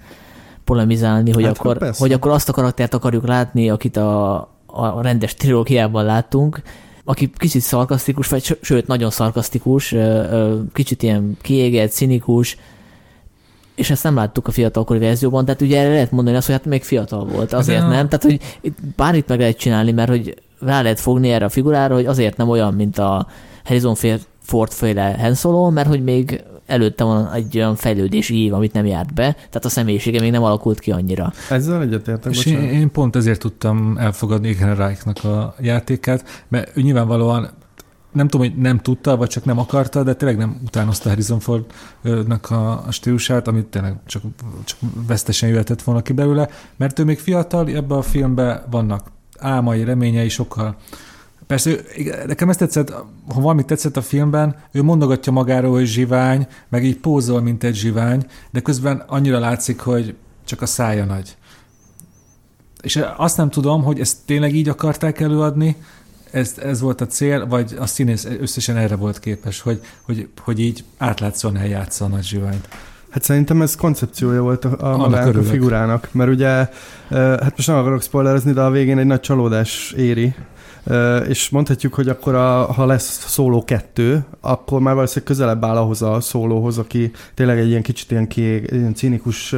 polemizálni, 0.65 1.31
hogy, 1.31 1.43
hát, 1.43 1.57
akkor, 1.57 1.91
hogy 1.97 2.11
akkor 2.11 2.31
azt 2.31 2.49
a 2.49 2.53
karaktert 2.53 2.93
akarjuk 2.93 3.27
látni, 3.27 3.69
akit 3.69 3.97
a, 3.97 4.35
a 4.65 5.01
rendes 5.01 5.35
trilógiában 5.35 6.05
láttunk, 6.05 6.61
aki 7.03 7.31
kicsit 7.37 7.61
szarkasztikus, 7.61 8.27
vagy 8.27 8.57
sőt, 8.61 8.87
nagyon 8.87 9.09
szarkasztikus, 9.09 9.95
kicsit 10.73 11.03
ilyen 11.03 11.37
kiégett, 11.41 11.91
cinikus, 11.91 12.57
és 13.75 13.89
ezt 13.89 14.03
nem 14.03 14.15
láttuk 14.15 14.47
a 14.47 14.51
fiatalkori 14.51 14.99
verzióban, 14.99 15.45
tehát 15.45 15.61
ugye 15.61 15.79
erre 15.79 15.89
lehet 15.89 16.11
mondani 16.11 16.37
azt, 16.37 16.45
hogy 16.45 16.55
hát 16.55 16.65
még 16.65 16.83
fiatal 16.83 17.25
volt, 17.25 17.53
azért 17.53 17.81
De 17.81 17.87
nem. 17.87 18.07
Tehát, 18.07 18.23
hogy 18.23 18.39
bármit 18.95 19.27
meg 19.27 19.39
lehet 19.39 19.57
csinálni, 19.57 19.91
mert 19.91 20.09
hogy 20.09 20.41
rá 20.59 20.81
lehet 20.81 20.99
fogni 20.99 21.31
erre 21.31 21.45
a 21.45 21.49
figurára, 21.49 21.93
hogy 21.93 22.05
azért 22.05 22.37
nem 22.37 22.49
olyan, 22.49 22.73
mint 22.73 22.97
a 22.97 23.27
Harrison 23.63 23.95
Ford 24.41 24.71
féle 24.71 25.15
Han 25.19 25.35
Solo, 25.35 25.69
mert 25.69 25.87
hogy 25.87 26.03
még 26.03 26.43
előtte 26.65 27.03
van 27.03 27.31
egy 27.31 27.57
olyan 27.57 27.75
fejlődési 27.75 28.43
év, 28.43 28.53
amit 28.53 28.73
nem 28.73 28.85
járt 28.85 29.13
be, 29.13 29.31
tehát 29.33 29.65
a 29.65 29.69
személyisége 29.69 30.19
még 30.19 30.31
nem 30.31 30.43
alakult 30.43 30.79
ki 30.79 30.91
annyira. 30.91 31.33
Ezzel 31.49 31.81
egyetértek, 31.81 32.33
És 32.33 32.45
én, 32.45 32.61
én 32.61 32.91
pont 32.91 33.15
ezért 33.15 33.39
tudtam 33.39 33.97
elfogadni 33.97 34.49
Igen 34.49 34.75
Reichnak 34.75 35.23
a 35.23 35.55
játékát, 35.59 36.45
mert 36.47 36.77
ő 36.77 36.81
nyilvánvalóan 36.81 37.49
nem 38.11 38.27
tudom, 38.27 38.47
hogy 38.47 38.57
nem 38.57 38.79
tudta, 38.79 39.17
vagy 39.17 39.29
csak 39.29 39.45
nem 39.45 39.59
akarta, 39.59 40.03
de 40.03 40.13
tényleg 40.13 40.37
nem 40.37 40.61
utánozta 40.65 41.09
Harrison 41.09 41.39
Fordnak 41.39 42.49
a, 42.49 42.85
a 42.87 42.91
stílusát, 42.91 43.47
amit 43.47 43.65
tényleg 43.65 43.95
csak, 44.05 44.21
csak 44.63 44.79
vesztesen 45.07 45.49
jöhetett 45.49 45.81
volna 45.81 46.01
ki 46.01 46.13
belőle, 46.13 46.49
mert 46.75 46.99
ő 46.99 47.03
még 47.03 47.19
fiatal, 47.19 47.67
ebben 47.67 47.97
a 47.97 48.01
filmben 48.01 48.63
vannak 48.69 49.11
álmai, 49.39 49.83
reményei, 49.83 50.29
sokkal 50.29 50.75
Persze, 51.47 51.75
nekem 52.25 52.49
ezt 52.49 52.59
tetszett, 52.59 52.89
ha 53.33 53.41
valamit 53.41 53.65
tetszett 53.65 53.97
a 53.97 54.01
filmben, 54.01 54.55
ő 54.71 54.83
mondogatja 54.83 55.31
magáról, 55.31 55.71
hogy 55.71 55.85
zsivány, 55.85 56.47
meg 56.69 56.83
így 56.85 56.97
pózol, 56.97 57.41
mint 57.41 57.63
egy 57.63 57.75
zsivány, 57.75 58.25
de 58.51 58.59
közben 58.59 59.03
annyira 59.07 59.39
látszik, 59.39 59.79
hogy 59.79 60.15
csak 60.45 60.61
a 60.61 60.65
szája 60.65 61.05
nagy. 61.05 61.37
És 62.81 63.03
azt 63.17 63.37
nem 63.37 63.49
tudom, 63.49 63.83
hogy 63.83 63.99
ezt 63.99 64.17
tényleg 64.25 64.55
így 64.55 64.69
akarták 64.69 65.19
előadni, 65.19 65.75
ez, 66.31 66.55
ez 66.61 66.81
volt 66.81 67.01
a 67.01 67.05
cél, 67.05 67.47
vagy 67.47 67.75
a 67.79 67.85
színész 67.85 68.27
összesen 68.39 68.77
erre 68.77 68.95
volt 68.95 69.19
képes, 69.19 69.61
hogy, 69.61 69.81
hogy, 70.01 70.27
hogy 70.41 70.59
így 70.59 70.83
átlátszóan 70.97 71.57
eljátsza 71.57 72.05
a 72.05 72.07
nagy 72.07 72.23
zsiványt. 72.23 72.67
Hát 73.09 73.23
szerintem 73.23 73.61
ez 73.61 73.75
koncepciója 73.75 74.41
volt 74.41 74.65
a, 74.65 74.93
a 74.93 74.97
magának 74.97 75.35
a 75.35 75.43
figurának, 75.43 76.07
mert 76.11 76.29
ugye, 76.29 76.67
hát 77.09 77.53
most 77.55 77.67
nem 77.67 77.77
akarok 77.77 78.01
spoilerezni, 78.01 78.51
de 78.51 78.61
a 78.61 78.69
végén 78.69 78.97
egy 78.97 79.05
nagy 79.05 79.19
csalódás 79.19 79.93
éri 79.97 80.35
és 81.27 81.49
mondhatjuk, 81.49 81.93
hogy 81.93 82.09
akkor 82.09 82.35
a, 82.35 82.63
ha 82.63 82.85
lesz 82.85 83.25
szóló 83.27 83.63
kettő, 83.63 84.25
akkor 84.41 84.79
már 84.79 84.93
valószínűleg 84.93 85.27
közelebb 85.27 85.65
áll 85.65 85.77
ahhoz 85.77 86.01
a 86.01 86.21
szólóhoz, 86.21 86.77
aki 86.77 87.11
tényleg 87.33 87.59
egy 87.59 87.67
ilyen 87.67 87.81
kicsit 87.81 88.11
ilyen, 88.11 88.27
kiég, 88.27 88.69
ilyen 88.71 88.93
cínikus, 88.93 89.55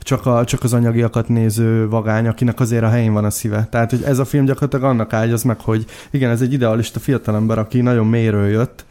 csak, 0.00 0.26
a, 0.26 0.44
csak 0.44 0.62
az 0.62 0.72
anyagiakat 0.72 1.28
néző 1.28 1.88
vagány, 1.88 2.26
akinek 2.26 2.60
azért 2.60 2.82
a 2.82 2.88
helyén 2.88 3.12
van 3.12 3.24
a 3.24 3.30
szíve. 3.30 3.68
Tehát, 3.70 3.90
hogy 3.90 4.02
ez 4.02 4.18
a 4.18 4.24
film 4.24 4.44
gyakorlatilag 4.44 4.84
annak 4.84 5.12
ágyaz 5.12 5.42
meg, 5.42 5.60
hogy 5.60 5.84
igen, 6.10 6.30
ez 6.30 6.40
egy 6.40 6.52
idealista 6.52 7.00
fiatalember, 7.00 7.58
aki 7.58 7.80
nagyon 7.80 8.06
mélyről 8.06 8.46
jött, 8.46 8.84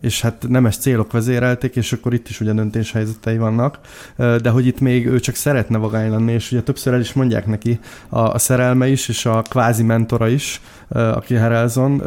és 0.00 0.20
hát 0.20 0.44
nemes 0.48 0.76
célok 0.76 1.12
vezérelték, 1.12 1.76
és 1.76 1.92
akkor 1.92 2.14
itt 2.14 2.28
is 2.28 2.40
ugye 2.40 2.52
döntéshelyzetei 2.52 3.38
vannak, 3.38 3.78
de 4.16 4.50
hogy 4.50 4.66
itt 4.66 4.80
még 4.80 5.06
ő 5.06 5.20
csak 5.20 5.34
szeretne 5.34 5.78
vagány 5.78 6.10
lenni, 6.10 6.32
és 6.32 6.52
ugye 6.52 6.62
többször 6.62 6.92
el 6.92 7.00
is 7.00 7.12
mondják 7.12 7.46
neki 7.46 7.78
a, 8.08 8.18
a 8.18 8.38
szerelme 8.38 8.88
is, 8.88 9.08
és 9.08 9.26
a 9.26 9.42
kvázi 9.42 9.82
mentora 9.82 10.28
is, 10.28 10.60
aki 10.88 11.34
Harrelson, 11.34 12.02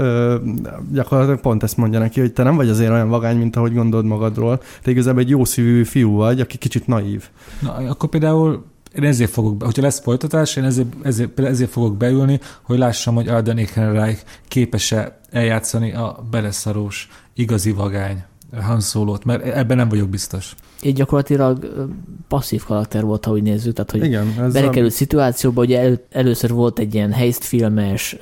gyakorlatilag 0.91 1.39
pont 1.39 1.63
ezt 1.63 1.77
mondja 1.77 1.99
neki, 1.99 2.19
hogy 2.19 2.33
te 2.33 2.43
nem 2.43 2.55
vagy 2.55 2.69
azért 2.69 2.91
olyan 2.91 3.09
vagány, 3.09 3.37
mint 3.37 3.55
ahogy 3.55 3.73
gondolod 3.73 4.05
magadról, 4.05 4.61
te 4.83 4.91
igazából 4.91 5.21
egy 5.21 5.29
jó 5.29 5.45
szívű 5.45 5.83
fiú 5.83 6.15
vagy, 6.15 6.39
aki 6.39 6.57
kicsit 6.57 6.87
naív. 6.87 7.29
Na, 7.59 7.73
akkor 7.73 8.09
például 8.09 8.65
én 8.95 9.03
ezért 9.03 9.31
fogok, 9.31 9.57
be, 9.57 9.65
hogyha 9.65 9.81
lesz 9.81 9.99
folytatás, 9.99 10.55
én 10.55 10.63
ezért, 10.63 10.87
ezért, 11.03 11.39
ezért 11.39 11.69
fogok 11.69 11.97
beülni, 11.97 12.39
hogy 12.61 12.77
lássam, 12.77 13.15
hogy 13.15 13.27
Alden 13.27 13.57
Ehrenreich 13.57 14.21
képes-e 14.47 15.19
eljátszani 15.29 15.93
a 15.93 16.23
beleszarós, 16.31 17.09
igazi 17.33 17.71
vagány 17.71 18.23
Han 18.59 18.79
Solo-t, 18.79 19.25
mert 19.25 19.45
ebben 19.45 19.77
nem 19.77 19.89
vagyok 19.89 20.09
biztos. 20.09 20.55
Egy 20.81 20.93
gyakorlatilag 20.93 21.87
passzív 22.27 22.63
karakter 22.63 23.03
volt, 23.03 23.25
ha 23.25 23.31
úgy 23.31 23.43
nézzük, 23.43 23.73
tehát 23.73 23.91
hogy 23.91 24.03
Igen, 24.03 24.33
belekerült 24.53 24.91
a... 24.91 24.95
szituációba, 24.95 25.59
hogy 25.59 25.73
el, 25.73 25.99
először 26.09 26.51
volt 26.51 26.79
egy 26.79 26.93
ilyen 26.93 27.15
filmes 27.31 28.17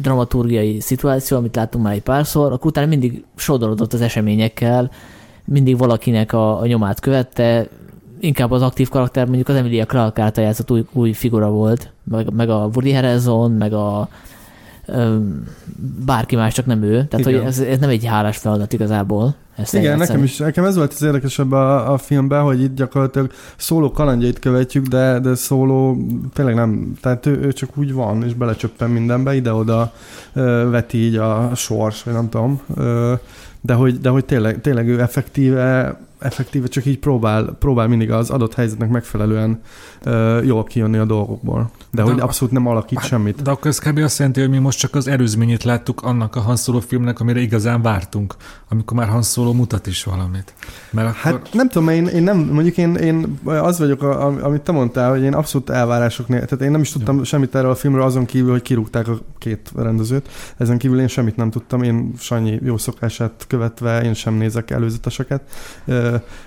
dramaturgiai 0.00 0.80
szituáció, 0.80 1.36
amit 1.36 1.56
láttunk 1.56 1.84
már 1.84 1.94
egy 1.94 2.02
párszor, 2.02 2.52
akkor 2.52 2.66
utána 2.66 2.86
mindig 2.86 3.24
sodorozott 3.36 3.92
az 3.92 4.00
eseményekkel, 4.00 4.90
mindig 5.44 5.78
valakinek 5.78 6.32
a, 6.32 6.60
a 6.60 6.66
nyomát 6.66 7.00
követte, 7.00 7.68
inkább 8.22 8.50
az 8.50 8.62
aktív 8.62 8.88
karakter, 8.88 9.26
mondjuk 9.26 9.48
az 9.48 9.54
Emilia 9.54 9.86
Clarke 9.86 10.22
által 10.22 10.44
játszott 10.44 10.70
új, 10.70 10.84
új 10.92 11.12
figura 11.12 11.50
volt, 11.50 11.92
meg, 12.04 12.32
meg 12.32 12.50
a 12.50 12.70
Woody 12.74 12.92
Harrelson, 12.92 13.50
meg 13.50 13.72
a 13.72 14.08
bárki 16.04 16.36
más, 16.36 16.54
csak 16.54 16.66
nem 16.66 16.82
ő. 16.82 17.06
Tehát, 17.08 17.26
Igen. 17.26 17.40
hogy 17.40 17.48
ez, 17.48 17.58
ez 17.58 17.78
nem 17.78 17.88
egy 17.88 18.04
hálás 18.04 18.36
feladat 18.36 18.72
igazából. 18.72 19.34
Ezt 19.56 19.74
Igen, 19.74 19.98
nekem 19.98 20.22
is, 20.22 20.36
nekem 20.36 20.64
ez 20.64 20.76
volt 20.76 20.92
az 20.92 21.02
érdekesebb 21.02 21.52
a, 21.52 21.92
a 21.92 21.98
filmben, 21.98 22.42
hogy 22.42 22.62
itt 22.62 22.74
gyakorlatilag 22.74 23.30
szóló 23.56 23.90
kalandjait 23.90 24.38
követjük, 24.38 24.86
de, 24.86 25.18
de 25.18 25.34
szóló 25.34 25.96
tényleg 26.34 26.54
nem, 26.54 26.92
tehát 27.00 27.26
ő, 27.26 27.40
ő 27.40 27.52
csak 27.52 27.76
úgy 27.76 27.92
van, 27.92 28.22
és 28.22 28.34
belecsöppen 28.34 28.90
mindenbe, 28.90 29.34
ide-oda 29.34 29.92
veti 30.70 30.98
így 30.98 31.16
a 31.16 31.50
sors, 31.54 32.02
vagy 32.02 32.14
nem 32.14 32.28
tudom. 32.28 32.60
Ö, 32.76 33.14
de 33.60 33.74
hogy, 33.74 34.00
de 34.00 34.08
hogy 34.08 34.24
tényleg, 34.24 34.60
tényleg 34.60 34.88
ő 34.88 35.00
effektíve 35.00 35.98
effektíve 36.22 36.66
csak 36.66 36.86
így 36.86 36.98
próbál, 36.98 37.56
próbál 37.58 37.88
mindig 37.88 38.10
az 38.10 38.30
adott 38.30 38.54
helyzetnek 38.54 38.88
megfelelően 38.88 39.60
uh, 40.04 40.44
jól 40.44 40.64
kijönni 40.64 40.98
a 40.98 41.04
dolgokból. 41.04 41.70
De, 41.90 42.02
de 42.02 42.10
hogy 42.10 42.20
abszolút 42.20 42.54
nem 42.54 42.66
alakít 42.66 42.98
hát, 42.98 43.08
semmit. 43.08 43.42
De 43.42 43.50
akkor 43.50 43.66
ez 43.66 43.78
kb. 43.78 43.98
azt 43.98 44.18
jelenti, 44.18 44.40
hogy 44.40 44.50
mi 44.50 44.58
most 44.58 44.78
csak 44.78 44.94
az 44.94 45.08
erőzményét 45.08 45.64
láttuk 45.64 46.02
annak 46.02 46.36
a 46.36 46.40
Han 46.40 46.56
Solo 46.56 46.80
filmnek, 46.80 47.20
amire 47.20 47.40
igazán 47.40 47.82
vártunk, 47.82 48.34
amikor 48.68 48.96
már 48.96 49.08
Han 49.08 49.22
Solo 49.22 49.52
mutat 49.52 49.86
is 49.86 50.04
valamit. 50.04 50.54
Mert 50.90 51.08
akkor... 51.08 51.20
Hát 51.22 51.52
nem 51.52 51.68
tudom, 51.68 51.88
én, 51.88 52.06
én 52.06 52.22
nem, 52.22 52.38
mondjuk 52.38 52.76
én, 52.76 52.94
én 52.94 53.38
az 53.44 53.78
vagyok, 53.78 54.02
a, 54.02 54.44
amit 54.44 54.60
te 54.60 54.72
mondtál, 54.72 55.10
hogy 55.10 55.22
én 55.22 55.34
abszolút 55.34 55.70
elvárások 55.70 56.28
nélkül, 56.28 56.48
tehát 56.48 56.64
én 56.64 56.70
nem 56.70 56.80
is 56.80 56.90
tudtam 56.90 57.16
ja. 57.16 57.24
semmit 57.24 57.54
erről 57.54 57.70
a 57.70 57.74
filmről 57.74 58.02
azon 58.02 58.24
kívül, 58.24 58.50
hogy 58.50 58.62
kirúgták 58.62 59.08
a 59.08 59.18
két 59.38 59.70
rendezőt. 59.76 60.28
Ezen 60.56 60.78
kívül 60.78 61.00
én 61.00 61.08
semmit 61.08 61.36
nem 61.36 61.50
tudtam, 61.50 61.82
én 61.82 62.12
Sanyi 62.18 62.58
jó 62.62 62.76
szokását 62.76 63.44
követve 63.48 64.02
én 64.02 64.14
sem 64.14 64.34
nézek 64.34 64.70
előzeteseket. 64.70 65.42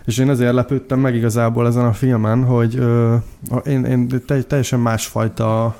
És 0.05 0.17
én 0.17 0.29
ezért 0.29 0.53
lepődtem 0.53 0.99
meg 0.99 1.15
igazából 1.15 1.67
ezen 1.67 1.85
a 1.85 1.93
filmen, 1.93 2.43
hogy 2.43 2.73
én, 3.65 3.85
én 3.85 4.23
teljesen 4.47 4.79
másfajta 4.79 5.75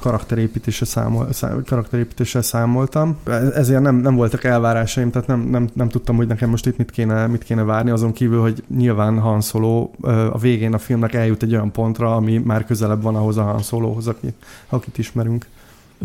karakterépítése 0.00 0.84
számol, 0.84 1.28
karakterépítéssel 1.66 2.42
számoltam. 2.42 3.18
Ezért 3.54 3.80
nem, 3.80 3.96
nem 3.96 4.14
voltak 4.14 4.44
elvárásaim, 4.44 5.10
tehát 5.10 5.28
nem, 5.28 5.40
nem, 5.40 5.68
nem 5.72 5.88
tudtam, 5.88 6.16
hogy 6.16 6.26
nekem 6.26 6.50
most 6.50 6.66
itt 6.66 6.76
mit 6.76 6.90
kéne, 6.90 7.26
mit 7.26 7.44
kéne 7.44 7.62
várni, 7.62 7.90
azon 7.90 8.12
kívül, 8.12 8.40
hogy 8.40 8.64
nyilván 8.76 9.18
Han 9.18 9.40
Solo 9.40 9.90
a 10.32 10.38
végén 10.38 10.74
a 10.74 10.78
filmnek 10.78 11.14
eljut 11.14 11.42
egy 11.42 11.52
olyan 11.52 11.72
pontra, 11.72 12.16
ami 12.16 12.38
már 12.38 12.64
közelebb 12.64 13.02
van 13.02 13.16
ahhoz 13.16 13.36
a 13.36 13.42
Han 13.42 13.62
Solohoz, 13.62 14.06
aki, 14.06 14.34
akit 14.68 14.98
ismerünk. 14.98 15.46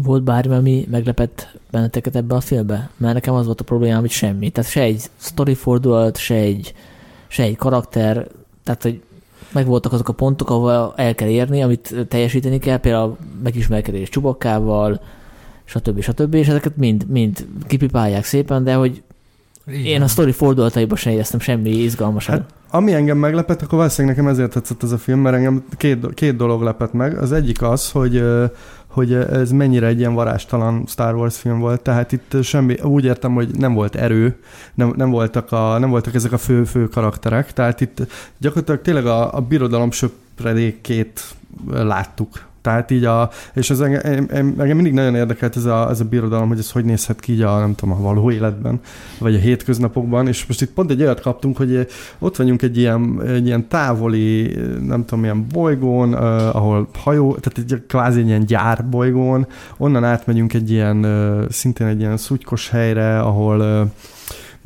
Volt 0.03 0.23
bármi, 0.23 0.55
ami 0.55 0.87
meglepett 0.91 1.59
benneteket 1.71 2.15
ebbe 2.15 2.35
a 2.35 2.39
filmbe? 2.39 2.89
Mert 2.97 3.13
nekem 3.13 3.33
az 3.33 3.45
volt 3.45 3.61
a 3.61 3.63
problémám, 3.63 3.99
hogy 3.99 4.09
semmi. 4.09 4.49
Tehát 4.49 4.69
se 4.69 4.81
egy 4.81 5.01
story 5.17 5.53
fordulat, 5.53 6.17
se 6.17 6.35
egy, 6.35 6.73
se 7.27 7.43
egy 7.43 7.55
karakter, 7.55 8.27
tehát 8.63 8.83
hogy 8.83 9.01
megvoltak 9.53 9.93
azok 9.93 10.09
a 10.09 10.13
pontok, 10.13 10.49
ahol 10.49 10.93
el 10.95 11.15
kell 11.15 11.27
érni, 11.27 11.61
amit 11.61 11.95
teljesíteni 12.07 12.57
kell, 12.59 12.77
például 12.77 13.17
megismerkedés 13.43 14.09
csubakkával, 14.09 15.01
stb. 15.63 16.01
stb. 16.01 16.33
És 16.33 16.47
ezeket 16.47 16.77
mind, 16.77 17.05
mind 17.07 17.47
kipipálják 17.67 18.23
szépen, 18.23 18.63
de 18.63 18.73
hogy 18.73 19.03
Igen. 19.67 19.85
én 19.85 20.01
a 20.01 20.07
sztori 20.07 20.31
fordulataiban 20.31 20.97
sem 20.97 21.13
éreztem 21.13 21.39
semmi 21.39 21.69
izgalmasat. 21.69 22.35
Hát, 22.35 22.53
ami 22.69 22.93
engem 22.93 23.17
meglepett, 23.17 23.61
akkor 23.61 23.77
valószínűleg 23.77 24.17
nekem 24.17 24.31
ezért 24.31 24.51
tetszett 24.51 24.83
ez 24.83 24.91
a 24.91 24.97
film, 24.97 25.19
mert 25.19 25.35
engem 25.35 25.63
két, 25.77 26.13
két 26.13 26.35
dolog 26.35 26.61
lepett 26.61 26.93
meg. 26.93 27.17
Az 27.17 27.31
egyik 27.31 27.61
az, 27.61 27.91
hogy 27.91 28.23
hogy 28.97 29.13
ez 29.13 29.51
mennyire 29.51 29.87
egy 29.87 29.99
ilyen 29.99 30.13
varástalan 30.13 30.83
Star 30.87 31.15
Wars 31.15 31.37
film 31.37 31.59
volt, 31.59 31.81
tehát 31.81 32.11
itt 32.11 32.43
semmi, 32.43 32.75
úgy 32.81 33.05
értem, 33.05 33.33
hogy 33.33 33.49
nem 33.57 33.73
volt 33.73 33.95
erő, 33.95 34.39
nem, 34.73 34.93
nem, 34.95 35.09
voltak, 35.09 35.51
a, 35.51 35.77
nem 35.77 35.89
voltak 35.89 36.15
ezek 36.15 36.31
a 36.31 36.37
fő-fő 36.37 36.87
karakterek, 36.87 37.53
tehát 37.53 37.81
itt 37.81 38.01
gyakorlatilag 38.37 38.81
tényleg 38.81 39.05
a, 39.05 39.33
a 39.33 39.41
birodalom 39.41 39.91
söpredékét 39.91 41.23
láttuk 41.67 42.45
tehát 42.61 42.91
így 42.91 43.05
a, 43.05 43.29
és 43.53 43.69
ez 43.69 43.79
engem, 43.79 44.25
engem 44.57 44.75
mindig 44.75 44.93
nagyon 44.93 45.15
érdekelt 45.15 45.55
ez 45.55 45.65
a, 45.65 45.89
ez 45.89 45.99
a 45.99 46.05
birodalom, 46.05 46.47
hogy 46.47 46.59
ez 46.59 46.71
hogy 46.71 46.85
nézhet 46.85 47.19
ki 47.19 47.31
így 47.31 47.41
a, 47.41 47.59
nem 47.59 47.75
tudom, 47.75 47.95
a 47.95 48.01
való 48.01 48.31
életben, 48.31 48.79
vagy 49.19 49.35
a 49.35 49.39
hétköznapokban, 49.39 50.27
és 50.27 50.45
most 50.45 50.61
itt 50.61 50.71
pont 50.71 50.91
egy 50.91 51.01
olyat 51.01 51.21
kaptunk, 51.21 51.57
hogy 51.57 51.87
ott 52.19 52.35
vagyunk 52.35 52.61
egy 52.61 52.77
ilyen, 52.77 53.21
egy 53.27 53.45
ilyen 53.45 53.67
távoli, 53.67 54.55
nem 54.87 55.05
tudom, 55.05 55.23
ilyen 55.23 55.47
bolygón, 55.51 56.13
uh, 56.13 56.55
ahol 56.55 56.87
hajó, 56.93 57.35
tehát 57.35 57.71
egy 57.71 57.83
kvázi 57.87 58.19
egy 58.19 58.27
ilyen 58.27 58.45
gyárbolygón, 58.45 59.47
onnan 59.77 60.03
átmegyünk 60.03 60.53
egy 60.53 60.71
ilyen, 60.71 61.05
uh, 61.05 61.49
szintén 61.49 61.87
egy 61.87 61.99
ilyen 61.99 62.17
szutykos 62.17 62.69
helyre, 62.69 63.19
ahol 63.19 63.59
uh, 63.59 63.89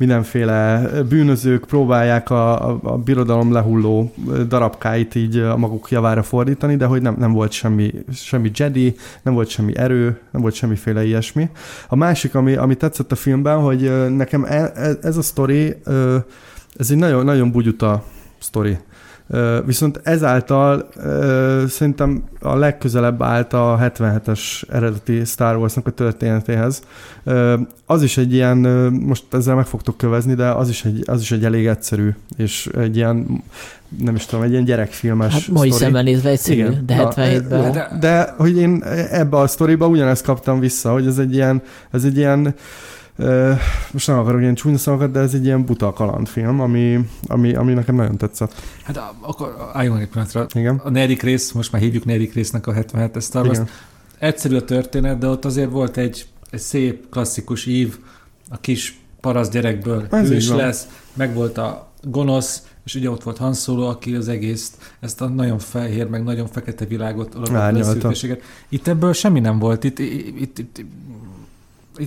mindenféle 0.02 0.88
bűnözők 1.08 1.64
próbálják 1.64 2.30
a, 2.30 2.70
a, 2.70 2.78
a 2.82 2.98
birodalom 2.98 3.52
lehulló 3.52 4.12
darabkáit 4.48 5.14
így 5.14 5.36
a 5.38 5.56
maguk 5.56 5.90
javára 5.90 6.22
fordítani, 6.22 6.76
de 6.76 6.86
hogy 6.86 7.02
nem, 7.02 7.14
nem 7.18 7.32
volt 7.32 7.52
semmi, 7.52 7.92
semmi 8.12 8.50
Jedi, 8.54 8.94
nem 9.22 9.34
volt 9.34 9.48
semmi 9.48 9.76
erő, 9.76 10.18
nem 10.30 10.42
volt 10.42 10.54
semmiféle 10.54 11.04
ilyesmi. 11.04 11.48
A 11.88 11.96
másik, 11.96 12.34
ami, 12.34 12.54
ami 12.54 12.74
tetszett 12.74 13.12
a 13.12 13.14
filmben, 13.14 13.60
hogy 13.60 14.10
nekem 14.16 14.44
e, 14.44 14.72
e, 14.74 14.96
ez 15.02 15.16
a 15.16 15.22
sztori, 15.22 15.74
ez 16.76 16.90
egy 16.90 16.96
nagyon, 16.96 17.24
nagyon 17.24 17.50
bugyuta 17.50 18.04
sztori. 18.38 18.78
Viszont 19.64 20.00
ezáltal 20.02 20.88
szerintem 21.68 22.24
a 22.40 22.56
legközelebb 22.56 23.22
állt 23.22 23.52
a 23.52 23.78
77-es 23.82 24.62
eredeti 24.68 25.24
Star 25.24 25.56
Wars-nak 25.56 25.86
a 25.86 25.90
történetéhez. 25.90 26.82
Az 27.86 28.02
is 28.02 28.16
egy 28.16 28.32
ilyen, 28.32 28.58
most 28.92 29.24
ezzel 29.30 29.54
meg 29.54 29.66
fogtok 29.66 29.96
kövezni, 29.96 30.34
de 30.34 30.48
az 30.50 30.68
is 30.68 30.84
egy, 30.84 31.02
az 31.06 31.20
is 31.20 31.32
egy 31.32 31.44
elég 31.44 31.66
egyszerű, 31.66 32.14
és 32.36 32.68
egy 32.78 32.96
ilyen 32.96 33.42
nem 33.98 34.14
is 34.14 34.26
tudom, 34.26 34.44
egy 34.44 34.50
ilyen 34.50 34.64
gyerekfilmes 34.64 35.32
Hát 35.32 35.48
mai 35.48 35.70
szemmel 35.70 36.02
nézve 36.02 36.30
egyszerű, 36.30 36.58
Igen. 36.58 36.82
de 36.86 37.08
77-ben. 37.16 37.72
De, 37.72 37.96
de, 38.00 38.34
hogy 38.36 38.56
én 38.56 38.82
ebbe 39.10 39.36
a 39.36 39.46
sztoriba 39.46 39.86
ugyanezt 39.86 40.24
kaptam 40.24 40.60
vissza, 40.60 40.92
hogy 40.92 41.06
ez 41.06 41.18
egy 41.18 41.34
ilyen, 41.34 41.62
ez 41.90 42.04
egy 42.04 42.16
ilyen 42.16 42.54
most 43.92 44.06
nem 44.06 44.18
akarok 44.18 44.40
ilyen 44.40 44.54
csúnya 44.54 44.78
szavakat, 44.78 45.10
de 45.10 45.20
ez 45.20 45.34
egy 45.34 45.44
ilyen 45.44 45.64
buta 45.64 45.92
kalandfilm, 45.92 46.60
ami, 46.60 46.98
ami, 47.26 47.54
ami 47.54 47.72
nekem 47.72 47.94
nagyon 47.94 48.16
tetszett. 48.16 48.54
Hát 48.84 49.00
akkor 49.20 49.70
álljunk 49.72 50.00
egy 50.00 50.08
pillanatra. 50.08 50.46
Igen. 50.54 50.76
A 50.84 50.90
negyedik 50.90 51.22
rész, 51.22 51.52
most 51.52 51.72
már 51.72 51.82
hívjuk 51.82 52.04
negyedik 52.04 52.34
résznek 52.34 52.66
a 52.66 52.72
77-es 52.72 53.22
Star 53.22 53.46
Wars. 53.46 53.58
Egyszerű 54.18 54.56
a 54.56 54.64
történet, 54.64 55.18
de 55.18 55.26
ott 55.26 55.44
azért 55.44 55.70
volt 55.70 55.96
egy, 55.96 56.26
egy 56.50 56.60
szép, 56.60 57.08
klasszikus 57.10 57.66
ív, 57.66 57.98
a 58.50 58.56
kis 58.60 59.00
parasz 59.20 59.48
gyerekből 59.48 60.06
ez 60.10 60.28
hős 60.28 60.48
lesz, 60.48 60.86
meg 61.14 61.34
volt 61.34 61.58
a 61.58 61.92
gonosz, 62.02 62.66
és 62.84 62.94
ugye 62.94 63.10
ott 63.10 63.22
volt 63.22 63.38
Han 63.38 63.54
Solo, 63.54 63.88
aki 63.88 64.14
az 64.14 64.28
egész, 64.28 64.72
ezt 65.00 65.20
a 65.20 65.28
nagyon 65.28 65.58
fehér, 65.58 66.06
meg 66.06 66.22
nagyon 66.22 66.46
fekete 66.46 66.84
világot, 66.84 67.34
Itt 68.68 68.88
ebből 68.88 69.12
semmi 69.12 69.40
nem 69.40 69.58
volt. 69.58 69.84
Itt, 69.84 69.98
itt, 69.98 70.40
itt, 70.40 70.58
itt 70.58 70.84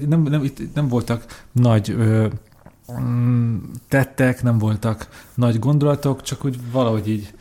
nem, 0.07 0.21
nem, 0.21 0.43
itt 0.43 0.73
nem 0.73 0.87
voltak 0.87 1.43
nagy 1.51 1.89
ö, 1.89 2.27
mm, 3.01 3.57
tettek, 3.87 4.43
nem 4.43 4.57
voltak 4.57 5.07
nagy 5.33 5.59
gondolatok, 5.59 6.21
csak 6.21 6.45
úgy 6.45 6.59
valahogy 6.71 7.09
így 7.09 7.33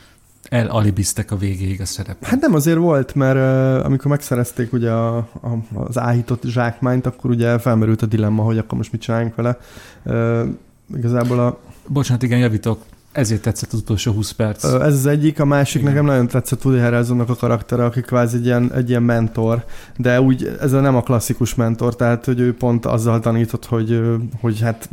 elalibiztek 0.49 1.31
a 1.31 1.37
végéig 1.37 1.81
a 1.81 1.85
szerep. 1.85 2.25
Hát 2.25 2.41
nem 2.41 2.55
azért 2.55 2.79
volt, 2.79 3.15
mert 3.15 3.37
uh, 3.37 3.85
amikor 3.85 4.11
megszerezték 4.11 4.73
ugye 4.73 4.91
a, 4.91 5.17
a, 5.17 5.59
az 5.75 5.99
áhított 5.99 6.43
zsákmányt, 6.45 7.07
akkor 7.07 7.31
ugye 7.31 7.59
felmerült 7.59 8.03
a 8.03 8.07
dilemma, 8.07 8.43
hogy 8.43 8.59
akkor 8.59 8.79
most 8.79 8.93
mit 8.93 9.01
csináljunk 9.01 9.35
vele. 9.35 9.59
Uh, 10.03 10.49
igazából 10.97 11.41
a... 11.41 11.59
Bocsánat, 11.89 12.23
igen, 12.23 12.39
javítok. 12.39 12.83
Ezért 13.15 13.43
tetszett 13.43 13.73
az 13.73 13.79
utolsó 13.79 14.12
20 14.12 14.31
perc. 14.31 14.65
Ez 14.65 14.95
az 14.95 15.07
egyik, 15.07 15.41
a 15.41 15.45
másik 15.45 15.81
Igen. 15.81 15.93
nekem 15.93 16.07
nagyon 16.07 16.27
tetszett 16.27 16.65
Woody 16.65 16.81
Harrelsonnak 16.81 17.29
a 17.29 17.35
karaktere, 17.35 17.85
aki 17.85 18.01
kvázi 18.01 18.37
egy 18.37 18.45
ilyen, 18.45 18.73
egy 18.73 18.89
ilyen 18.89 19.03
mentor, 19.03 19.65
de 19.97 20.21
úgy 20.21 20.57
ez 20.61 20.71
nem 20.71 20.97
a 20.97 21.03
klasszikus 21.03 21.55
mentor, 21.55 21.97
tehát 21.97 22.25
hogy 22.25 22.41
ő 22.41 22.57
pont 22.57 22.87
azzal 22.87 23.21
tanított, 23.21 23.65
hogy, 23.65 24.01
hogy 24.41 24.61
hát 24.61 24.89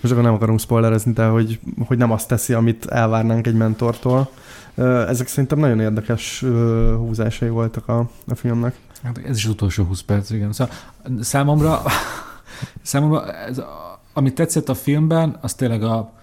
most 0.00 0.12
akkor 0.14 0.22
nem 0.22 0.34
akarunk 0.34 0.60
spoilerezni, 0.60 1.12
de 1.12 1.26
hogy, 1.26 1.60
hogy 1.86 1.98
nem 1.98 2.10
azt 2.10 2.28
teszi, 2.28 2.52
amit 2.52 2.86
elvárnánk 2.86 3.46
egy 3.46 3.56
mentortól. 3.56 4.30
Ezek 5.08 5.26
szerintem 5.26 5.58
nagyon 5.58 5.80
érdekes 5.80 6.44
húzásai 6.96 7.48
voltak 7.48 7.88
a, 7.88 7.98
a 8.26 8.34
filmnek. 8.34 8.74
Hát 9.02 9.20
ez 9.28 9.36
is 9.36 9.46
utolsó 9.46 9.84
20 9.84 10.00
perc, 10.00 10.30
igen. 10.30 10.52
Szóval 10.52 10.74
számomra, 11.20 11.82
számomra 12.82 13.32
ez, 13.32 13.62
amit 14.12 14.34
tetszett 14.34 14.68
a 14.68 14.74
filmben, 14.74 15.36
az 15.40 15.54
tényleg 15.54 15.82
a 15.82 16.15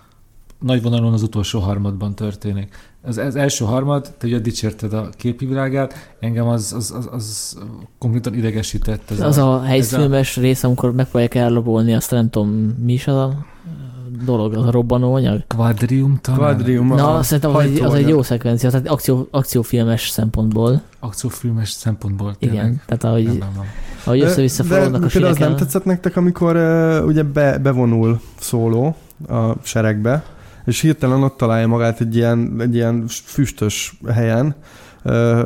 nagy 0.64 0.82
vonalon 0.82 1.14
az 1.14 1.24
utolsó 1.24 1.60
harmadban 1.60 2.16
történik. 2.16 2.76
Az, 3.02 3.18
az 3.18 3.36
első 3.36 3.66
harmad, 3.66 4.14
te 4.18 4.28
ugye 4.28 4.40
dicsérted 4.40 4.94
a 4.94 5.10
képi 5.18 5.46
világát, 5.46 6.16
engem 6.20 6.48
az, 6.48 6.74
az, 6.74 6.94
az, 6.98 7.10
az 7.12 7.58
konkrétan 7.98 8.34
idegesített. 8.34 9.12
Ez 9.12 9.20
az 9.20 9.38
a, 9.38 9.54
a 9.54 9.62
helyszfilmes 9.62 10.36
rész, 10.36 10.64
amikor 10.64 10.94
megpróbálják 10.94 11.36
elrabolni, 11.36 11.94
azt 11.94 12.12
nem 12.12 12.30
tudom, 12.30 12.50
mi 12.84 12.94
is 12.94 13.08
az 13.08 13.16
a 13.16 13.46
dolog, 14.26 14.54
az 14.54 14.66
a 14.66 14.72
robbanó 14.72 15.14
anyag? 15.14 15.44
Quadrium 15.48 16.18
talán? 16.22 16.40
Quadrium. 16.40 16.88
Na, 16.88 17.24
szerintem 17.24 17.56
az 17.56 17.64
egy, 17.64 17.80
az 17.80 17.94
egy 17.94 18.08
jó 18.08 18.22
szekvencia, 18.22 18.70
tehát 18.70 18.88
akció, 18.88 19.28
akciófilmes 19.32 20.10
szempontból. 20.10 20.82
Akciófilmes 21.00 21.70
szempontból, 21.70 22.36
tényleg. 22.36 22.58
Igen, 22.58 22.82
tehát 22.86 23.04
ahogy, 23.04 23.24
nem, 23.24 23.38
nem, 23.38 23.52
nem. 23.56 23.66
ahogy 24.04 24.22
össze-vissza 24.22 24.64
forognak 24.64 25.04
a 25.04 25.10
síreken. 25.10 25.34
az 25.34 25.38
nem 25.38 25.56
tetszett 25.56 25.86
nektek, 25.86 26.18
amikor 26.18 26.56
uh, 26.56 27.06
ugye 27.06 27.24
be, 27.24 27.58
bevonul 27.58 28.20
szóló 28.40 28.96
a 29.28 29.54
seregbe, 29.64 30.24
és 30.66 30.82
hirtelen 30.82 31.24
ott 31.24 31.38
találja 31.38 31.68
magát 31.68 32.02
egy 32.02 32.16
ilyen, 32.16 32.56
egy 32.60 32.76
ilyen 32.76 33.04
füstös 33.08 34.00
helyen, 34.14 34.56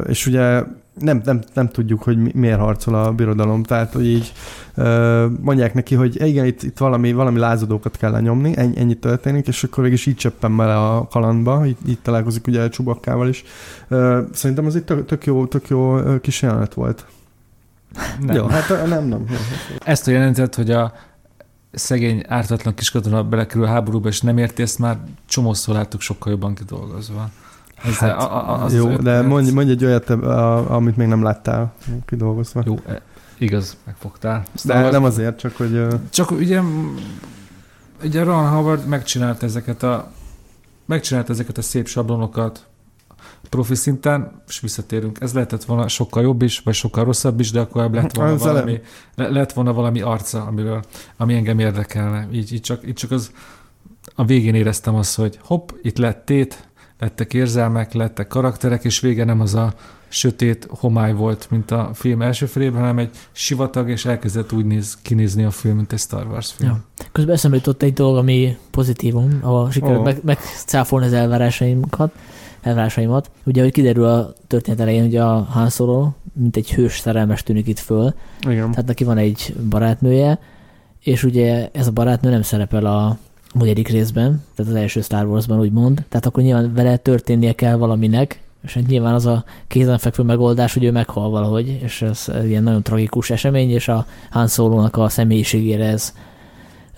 és 0.08 0.28
ugye 0.28 0.64
nem, 1.00 1.22
nem, 1.26 1.42
nem 1.54 1.68
tudjuk, 1.68 2.04
hogy 2.04 2.34
miért 2.34 2.60
harcol 2.60 2.96
a 2.96 3.12
birodalom, 3.12 3.64
tehát 3.64 3.94
hogy 3.94 4.08
így 4.08 4.34
mondják 5.42 5.74
neki, 5.74 5.96
hogy 5.96 6.28
igen, 6.28 6.46
itt, 6.46 6.64
itt 6.64 6.78
valami, 6.78 7.14
valami 7.14 7.40
lázadókat 7.40 7.98
kell 7.98 8.12
lenyomni, 8.12 8.58
ennyi, 8.58 8.78
ennyi 8.78 8.96
történik, 8.96 9.48
és 9.48 9.64
akkor 9.64 9.84
végig 9.84 9.98
is 9.98 10.06
így 10.06 10.16
csöppen 10.16 10.58
bele 10.58 10.76
a 10.76 11.08
kalandba, 11.08 11.66
így, 11.66 11.78
így 11.88 12.00
találkozik 12.02 12.48
ugye 12.48 12.62
a 12.62 12.70
csubakkával 12.70 13.28
is. 13.28 13.44
Szerintem 14.32 14.66
az 14.66 14.76
egy 14.76 14.84
tök, 14.84 15.06
tök, 15.06 15.26
jó, 15.26 15.46
tök 15.46 15.68
jó 15.68 16.00
kis 16.22 16.42
jelenet 16.42 16.74
volt. 16.74 17.06
Nem. 18.22 18.36
Jó, 18.36 18.46
hát 18.46 18.70
nem, 18.70 18.88
nem. 18.88 19.08
nem. 19.08 19.26
Ezt 19.84 20.08
a 20.08 20.12
jelenetet, 20.12 20.56
hogy 20.56 20.72
a 20.72 20.94
szegény, 21.72 22.24
ártatlan 22.28 22.74
kiskatona 22.74 23.24
belekerül 23.24 23.64
a 23.64 23.68
háborúba, 23.68 24.08
és 24.08 24.22
nem 24.22 24.38
érti, 24.38 24.62
ezt 24.62 24.80
már 24.80 24.98
csomószor 25.26 25.76
láttuk 25.76 26.02
sokkal 26.02 26.32
jobban 26.32 26.56
kidolgozva. 26.56 27.30
Ez 27.84 27.98
hát, 27.98 28.22
a, 28.22 28.64
az 28.64 28.74
jó, 28.74 28.96
de 28.96 29.22
mondj, 29.22 29.52
mondj 29.52 29.72
egy 29.72 29.86
olyat, 29.86 30.10
amit 30.70 30.98
még 30.98 31.08
nem 31.08 31.24
láttál 31.24 31.74
kidolgozva. 32.06 32.62
Jó, 32.66 32.80
e, 32.88 33.02
igaz, 33.38 33.78
megfogtál. 33.84 34.44
De 34.64 34.74
az, 34.74 34.92
nem 34.92 35.04
azért, 35.04 35.40
csak 35.40 35.56
hogy... 35.56 35.88
Csak 36.10 36.32
ugye, 36.32 36.62
ugye 38.04 38.24
Ron 38.24 38.50
Howard 38.50 38.88
megcsinált 38.88 39.44
ezeket 39.44 39.84
a 39.84 40.12
megcsinált 40.86 41.30
ezeket 41.30 41.58
a 41.58 41.62
szép 41.62 41.88
sablonokat, 41.88 42.66
profi 43.50 43.76
szinten, 43.76 44.42
és 44.48 44.60
visszatérünk. 44.60 45.18
Ez 45.22 45.34
lehetett 45.34 45.64
volna 45.64 45.88
sokkal 45.88 46.24
jobb 46.24 46.42
is, 46.42 46.60
vagy 46.60 46.74
sokkal 46.74 47.04
rosszabb 47.04 47.40
is, 47.40 47.52
de 47.52 47.60
akkor 47.60 47.90
lett 47.92 48.16
volna, 48.16 48.32
az 48.32 48.42
valami, 48.42 48.80
le, 49.16 49.30
lett 49.30 49.54
volna 49.54 49.74
valami 49.74 50.02
arca, 50.02 50.44
amiről, 50.44 50.84
ami 51.18 51.34
engem 51.34 51.60
érdekelne. 51.60 52.28
Így, 52.32 52.54
így, 52.54 52.62
csak, 52.62 52.88
így 52.88 52.94
csak 52.94 53.12
az 53.12 53.32
a 54.16 54.26
végén 54.26 54.56
éreztem 54.56 54.96
azt, 54.96 55.16
hogy 55.16 55.40
hopp, 55.44 55.70
itt 55.82 55.98
lett 55.98 56.26
tét, 56.26 56.68
lettek 57.00 57.34
érzelmek, 57.34 57.94
lettek 57.94 58.28
karakterek, 58.28 58.84
és 58.84 59.00
vége 59.00 59.24
nem 59.24 59.42
az 59.42 59.56
a 59.56 59.74
sötét 60.08 60.68
homály 60.70 61.14
volt, 61.14 61.48
mint 61.50 61.72
a 61.72 61.90
film 61.94 62.22
első 62.22 62.46
felében, 62.46 62.80
hanem 62.80 62.98
egy 62.98 63.10
sivatag, 63.32 63.90
és 63.90 64.06
elkezdett 64.06 64.52
úgy 64.52 64.66
néz, 64.66 64.98
kinézni 65.02 65.44
a 65.44 65.52
film, 65.52 65.76
mint 65.76 65.94
egy 65.94 66.00
Star 66.00 66.28
Wars 66.28 66.54
film. 66.54 66.70
Ja. 66.70 67.06
Közben 67.12 67.36
eszembe 67.36 67.58
jutott 67.58 67.82
egy 67.82 67.94
dolog, 67.94 68.18
ami 68.18 68.58
pozitívum, 68.72 69.40
ahol 69.42 69.72
sikerült 69.72 69.98
oh. 69.98 70.04
meg, 70.04 70.20
megcáfolni 70.24 71.06
az 71.06 71.14
elvárásainkat 71.14 72.12
elvárásaimat. 72.62 73.32
Ugye, 73.44 73.62
hogy 73.62 73.72
kiderül 73.72 74.06
a 74.06 74.34
történet 74.48 74.80
elején, 74.80 75.02
hogy 75.02 75.16
a 75.16 75.28
Han 75.28 75.70
Solo, 75.70 76.10
mint 76.34 76.58
egy 76.58 76.74
hős 76.74 77.00
szerelmes 77.00 77.44
tűnik 77.44 77.68
itt 77.68 77.80
föl. 77.80 78.14
Igen. 78.50 78.72
Tehát 78.72 78.86
neki 78.86 79.04
van 79.04 79.18
egy 79.18 79.56
barátnője, 79.70 80.40
és 81.04 81.24
ugye 81.24 81.70
ez 81.72 81.88
a 81.88 81.92
barátnő 81.92 82.30
nem 82.30 82.42
szerepel 82.42 82.86
a 82.86 83.18
negyedik 83.54 83.88
részben, 83.88 84.44
tehát 84.56 84.72
az 84.72 84.78
első 84.78 85.02
Star 85.02 85.26
Warsban 85.26 85.60
úgymond, 85.60 86.06
tehát 86.10 86.26
akkor 86.26 86.44
nyilván 86.44 86.74
vele 86.74 86.98
történnie 86.98 87.54
kell 87.54 87.76
valaminek, 87.76 88.42
és 88.64 88.74
hát 88.74 88.88
nyilván 88.88 89.14
az 89.14 89.26
a 89.26 89.44
kézenfekvő 89.68 90.24
megoldás, 90.24 90.74
hogy 90.74 90.84
ő 90.84 90.92
meghal 90.92 91.30
valahogy, 91.30 91.80
és 91.84 92.02
ez 92.02 92.28
ilyen 92.46 92.64
nagyon 92.64 92.84
tragikus 92.84 93.30
esemény, 93.30 93.70
és 93.70 93.88
a 93.88 94.06
Han 94.30 94.48
Solo-nak 94.48 94.98
a 94.98 95.10
személyiségére 95.10 95.86
ez 95.86 96.14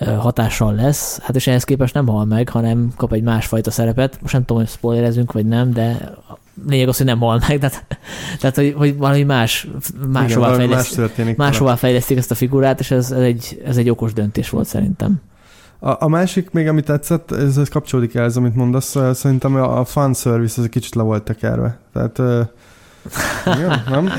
hatással 0.05 0.73
lesz, 0.73 1.19
hát 1.19 1.35
és 1.35 1.47
ehhez 1.47 1.63
képest 1.63 1.93
nem 1.93 2.07
hal 2.07 2.25
meg, 2.25 2.49
hanem 2.49 2.93
kap 2.95 3.13
egy 3.13 3.23
másfajta 3.23 3.71
szerepet. 3.71 4.17
Most 4.21 4.33
nem 4.33 4.45
tudom, 4.45 4.61
hogy 4.61 4.71
spoilerezünk, 4.71 5.31
vagy 5.31 5.45
nem, 5.45 5.73
de 5.73 6.13
lényeg 6.67 6.87
az, 6.87 6.97
hogy 6.97 7.05
nem 7.05 7.19
hal 7.19 7.41
meg, 7.47 7.59
tehát, 7.59 7.85
tehát 8.39 8.55
hogy, 8.55 8.73
hogy 8.77 8.97
valami 8.97 9.23
más, 9.23 9.67
máshová, 10.07 10.47
Igen, 10.47 10.59
fejlesztik, 10.59 11.15
más 11.15 11.35
máshová 11.35 11.75
fejlesztik 11.75 12.17
ezt 12.17 12.31
a 12.31 12.35
figurát, 12.35 12.79
és 12.79 12.91
ez, 12.91 13.11
ez, 13.11 13.21
egy, 13.21 13.61
ez 13.65 13.77
egy 13.77 13.89
okos 13.89 14.13
döntés 14.13 14.49
volt 14.49 14.67
szerintem. 14.67 15.21
A, 15.79 16.03
a 16.03 16.07
másik 16.07 16.51
még, 16.51 16.67
amit 16.67 16.85
tetszett, 16.85 17.31
ez, 17.31 17.57
ez 17.57 17.69
kapcsolódik 17.69 18.15
el, 18.15 18.23
ez, 18.23 18.37
amit 18.37 18.55
mondasz, 18.55 18.97
szerintem 19.13 19.55
a, 19.55 19.79
a 19.79 19.85
fan 19.85 20.13
service 20.13 20.55
az 20.57 20.63
egy 20.63 20.69
kicsit 20.69 20.95
le 20.95 21.03
volt 21.03 21.23
tekerve. 21.23 21.77
Tehát 21.93 22.21
nem? 23.89 24.09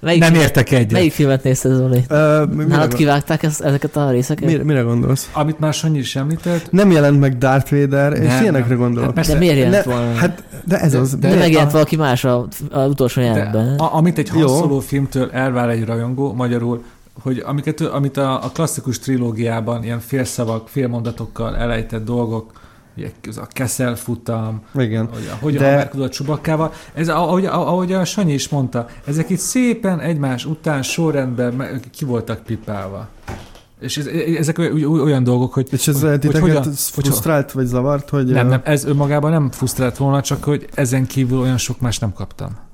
Melyik 0.00 0.20
nem 0.20 0.34
értek 0.34 0.70
egyet. 0.70 0.92
Melyik 0.92 1.12
filmet 1.12 1.42
nézted, 1.42 1.74
Zoli? 1.74 2.04
Uh, 2.10 2.66
Nálad 2.66 2.94
kivágták 2.94 3.42
ezt, 3.42 3.60
ezeket 3.60 3.96
a 3.96 4.10
részeket? 4.10 4.44
Mire, 4.44 4.64
mire 4.64 4.80
gondolsz? 4.80 5.30
Amit 5.32 5.58
már 5.58 5.74
Sanyi 5.74 5.98
is 5.98 6.16
említett. 6.16 6.70
Nem 6.70 6.90
jelent 6.90 7.20
meg 7.20 7.38
Darth 7.38 7.70
Vader, 7.70 8.12
és 8.12 8.26
nem, 8.26 8.42
ilyenekre 8.42 8.74
gondolok. 8.74 9.16
Hát 9.16 9.26
de 9.26 9.34
miért 9.34 9.56
jelent 9.56 9.84
ne, 9.84 9.92
volna? 9.92 10.14
Hát, 10.14 10.42
de 10.64 10.80
ez 10.80 10.94
az. 10.94 11.16
De, 11.16 11.28
de 11.28 11.36
megjelent 11.36 11.70
valaki 11.70 11.96
más 11.96 12.24
a, 12.24 12.46
a 12.70 12.80
utolsó 12.80 13.20
jelenetben. 13.20 13.78
Amit 13.78 14.18
egy 14.18 14.28
hasonló 14.28 14.80
filmtől 14.80 15.30
elvár 15.32 15.68
egy 15.68 15.84
rajongó, 15.84 16.32
magyarul 16.32 16.84
hogy 17.22 17.42
amiket, 17.46 17.80
amit 17.80 18.16
a, 18.16 18.44
a 18.44 18.50
klasszikus 18.54 18.98
trilógiában 18.98 19.84
ilyen 19.84 20.00
félszavak, 20.00 20.68
félmondatokkal 20.68 21.56
elejtett 21.56 22.04
dolgok, 22.04 22.59
ez 23.28 23.36
a 23.36 23.46
Kessel 23.50 23.96
futam, 23.96 24.62
Igen. 24.74 25.06
Hogy, 25.06 25.30
hogyan 25.40 25.62
De... 25.62 25.70
haverkodott 25.70 26.06
a 26.06 26.10
csubakkával. 26.10 26.72
Ez, 26.94 27.08
ahogy, 27.08 27.44
ahogy 27.46 27.92
a 27.92 28.04
Sanyi 28.04 28.32
is 28.32 28.48
mondta, 28.48 28.86
ezek 29.04 29.30
itt 29.30 29.38
szépen 29.38 30.00
egymás 30.00 30.44
után 30.44 30.82
sorrendben 30.82 31.80
ki 31.92 32.04
voltak 32.04 32.42
pipálva. 32.42 33.08
És 33.80 33.96
ez, 33.96 34.06
ezek 34.38 34.58
olyan 34.84 35.24
dolgok, 35.24 35.52
hogy... 35.52 35.68
És 35.70 35.88
ez 35.88 36.00
hogy, 36.00 36.24
hogy 36.24 36.38
hogyan, 36.38 36.62
frusztrált 36.72 37.52
vagy 37.52 37.66
zavart, 37.66 38.08
hogy... 38.08 38.26
Nem, 38.26 38.48
nem, 38.48 38.60
ez 38.64 38.84
önmagában 38.84 39.30
nem 39.30 39.50
frusztrált 39.50 39.96
volna, 39.96 40.22
csak 40.22 40.44
hogy 40.44 40.68
ezen 40.74 41.06
kívül 41.06 41.38
olyan 41.38 41.58
sok 41.58 41.80
más 41.80 41.98
nem 41.98 42.12
kaptam. 42.12 42.68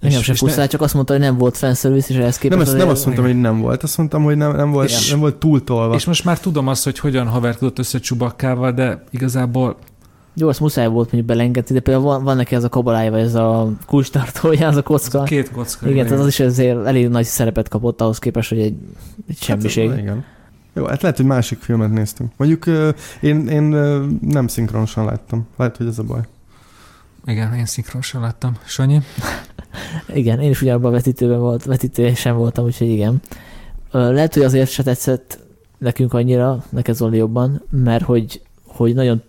Engem 0.00 0.22
sem 0.22 0.34
pusztál, 0.34 0.68
csak 0.68 0.80
azt 0.80 0.94
mondta, 0.94 1.12
hogy 1.12 1.22
nem 1.22 1.36
volt 1.36 1.56
fanservice, 1.56 2.12
és 2.14 2.20
ehhez 2.20 2.38
képest... 2.38 2.60
Nem, 2.60 2.68
ezt, 2.68 2.78
nem 2.78 2.88
azt 2.88 3.04
mondtam, 3.04 3.26
hogy 3.26 3.40
nem 3.40 3.60
volt, 3.60 3.82
azt 3.82 3.98
mondtam, 3.98 4.22
hogy 4.22 4.36
nem, 4.36 4.56
nem, 4.56 4.70
volt, 4.70 4.88
és, 4.88 5.10
nem 5.10 5.18
volt 5.18 5.36
túltolva. 5.36 5.94
És 5.94 6.04
most 6.04 6.24
már 6.24 6.40
tudom 6.40 6.68
azt, 6.68 6.84
hogy 6.84 6.98
hogyan 6.98 7.26
haverkodott 7.26 7.78
össze 7.78 7.98
Csubakkával, 7.98 8.72
de 8.72 9.04
igazából 9.10 9.76
jó, 10.38 10.48
azt 10.48 10.60
muszáj 10.60 10.86
volt 10.86 11.12
mondjuk 11.12 11.24
belengedni, 11.36 11.74
de 11.74 11.80
például 11.80 12.04
van, 12.04 12.24
van 12.24 12.36
neki 12.36 12.54
ez 12.54 12.64
a 12.64 12.68
kabalája, 12.68 13.18
ez 13.18 13.34
a 13.34 13.72
kulcstartója, 13.86 14.68
az 14.68 14.76
a 14.76 14.82
kocka. 14.82 15.20
Az 15.20 15.28
két 15.28 15.50
kocka. 15.50 15.88
Igen, 15.88 16.06
tehát 16.06 16.20
az 16.20 16.26
is 16.26 16.40
azért 16.40 16.86
elég 16.86 17.08
nagy 17.08 17.24
szerepet 17.24 17.68
kapott 17.68 18.00
ahhoz 18.00 18.18
képest, 18.18 18.48
hogy 18.48 18.58
egy, 18.58 18.76
egy 19.28 19.36
semmiség. 19.40 19.90
Hát, 19.90 19.98
igen. 19.98 20.24
Jó, 20.74 20.84
hát 20.84 21.02
lehet, 21.02 21.16
hogy 21.16 21.26
másik 21.26 21.58
filmet 21.58 21.90
néztünk. 21.90 22.32
Mondjuk 22.36 22.66
én, 23.20 23.48
én 23.48 23.62
nem 24.20 24.46
szinkronosan 24.46 25.04
láttam. 25.04 25.46
Lehet, 25.56 25.76
hogy 25.76 25.86
ez 25.86 25.98
a 25.98 26.02
baj. 26.02 26.20
Igen, 27.26 27.54
én 27.54 27.66
szinkronosan 27.66 28.20
láttam. 28.20 28.56
Sanyi? 28.64 29.00
Igen, 30.14 30.40
én 30.40 30.50
is 30.50 30.62
ugyanabban 30.62 30.90
a 30.90 30.94
vetítőben 30.94 31.40
volt, 31.40 31.64
vetítő 31.64 32.14
sem 32.14 32.36
voltam, 32.36 32.64
úgyhogy 32.64 32.88
igen. 32.88 33.20
Lehet, 33.90 34.34
hogy 34.34 34.42
azért 34.42 34.70
se 34.70 34.82
tetszett 34.82 35.38
nekünk 35.78 36.14
annyira, 36.14 36.64
neked 36.68 36.94
Zoli 36.94 37.16
jobban, 37.16 37.62
mert 37.70 38.04
hogy, 38.04 38.40
hogy 38.66 38.94
nagyon 38.94 39.22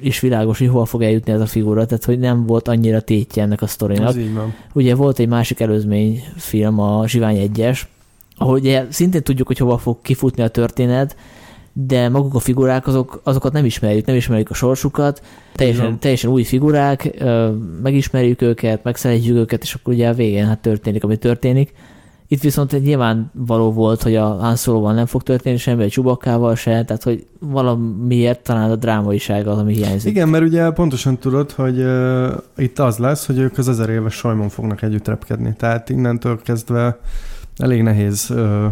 is 0.00 0.20
világos, 0.20 0.58
hogy 0.58 0.68
hova 0.68 0.84
fog 0.84 1.02
eljutni 1.02 1.32
ez 1.32 1.40
a 1.40 1.46
figura, 1.46 1.86
tehát 1.86 2.04
hogy 2.04 2.18
nem 2.18 2.46
volt 2.46 2.68
annyira 2.68 3.00
tétje 3.00 3.42
ennek 3.42 3.62
a 3.62 3.66
sztorinak. 3.66 4.16
Így 4.16 4.34
van. 4.34 4.54
Ugye 4.72 4.94
volt 4.94 5.18
egy 5.18 5.28
másik 5.28 5.60
előzmény 5.60 6.24
film, 6.36 6.78
a 6.78 7.08
Zsivány 7.08 7.50
1-es, 7.54 7.80
ahol 8.36 8.54
ugye 8.54 8.86
szintén 8.90 9.22
tudjuk, 9.22 9.46
hogy 9.46 9.58
hova 9.58 9.78
fog 9.78 9.98
kifutni 10.02 10.42
a 10.42 10.48
történet, 10.48 11.16
de 11.76 12.08
maguk 12.08 12.34
a 12.34 12.38
figurák, 12.38 12.86
azok, 12.86 13.20
azokat 13.22 13.52
nem 13.52 13.64
ismerjük, 13.64 14.06
nem 14.06 14.16
ismerjük 14.16 14.50
a 14.50 14.54
sorsukat, 14.54 15.22
teljesen, 15.54 15.98
teljesen 15.98 16.30
új 16.30 16.42
figurák, 16.42 17.24
megismerjük 17.82 18.42
őket, 18.42 18.84
megszeretjük 18.84 19.36
őket, 19.36 19.62
és 19.62 19.74
akkor 19.74 19.94
ugye 19.94 20.08
a 20.08 20.14
végén 20.14 20.46
hát 20.46 20.58
történik, 20.58 21.04
ami 21.04 21.16
történik. 21.16 21.72
Itt 22.28 22.42
viszont 22.42 22.82
nyilván 22.82 23.30
való 23.32 23.72
volt, 23.72 24.02
hogy 24.02 24.16
a 24.16 24.26
Han 24.26 24.56
Solo-val 24.56 24.94
nem 24.94 25.06
fog 25.06 25.22
történni 25.22 25.56
semmi, 25.56 25.84
a 25.84 25.88
Csubakkával 25.88 26.54
se, 26.54 26.84
tehát 26.84 27.02
hogy 27.02 27.26
valamiért 27.38 28.42
talán 28.42 28.70
a 28.70 28.76
drámaiság 28.76 29.46
az, 29.46 29.58
ami 29.58 29.74
hiányzik. 29.74 30.10
Igen, 30.10 30.28
mert 30.28 30.44
ugye 30.44 30.70
pontosan 30.70 31.18
tudod, 31.18 31.50
hogy 31.50 31.78
uh, 31.78 32.32
itt 32.56 32.78
az 32.78 32.96
lesz, 32.96 33.26
hogy 33.26 33.38
ők 33.38 33.58
az 33.58 33.68
ezer 33.68 33.88
éves 33.88 34.14
sajmon 34.14 34.48
fognak 34.48 34.82
együtt 34.82 35.08
repkedni. 35.08 35.54
Tehát 35.56 35.90
innentől 35.90 36.42
kezdve 36.42 36.98
elég 37.56 37.82
nehéz 37.82 38.30
uh, 38.30 38.64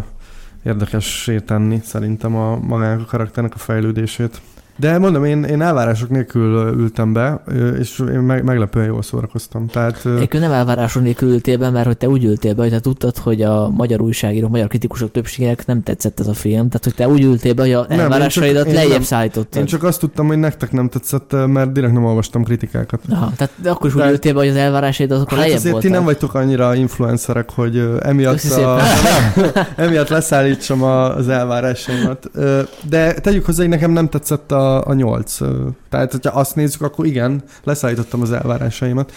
érdekessé 0.62 1.40
tenni 1.40 1.80
szerintem 1.84 2.36
a 2.36 2.56
magának 2.56 3.00
a 3.00 3.04
karakternek 3.04 3.54
a 3.54 3.58
fejlődését. 3.58 4.40
De 4.76 4.98
mondom, 4.98 5.24
én, 5.24 5.44
én 5.44 5.62
elvárások 5.62 6.08
nélkül 6.08 6.74
ültem 6.78 7.12
be, 7.12 7.42
és 7.78 7.98
én 7.98 8.18
meg, 8.18 8.44
meglepően 8.44 8.86
jól 8.86 9.02
szórakoztam. 9.02 9.66
Tehát, 9.66 10.04
én 10.04 10.40
nem 10.40 10.52
elvárások 10.52 11.02
nélkül 11.02 11.30
ültél 11.30 11.58
be, 11.58 11.70
mert 11.70 11.86
hogy 11.86 11.96
te 11.96 12.08
úgy 12.08 12.24
ültél 12.24 12.54
be, 12.54 12.62
hogy 12.62 12.70
te 12.70 12.80
tudtad, 12.80 13.16
hogy 13.18 13.42
a 13.42 13.68
magyar 13.68 14.00
újságírók, 14.00 14.50
magyar 14.50 14.68
kritikusok 14.68 15.10
többségének 15.10 15.66
nem 15.66 15.82
tetszett 15.82 16.20
ez 16.20 16.26
a 16.26 16.34
film. 16.34 16.68
Tehát, 16.68 16.84
hogy 16.84 16.94
te 16.94 17.08
úgy 17.08 17.22
ültél 17.22 17.54
be, 17.54 17.62
hogy 17.62 17.72
a 17.72 17.86
elvárásaidat 17.88 18.72
lejjebb 18.72 19.02
szállítottad. 19.02 19.60
Én 19.60 19.66
csak 19.66 19.82
azt 19.82 20.00
tudtam, 20.00 20.26
hogy 20.26 20.38
nektek 20.38 20.72
nem 20.72 20.88
tetszett, 20.88 21.36
mert 21.46 21.72
direkt 21.72 21.92
nem 21.92 22.04
olvastam 22.04 22.44
kritikákat. 22.44 23.00
Aha, 23.10 23.32
tehát 23.36 23.52
akkor 23.64 23.86
is 23.86 23.92
úgy 23.92 23.98
tehát, 23.98 24.12
ültél 24.12 24.32
be, 24.32 24.38
hogy 24.38 24.48
az 24.48 24.56
elvárásaidat 24.56 25.16
azok 25.16 25.30
hát 25.30 25.38
lejjebb 25.38 25.56
azért 25.56 25.72
voltak. 25.72 25.90
ti 25.90 25.96
nem 25.96 26.04
vagytok 26.04 26.34
annyira 26.34 26.74
influencerek, 26.74 27.50
hogy 27.50 27.90
emiatt, 28.02 28.42
a, 28.42 28.78
emiatt 29.76 30.08
leszállítsam 30.08 30.82
az 30.82 31.28
elvárásaimat. 31.28 32.30
De 32.88 33.12
tegyük 33.12 33.44
hozzá, 33.44 33.60
hogy 33.60 33.70
nekem 33.70 33.90
nem 33.90 34.08
tetszett 34.08 34.52
a 34.52 34.61
a, 34.62 34.94
nyolc. 34.94 35.38
Tehát, 35.88 36.12
hogyha 36.12 36.38
azt 36.38 36.56
nézzük, 36.56 36.82
akkor 36.82 37.06
igen, 37.06 37.42
leszállítottam 37.64 38.20
az 38.20 38.32
elvárásaimat. 38.32 39.12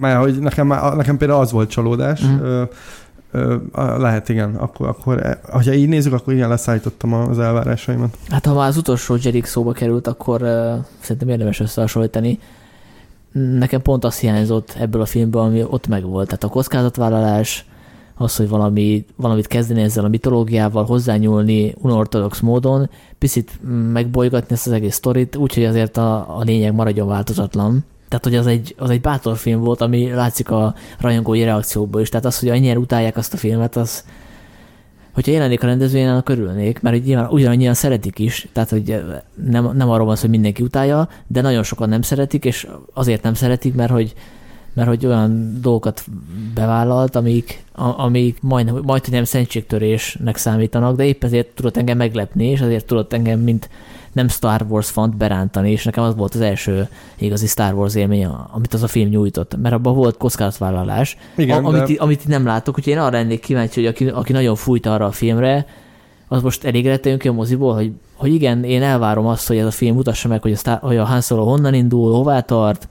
Mert 0.00 0.20
hogy 0.20 0.38
nekem, 0.38 0.66
nekem 0.96 1.16
például 1.16 1.40
az 1.40 1.52
volt 1.52 1.70
csalódás. 1.70 2.22
Mm. 2.24 2.62
Lehet, 3.74 4.28
igen. 4.28 4.54
Akkor, 4.54 4.88
akkor, 4.88 5.26
e, 5.26 5.40
ha 5.52 5.72
így 5.72 5.88
nézzük, 5.88 6.12
akkor 6.12 6.32
igen, 6.32 6.48
leszállítottam 6.48 7.12
az 7.12 7.38
elvárásaimat. 7.38 8.16
Hát 8.28 8.46
ha 8.46 8.54
már 8.54 8.68
az 8.68 8.76
utolsó 8.76 9.16
Jerik 9.22 9.44
szóba 9.44 9.72
került, 9.72 10.06
akkor 10.06 10.42
uh, 10.42 10.48
szerintem 11.00 11.28
érdemes 11.28 11.60
összehasonlítani. 11.60 12.38
Nekem 13.32 13.82
pont 13.82 14.04
az 14.04 14.18
hiányzott 14.18 14.76
ebből 14.80 15.00
a 15.00 15.06
filmből, 15.06 15.42
ami 15.42 15.62
ott 15.62 15.86
megvolt. 15.86 16.26
Tehát 16.26 16.44
a 16.44 16.48
kockázatvállalás, 16.48 17.66
az, 18.18 18.36
hogy 18.36 18.48
valami, 18.48 19.04
valamit 19.16 19.46
kezdeni 19.46 19.82
ezzel 19.82 20.04
a 20.04 20.08
mitológiával, 20.08 20.84
hozzányúlni 20.84 21.74
unortodox 21.80 22.40
módon, 22.40 22.90
picit 23.18 23.58
megbolygatni 23.92 24.54
ezt 24.54 24.66
az 24.66 24.72
egész 24.72 24.94
sztorit, 24.94 25.36
úgyhogy 25.36 25.64
azért 25.64 25.96
a, 25.96 26.36
a 26.38 26.42
lényeg 26.42 26.74
maradjon 26.74 27.08
változatlan. 27.08 27.84
Tehát, 28.08 28.24
hogy 28.24 28.34
az 28.34 28.46
egy, 28.46 28.74
az 28.78 28.90
egy 28.90 29.00
bátor 29.00 29.36
film 29.36 29.60
volt, 29.60 29.80
ami 29.80 30.10
látszik 30.10 30.50
a 30.50 30.74
rajongói 31.00 31.44
reakcióból 31.44 32.00
is. 32.00 32.08
Tehát 32.08 32.26
az, 32.26 32.38
hogy 32.38 32.48
annyira 32.48 32.80
utálják 32.80 33.16
azt 33.16 33.32
a 33.32 33.36
filmet, 33.36 33.76
az, 33.76 34.04
hogyha 35.12 35.32
jelenik 35.32 35.62
a 35.62 35.66
rendezvényen, 35.66 36.16
akkor 36.16 36.38
örülnék, 36.38 36.80
mert 36.80 37.04
nyilván 37.04 37.28
ugyanannyian 37.30 37.74
szeretik 37.74 38.18
is, 38.18 38.48
tehát 38.52 38.70
hogy 38.70 39.02
nem, 39.34 39.70
nem 39.76 39.90
arról 39.90 40.06
van 40.06 40.14
szó, 40.14 40.20
hogy 40.20 40.30
mindenki 40.30 40.62
utálja, 40.62 41.08
de 41.26 41.40
nagyon 41.40 41.62
sokan 41.62 41.88
nem 41.88 42.02
szeretik, 42.02 42.44
és 42.44 42.68
azért 42.94 43.22
nem 43.22 43.34
szeretik, 43.34 43.74
mert 43.74 43.90
hogy 43.90 44.14
mert 44.72 44.88
hogy 44.88 45.06
olyan 45.06 45.58
dolgokat 45.60 46.04
bevállalt, 46.54 47.16
amik, 47.16 47.64
amik 47.74 48.38
majd, 48.42 48.84
majd 48.84 49.04
hogy 49.04 49.12
nem 49.12 49.24
szentségtörésnek 49.24 50.36
számítanak, 50.36 50.96
de 50.96 51.04
épp 51.04 51.24
ezért 51.24 51.46
tudott 51.46 51.76
engem 51.76 51.96
meglepni, 51.96 52.46
és 52.46 52.60
azért 52.60 52.86
tudott 52.86 53.12
engem, 53.12 53.40
mint 53.40 53.68
nem 54.12 54.28
Star 54.28 54.66
Wars 54.68 54.90
fant 54.90 55.16
berántani, 55.16 55.70
és 55.70 55.84
nekem 55.84 56.04
az 56.04 56.16
volt 56.16 56.34
az 56.34 56.40
első 56.40 56.88
igazi 57.18 57.46
Star 57.46 57.74
Wars 57.74 57.94
élmény, 57.94 58.24
amit 58.24 58.74
az 58.74 58.82
a 58.82 58.86
film 58.86 59.08
nyújtott, 59.08 59.56
mert 59.56 59.74
abban 59.74 59.94
volt 59.94 60.16
kockázatvállalás, 60.16 61.16
Igen, 61.36 61.64
a, 61.64 61.68
amit, 61.68 61.96
de... 61.96 62.02
amit 62.02 62.28
nem 62.28 62.46
látok, 62.46 62.78
úgyhogy 62.78 62.92
én 62.92 62.98
arra 62.98 63.16
lennék 63.16 63.40
kíváncsi, 63.40 63.80
hogy 63.80 63.88
aki, 63.88 64.08
aki 64.08 64.32
nagyon 64.32 64.54
fújt 64.54 64.86
arra 64.86 65.06
a 65.06 65.12
filmre, 65.12 65.66
az 66.28 66.42
most 66.42 66.64
elégedett 66.64 67.18
ki 67.18 67.28
a 67.28 67.32
moziból, 67.32 67.74
hogy, 67.74 67.92
hogy 68.14 68.34
igen, 68.34 68.64
én 68.64 68.82
elvárom 68.82 69.26
azt, 69.26 69.46
hogy 69.48 69.56
ez 69.56 69.66
a 69.66 69.70
film 69.70 69.94
mutassa 69.94 70.28
meg, 70.28 70.42
hogy 70.42 70.52
a, 70.52 70.56
Star, 70.56 70.78
hogy 70.78 70.96
a 70.96 71.04
Han 71.04 71.20
Solo 71.20 71.44
honnan 71.44 71.74
indul, 71.74 72.12
hová 72.12 72.40
tart, 72.40 72.88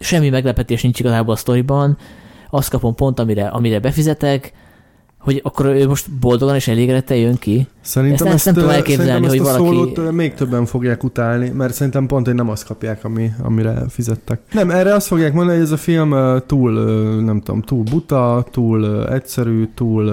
semmi 0.00 0.28
meglepetés 0.28 0.82
nincs 0.82 1.00
igazából 1.00 1.34
a 1.34 1.36
sztoriban, 1.36 1.96
azt 2.50 2.70
kapom 2.70 2.94
pont, 2.94 3.20
amire, 3.20 3.46
amire 3.46 3.78
befizetek, 3.78 4.52
hogy 5.18 5.40
akkor 5.44 5.66
ő 5.66 5.86
most 5.86 6.10
boldogan 6.10 6.54
és 6.54 6.68
elégedettel 6.68 7.16
jön 7.16 7.36
ki. 7.36 7.66
Szerintem 7.80 8.26
ezt, 8.26 8.34
ezt 8.34 8.44
nem 8.44 8.54
tudom 8.54 8.70
elképzelni, 8.70 9.26
hogy 9.26 9.40
valaki... 9.40 9.64
Szólót 9.64 10.12
még 10.12 10.34
többen 10.34 10.66
fogják 10.66 11.04
utálni, 11.04 11.48
mert 11.48 11.74
szerintem 11.74 12.06
pont, 12.06 12.26
hogy 12.26 12.34
nem 12.34 12.48
azt 12.48 12.66
kapják, 12.66 13.04
ami, 13.04 13.30
amire 13.42 13.82
fizettek. 13.88 14.40
Nem, 14.52 14.70
erre 14.70 14.94
azt 14.94 15.06
fogják 15.06 15.32
mondani, 15.32 15.56
hogy 15.56 15.66
ez 15.66 15.72
a 15.72 15.76
film 15.76 16.14
túl, 16.46 16.72
nem 17.20 17.40
tudom, 17.40 17.62
túl 17.62 17.82
buta, 17.82 18.46
túl 18.50 19.08
egyszerű, 19.08 19.68
túl 19.74 20.10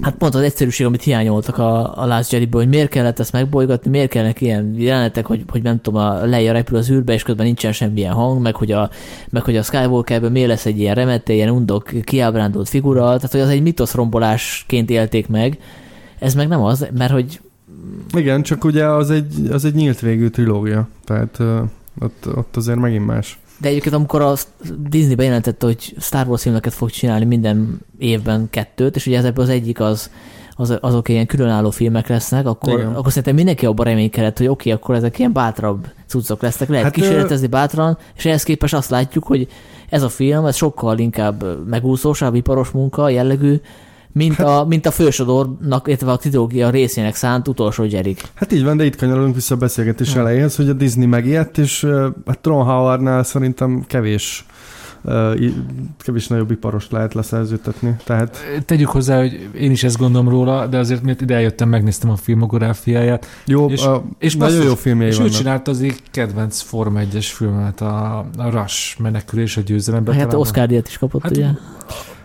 Hát 0.00 0.14
pont 0.14 0.34
az 0.34 0.40
egyszerűség, 0.40 0.86
amit 0.86 1.02
hiányoltak 1.02 1.58
a, 1.58 2.02
a 2.02 2.06
Last 2.06 2.32
jedi 2.32 2.48
hogy 2.52 2.68
miért 2.68 2.90
kellett 2.90 3.18
ezt 3.18 3.32
megbolygatni, 3.32 3.90
miért 3.90 4.10
kellnek 4.10 4.40
ilyen 4.40 4.74
jelenetek, 4.76 5.26
hogy, 5.26 5.44
hogy 5.48 5.62
nem 5.62 5.80
tudom, 5.80 6.00
a 6.00 6.24
Leia 6.24 6.52
repül 6.52 6.76
az 6.76 6.90
űrbe, 6.90 7.12
és 7.12 7.22
közben 7.22 7.46
nincsen 7.46 7.72
semmilyen 7.72 8.12
hang, 8.12 8.42
meg 8.42 8.54
hogy 8.54 8.72
a, 8.72 8.90
meg 9.30 9.42
hogy 9.42 9.56
a 9.56 9.62
Skywalkerből 9.62 10.30
miért 10.30 10.48
lesz 10.48 10.66
egy 10.66 10.78
ilyen 10.78 10.94
remete, 10.94 11.32
ilyen 11.32 11.50
undok, 11.50 11.90
kiábrándult 12.04 12.68
figura, 12.68 13.04
tehát 13.04 13.30
hogy 13.30 13.40
az 13.40 13.48
egy 13.48 13.62
mitoszrombolásként 13.62 14.90
élték 14.90 15.28
meg, 15.28 15.58
ez 16.18 16.34
meg 16.34 16.48
nem 16.48 16.62
az, 16.62 16.86
mert 16.96 17.12
hogy... 17.12 17.40
Igen, 18.12 18.42
csak 18.42 18.64
ugye 18.64 18.86
az 18.86 19.10
egy, 19.10 19.48
az 19.50 19.64
egy 19.64 19.74
nyílt 19.74 20.00
végű 20.00 20.28
trilógia, 20.28 20.88
tehát 21.04 21.38
ott, 22.00 22.36
ott 22.36 22.56
azért 22.56 22.78
megint 22.78 23.06
más. 23.06 23.38
De 23.60 23.68
egyébként 23.68 23.94
amikor 23.94 24.22
a 24.22 24.34
Disney 24.88 25.14
bejelentette, 25.14 25.66
hogy 25.66 25.94
Star 25.98 26.26
Wars 26.26 26.42
filmeket 26.42 26.72
fog 26.72 26.90
csinálni 26.90 27.24
minden 27.24 27.80
évben 27.98 28.46
kettőt, 28.50 28.96
és 28.96 29.06
ugye 29.06 29.18
ez 29.18 29.24
ebből 29.24 29.44
az 29.44 29.50
egyik 29.50 29.80
az, 29.80 30.10
az, 30.54 30.78
azok 30.80 31.08
ilyen 31.08 31.26
különálló 31.26 31.70
filmek 31.70 32.08
lesznek, 32.08 32.46
akkor, 32.46 32.80
akkor 32.94 33.08
szerintem 33.08 33.34
mindenki 33.34 33.66
abban 33.66 33.86
reménykedett, 33.86 34.38
hogy 34.38 34.46
oké, 34.46 34.70
okay, 34.70 34.82
akkor 34.82 34.94
ezek 34.94 35.18
ilyen 35.18 35.32
bátrabb 35.32 35.86
cuccok 36.06 36.42
lesznek, 36.42 36.68
lehet 36.68 36.84
hát 36.84 36.94
kísérletezni 36.94 37.46
ő... 37.46 37.50
bátran, 37.50 37.98
és 38.16 38.24
ehhez 38.24 38.42
képest 38.42 38.74
azt 38.74 38.90
látjuk, 38.90 39.24
hogy 39.24 39.48
ez 39.88 40.02
a 40.02 40.08
film, 40.08 40.46
ez 40.46 40.56
sokkal 40.56 40.98
inkább 40.98 41.66
megúszósabb, 41.66 42.34
iparos 42.34 42.70
munka 42.70 43.08
jellegű, 43.08 43.60
mint, 44.12 44.34
hát, 44.34 44.46
a, 44.46 44.64
mint 44.64 44.86
a 44.86 44.90
fősodornak, 44.90 45.86
illetve 45.88 46.10
a 46.10 46.16
trilógia 46.16 46.70
részének 46.70 47.14
szánt 47.14 47.48
utolsó 47.48 47.84
gyerik. 47.84 48.22
Hát 48.34 48.52
így 48.52 48.64
van, 48.64 48.76
de 48.76 48.84
itt 48.84 48.96
kanyarodunk 48.96 49.34
vissza 49.34 49.54
a 49.54 49.58
beszélgetés 49.58 50.12
hmm. 50.12 50.20
elejéhez, 50.20 50.56
hogy 50.56 50.68
a 50.68 50.72
Disney 50.72 51.06
megijedt, 51.06 51.58
és 51.58 51.82
a 52.24 52.40
Tron 52.40 52.64
Howardnál 52.64 53.22
szerintem 53.22 53.84
kevés 53.86 54.44
kevés 55.98 56.26
nagyobb 56.28 56.50
iparos 56.50 56.90
lehet 56.90 57.14
leszerzőtetni. 57.14 57.96
Tehát... 58.04 58.38
Tegyük 58.64 58.88
hozzá, 58.88 59.18
hogy 59.18 59.48
én 59.58 59.70
is 59.70 59.84
ezt 59.84 59.98
gondolom 59.98 60.28
róla, 60.28 60.66
de 60.66 60.78
azért 60.78 61.02
miért 61.02 61.20
ide 61.20 61.34
eljöttem, 61.34 61.68
megnéztem 61.68 62.10
a 62.10 62.16
filmográfiáját. 62.16 63.26
Jó, 63.46 63.70
és, 63.70 63.84
a, 63.84 64.04
és 64.18 64.36
nagyon 64.36 64.64
jó 64.64 64.74
filmjei 64.74 65.08
És 65.08 65.16
vannak. 65.16 65.32
ő 65.32 65.36
csinálta 65.36 65.70
az 65.70 65.80
egy 65.80 66.02
kedvenc 66.10 66.60
Forma 66.60 67.00
1-es 67.00 67.26
filmet, 67.32 67.80
a, 67.80 68.18
a 68.36 68.50
Rush 68.50 69.00
menekülés 69.00 69.56
a 69.56 69.60
győzelemben. 69.60 70.14
Hát 70.14 70.34
Oscar 70.34 70.66
díjat 70.66 70.88
is 70.88 70.98
kapott, 70.98 71.22
hát, 71.22 71.30
ugye? 71.30 71.46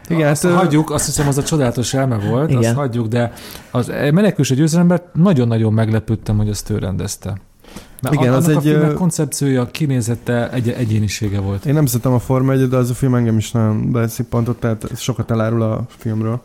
Igen, 0.10 0.30
azt 0.30 0.43
hát, 0.43 0.53
hagyjuk, 0.53 0.91
azt 0.91 1.06
hiszem 1.06 1.28
az 1.28 1.38
a 1.38 1.43
csodálatos 1.43 1.93
elme 1.93 2.18
volt, 2.18 2.49
igen. 2.49 2.64
azt 2.64 2.74
hagyjuk, 2.74 3.08
de 3.08 3.34
az 3.72 3.88
menekülés 3.88 4.51
egy 4.51 4.58
győzelemben 4.58 5.01
nagyon-nagyon 5.14 5.74
meglepődtem, 5.74 6.38
hogy 6.38 6.49
azt 6.49 6.70
ő 6.70 6.78
rendezte. 6.78 7.38
Mert 8.01 8.16
Igen, 8.16 8.34
az 8.34 8.49
egy... 8.49 8.68
A 8.68 8.93
koncepciója, 8.93 9.66
kinézete, 9.66 10.51
egy 10.51 10.70
egyénisége 10.70 11.39
volt. 11.39 11.66
Én 11.66 11.74
nem 11.74 11.86
szeretem 11.86 12.14
a 12.14 12.20
Forma 12.20 12.51
1 12.51 12.68
de 12.68 12.78
az 12.78 12.89
a 12.89 12.93
film 12.93 13.16
engem 13.16 13.38
is 13.38 13.51
nagyon 13.51 13.91
beszippantott, 13.91 14.60
tehát 14.60 14.88
sokat 14.95 15.32
elárul 15.32 15.62
a 15.62 15.86
filmről. 15.88 16.41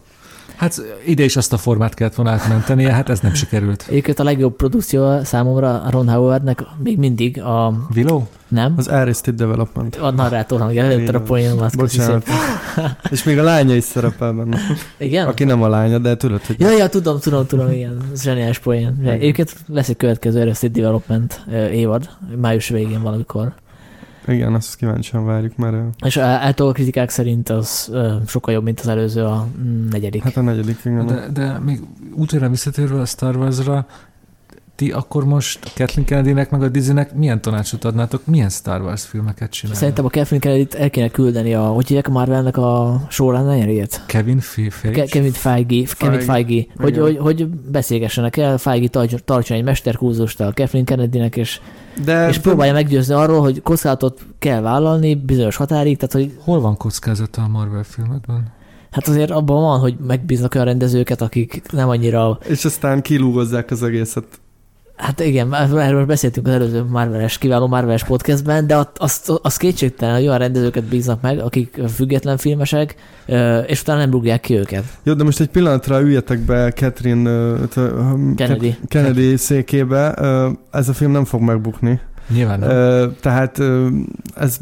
Hát 0.60 0.82
ide 1.06 1.24
is 1.24 1.36
azt 1.36 1.52
a 1.52 1.56
formát 1.56 1.94
kellett 1.94 2.14
volna 2.14 2.30
átmentenie, 2.30 2.92
hát 2.92 3.08
ez 3.08 3.20
nem 3.20 3.34
sikerült. 3.34 3.84
Egyébként 3.88 4.18
a 4.18 4.24
legjobb 4.24 4.56
produkció 4.56 5.22
számomra 5.24 5.82
a 5.82 5.90
Ron 5.90 6.08
Howardnek 6.08 6.62
még 6.82 6.98
mindig 6.98 7.42
a... 7.42 7.72
Willow? 7.94 8.22
Nem. 8.48 8.74
Az 8.76 8.86
Arrested 8.86 9.34
Development. 9.34 9.96
A 9.96 10.10
narrátor 10.10 10.60
hangja, 10.60 10.84
előtte 10.84 11.16
a 11.16 11.20
poénomat. 11.20 11.76
Bocsánat. 11.76 12.26
És 13.10 13.24
még 13.24 13.38
a 13.38 13.42
lánya 13.42 13.74
is 13.74 13.84
szerepel 13.84 14.32
benne. 14.32 14.58
Igen? 14.96 15.26
Aki 15.26 15.44
nem 15.44 15.62
a 15.62 15.68
lánya, 15.68 15.98
de 15.98 16.16
tudod, 16.16 16.44
hogy... 16.46 16.60
Ja, 16.60 16.70
ja, 16.70 16.88
tudom, 16.88 17.18
tudom, 17.18 17.46
tudom, 17.46 17.70
igen. 17.70 17.96
Ez 18.12 18.22
zseniális 18.22 18.58
poén. 18.58 19.00
Egyébként 19.04 19.56
lesz 19.66 19.88
egy 19.88 19.96
következő 19.96 20.40
Arrested 20.40 20.72
Development 20.72 21.44
évad, 21.72 22.08
május 22.40 22.68
végén 22.68 23.02
valamikor. 23.02 23.52
Igen, 24.30 24.54
azt 24.54 24.76
kíváncsian 24.76 25.24
várjuk, 25.24 25.56
mert... 25.56 25.76
És 26.04 26.16
által 26.16 26.68
a 26.68 26.72
kritikák 26.72 27.10
szerint 27.10 27.48
az 27.48 27.92
sokkal 28.26 28.54
jobb, 28.54 28.64
mint 28.64 28.80
az 28.80 28.88
előző, 28.88 29.24
a 29.24 29.46
negyedik. 29.90 30.22
Hát 30.22 30.36
a 30.36 30.40
negyedik, 30.40 30.78
igen. 30.84 31.06
De, 31.06 31.26
de 31.32 31.58
még 31.58 31.80
útjára 32.14 32.48
visszatérve 32.48 33.00
a 33.00 33.04
Star 33.04 33.36
Wars-ra, 33.36 33.86
ti 34.80 34.92
akkor 34.92 35.24
most 35.24 35.72
Kathleen 35.74 36.06
Kennedy-nek 36.06 36.50
meg 36.50 36.62
a 36.62 36.68
Disneynek 36.68 37.14
milyen 37.14 37.40
tanácsot 37.40 37.84
adnátok, 37.84 38.26
milyen 38.26 38.48
Star 38.48 38.80
Wars 38.80 39.04
filmeket 39.04 39.50
csinálni? 39.50 39.78
Szerintem 39.78 40.04
a 40.04 40.08
Kathleen 40.08 40.40
kennedy 40.40 40.66
el 40.76 40.90
kéne 40.90 41.08
küldeni 41.08 41.54
a, 41.54 41.62
hogy 41.62 41.86
hívják 41.86 42.08
a 42.08 42.10
Marvelnek 42.10 42.56
a 42.56 43.00
showrunnerjét? 43.08 44.02
Kevin 44.06 44.38
Feige? 44.40 44.90
Ke- 44.90 45.08
Kevin 45.08 45.32
Feige, 45.32 45.86
Feige. 45.86 45.94
Kevin 45.96 46.20
Feige. 46.20 46.66
Hogy, 46.76 46.98
hogy, 46.98 47.16
hogy, 47.16 47.46
beszélgessenek 47.48 48.36
el, 48.36 48.58
Feige 48.58 48.88
tartson 49.24 49.56
egy 49.56 49.64
mesterkúzust 49.64 50.40
a 50.40 50.52
Kathleen 50.54 50.84
Kennedy-nek, 50.84 51.36
és 51.36 51.60
de, 52.04 52.28
és 52.28 52.38
próbálja 52.38 52.72
meggyőzni 52.72 53.14
arról, 53.14 53.40
hogy 53.40 53.62
kockázatot 53.62 54.20
kell 54.38 54.60
vállalni 54.60 55.14
bizonyos 55.14 55.56
határig, 55.56 55.96
tehát 55.96 56.12
hogy... 56.12 56.38
Hol 56.44 56.60
van 56.60 56.76
kockázata 56.76 57.42
a 57.42 57.48
Marvel 57.48 57.82
filmekben? 57.82 58.52
Hát 58.90 59.08
azért 59.08 59.30
abban 59.30 59.60
van, 59.60 59.78
hogy 59.78 59.96
megbíznak 60.06 60.54
olyan 60.54 60.66
rendezőket, 60.66 61.20
akik 61.20 61.62
nem 61.72 61.88
annyira... 61.88 62.38
És 62.48 62.64
aztán 62.64 63.02
kilúgozzák 63.02 63.70
az 63.70 63.82
egészet. 63.82 64.24
Hát 65.00 65.20
igen, 65.20 65.54
erről 65.54 66.06
beszéltünk 66.06 66.46
az 66.46 66.52
előző 66.52 66.82
Marveles, 66.82 67.38
kiváló 67.38 67.66
Marveles 67.66 68.04
podcastben, 68.04 68.66
de 68.66 68.76
azt, 68.96 69.32
azt 69.42 69.58
kétségtelen, 69.58 70.14
hogy 70.14 70.26
olyan 70.26 70.38
rendezőket 70.38 70.84
bíznak 70.84 71.20
meg, 71.20 71.38
akik 71.38 71.80
független 71.94 72.36
filmesek, 72.36 72.94
és 73.66 73.80
utána 73.80 73.98
nem 73.98 74.10
rúgják 74.10 74.40
ki 74.40 74.54
őket. 74.54 74.84
Jó, 75.02 75.12
de 75.12 75.24
most 75.24 75.40
egy 75.40 75.48
pillanatra 75.48 76.00
üljetek 76.00 76.38
be 76.38 76.72
Catherine 76.72 77.54
Kennedy, 78.36 78.76
Kennedy 78.88 79.36
székébe, 79.36 80.14
ez 80.70 80.88
a 80.88 80.92
film 80.92 81.10
nem 81.10 81.24
fog 81.24 81.40
megbukni. 81.40 82.00
Nyilván 82.28 82.58
nem. 82.58 83.14
Tehát 83.20 83.62
ez, 84.34 84.58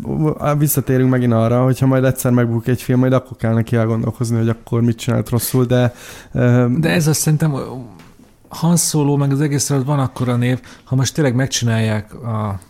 visszatérünk 0.58 1.10
megint 1.10 1.32
arra, 1.32 1.62
hogyha 1.64 1.86
majd 1.86 2.04
egyszer 2.04 2.32
megbuk 2.32 2.66
egy 2.66 2.82
film, 2.82 2.98
majd 2.98 3.12
akkor 3.12 3.36
kell 3.36 3.52
neki 3.52 3.76
elgondolkozni, 3.76 4.36
hogy 4.36 4.48
akkor 4.48 4.82
mit 4.82 4.96
csinált 4.96 5.28
rosszul, 5.28 5.64
de... 5.64 5.94
De 6.78 6.90
ez 6.90 7.06
azt 7.06 7.20
szerintem 7.20 7.54
Han 8.48 8.76
Solo, 8.76 9.16
meg 9.16 9.32
az 9.32 9.40
egész 9.40 9.68
van 9.68 9.98
akkora 9.98 10.36
név, 10.36 10.60
ha 10.84 10.96
most 10.96 11.14
tényleg 11.14 11.34
megcsinálják 11.34 12.14
a 12.14 12.60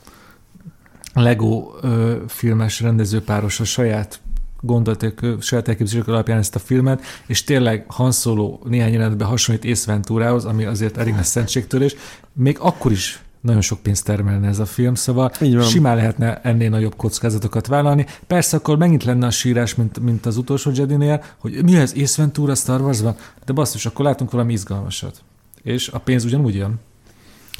Lego 1.15 1.71
ö, 1.81 2.17
filmes 2.29 2.81
rendezőpáros 2.81 3.61
a 3.61 3.65
saját 3.65 4.21
gondolatok, 4.61 5.21
saját 5.41 5.69
elképzelések 5.69 6.09
alapján 6.09 6.39
ezt 6.39 6.55
a 6.55 6.59
filmet, 6.59 7.03
és 7.27 7.45
tényleg 7.45 7.85
Han 7.89 8.13
Solo 8.13 8.59
néhány 8.65 8.93
jelenetben 8.93 9.29
hasonlít 9.29 9.65
Ace 9.65 9.93
Venturához, 9.93 10.45
ami 10.45 10.65
azért 10.65 10.97
elég 10.97 11.15
nagy 11.15 11.25
szentségtörés, 11.25 11.97
még 12.33 12.57
akkor 12.61 12.93
is 12.93 13.23
nagyon 13.41 13.61
sok 13.61 13.81
pénzt 13.81 14.05
termelne 14.05 14.49
ez 14.49 14.59
a 14.59 14.67
film, 14.67 14.95
szóval 14.95 15.33
simán 15.69 15.97
lehetne 15.97 16.41
ennél 16.41 16.71
nagyobb 16.71 16.97
kockázatokat 16.97 17.67
vállalni. 17.67 18.07
Persze 18.27 18.57
akkor 18.57 18.79
megint 18.79 19.05
lenne 19.05 19.27
a 19.27 19.31
sírás, 19.31 19.75
mint, 19.75 20.01
mint 20.01 20.27
az 20.27 20.37
utolsó 20.37 20.71
Jedi-nél, 20.75 21.25
hogy 21.39 21.65
mi 21.65 21.77
ez, 21.77 21.93
Ace 21.97 22.23
Ventura 22.23 22.55
Star 22.55 22.81
Wars-ban? 22.81 23.17
De 23.45 23.53
basszus, 23.53 23.87
akkor 23.87 24.05
látunk 24.05 24.31
valami 24.31 24.53
izgalmasat. 24.53 25.23
És 25.69 25.89
a 25.89 25.99
pénz 25.99 26.25
ugyanúgy 26.25 26.55
jön. 26.55 26.75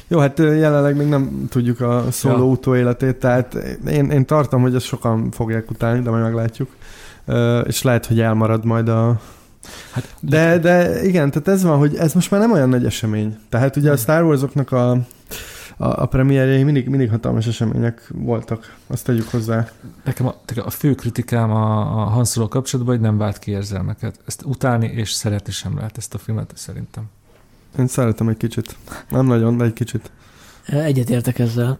Jó, 0.07 0.19
hát 0.19 0.39
jelenleg 0.39 0.95
még 0.95 1.07
nem 1.07 1.47
tudjuk 1.49 1.81
a 1.81 2.05
szóló 2.11 2.37
ja. 2.37 2.43
utóéletét, 2.43 3.15
tehát 3.15 3.53
én, 3.87 4.11
én 4.11 4.25
tartom, 4.25 4.61
hogy 4.61 4.75
ezt 4.75 4.85
sokan 4.85 5.31
fogják 5.31 5.71
utálni, 5.71 6.01
de 6.01 6.09
majd 6.09 6.23
meglátjuk. 6.23 6.69
És 7.63 7.81
lehet, 7.81 8.05
hogy 8.05 8.19
elmarad 8.19 8.65
majd 8.65 8.87
a, 8.87 9.21
Hát, 9.91 10.15
de, 10.19 10.57
de 10.57 11.03
igen, 11.03 11.31
tehát 11.31 11.47
ez 11.47 11.63
van, 11.63 11.77
hogy 11.77 11.95
ez 11.95 12.13
most 12.13 12.31
már 12.31 12.39
nem 12.39 12.51
olyan 12.51 12.69
nagy 12.69 12.85
esemény. 12.85 13.37
Tehát 13.49 13.75
ugye 13.75 13.91
a 13.91 13.97
Star 13.97 14.23
Warsoknak 14.23 14.71
a 14.71 14.97
a, 15.81 16.01
a 16.01 16.05
premierjei 16.05 16.63
mindig, 16.63 16.87
mindig 16.87 17.09
hatalmas 17.09 17.47
események 17.47 18.11
voltak, 18.13 18.75
azt 18.87 19.05
tegyük 19.05 19.29
hozzá. 19.29 19.69
Nekem 20.03 20.27
a, 20.27 20.35
a 20.55 20.69
fő 20.69 20.95
kritikám 20.95 21.51
a, 21.51 21.79
a 21.79 22.03
Han 22.03 22.25
Solo 22.25 22.47
kapcsolatban, 22.47 22.95
hogy 22.95 23.03
nem 23.03 23.17
vált 23.17 23.39
ki 23.39 23.51
érzelmeket. 23.51 24.19
Ezt 24.25 24.43
utálni 24.45 24.87
és 24.87 25.11
szeretni 25.11 25.51
sem 25.51 25.75
lehet 25.75 25.97
ezt 25.97 26.13
a 26.13 26.17
filmet, 26.17 26.51
szerintem. 26.55 27.03
Én 27.79 27.87
szeretem 27.87 28.27
egy 28.27 28.37
kicsit. 28.37 28.75
Nem 29.09 29.25
nagyon, 29.25 29.57
de 29.57 29.63
egy 29.63 29.73
kicsit. 29.73 30.11
Egyetértek 30.65 31.39
ezzel. 31.39 31.79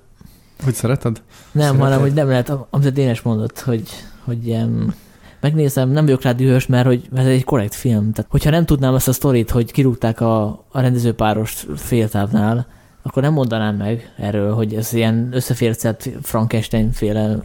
Hogy 0.63 0.73
szereted? 0.73 1.21
Nem, 1.51 1.63
Szereted? 1.63 1.81
hanem, 1.81 1.99
hogy 1.99 2.13
nem 2.13 2.27
lehet, 2.27 2.51
amit 2.69 2.93
Dénes 2.93 3.21
mondott, 3.21 3.59
hogy, 3.59 3.89
hogy 4.23 4.47
ilyen 4.47 4.93
megnézem, 5.39 5.89
nem 5.89 6.05
vagyok 6.05 6.21
rá 6.21 6.31
dühös, 6.31 6.67
mert, 6.67 6.85
hogy, 6.85 7.07
mert 7.11 7.27
ez 7.27 7.33
egy 7.33 7.43
korrekt 7.43 7.75
film. 7.75 8.11
Tehát, 8.11 8.31
hogyha 8.31 8.49
nem 8.49 8.65
tudnám 8.65 8.95
ezt 8.95 9.07
a 9.07 9.13
sztorit, 9.13 9.49
hogy 9.49 9.71
kirúgták 9.71 10.21
a, 10.21 10.47
a 10.71 10.81
rendezőpárost 10.81 11.67
féltávnál, 11.75 12.67
akkor 13.01 13.23
nem 13.23 13.33
mondanám 13.33 13.75
meg 13.75 14.13
erről, 14.17 14.53
hogy 14.53 14.73
ez 14.73 14.93
ilyen 14.93 15.29
összefércett 15.31 16.09
Frankenstein-féle 16.21 17.37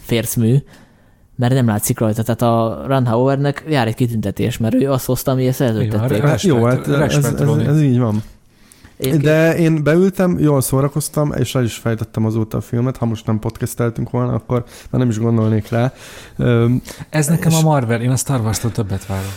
fércmű, 0.00 0.56
mert 1.36 1.54
nem 1.54 1.66
látszik 1.66 1.98
rajta. 1.98 2.22
Tehát 2.22 2.42
a 2.42 2.84
Ron 2.86 3.06
Howardnek 3.06 3.64
jár 3.68 3.86
egy 3.86 3.94
kitüntetés, 3.94 4.58
mert 4.58 4.74
ő 4.74 4.90
azt 4.90 5.06
hozta, 5.06 5.30
amiért 5.30 5.54
szerződtették. 5.54 6.22
Hát 6.22 6.42
jó, 6.42 6.64
hát 6.64 6.88
ez, 6.88 7.24
ez, 7.24 7.40
ez, 7.66 7.82
így 7.82 7.98
van. 7.98 8.22
Én 8.96 9.18
De 9.18 9.56
én 9.56 9.82
beültem, 9.82 10.38
jól 10.38 10.60
szórakoztam, 10.60 11.32
és 11.32 11.54
el 11.54 11.64
is 11.64 11.74
fejtettem 11.74 12.24
azóta 12.24 12.56
a 12.56 12.60
filmet. 12.60 12.96
Ha 12.96 13.06
most 13.06 13.26
nem 13.26 13.38
podcasteltünk 13.38 14.10
volna, 14.10 14.32
akkor 14.32 14.64
már 14.90 15.00
nem 15.00 15.08
is 15.08 15.18
gondolnék 15.18 15.68
rá. 15.68 15.92
Ez 17.10 17.26
nekem 17.26 17.54
a 17.54 17.60
Marvel, 17.60 18.00
én 18.00 18.10
a 18.10 18.16
Star 18.16 18.40
Wars-tól 18.40 18.72
többet 18.72 19.06
várom. 19.06 19.30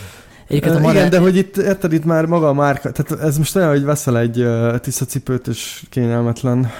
Egyébként 0.48 0.74
a 0.74 0.78
Marvel... 0.78 0.96
Igen, 0.96 1.10
de 1.10 1.18
hogy 1.18 1.36
itt, 1.36 1.56
érted, 1.56 1.92
itt 1.92 2.04
már 2.04 2.24
maga 2.26 2.48
a 2.48 2.52
márka, 2.52 2.90
tehát 2.92 3.24
ez 3.24 3.38
most 3.38 3.56
olyan, 3.56 3.68
hogy 3.68 3.84
veszel 3.84 4.18
egy 4.18 4.46
tiszta 4.80 5.04
cipőt, 5.04 5.46
és 5.46 5.82
kényelmetlen. 5.88 6.70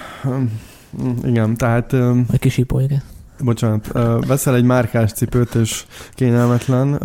Igen, 1.23 1.57
tehát... 1.57 1.91
Vagy 2.27 2.39
kis 2.39 2.57
igen. 2.57 3.01
Bocsánat, 3.43 3.91
veszel 4.27 4.55
egy 4.55 4.63
márkás 4.63 5.11
cipőt, 5.11 5.55
és 5.55 5.85
kényelmetlen, 6.13 6.99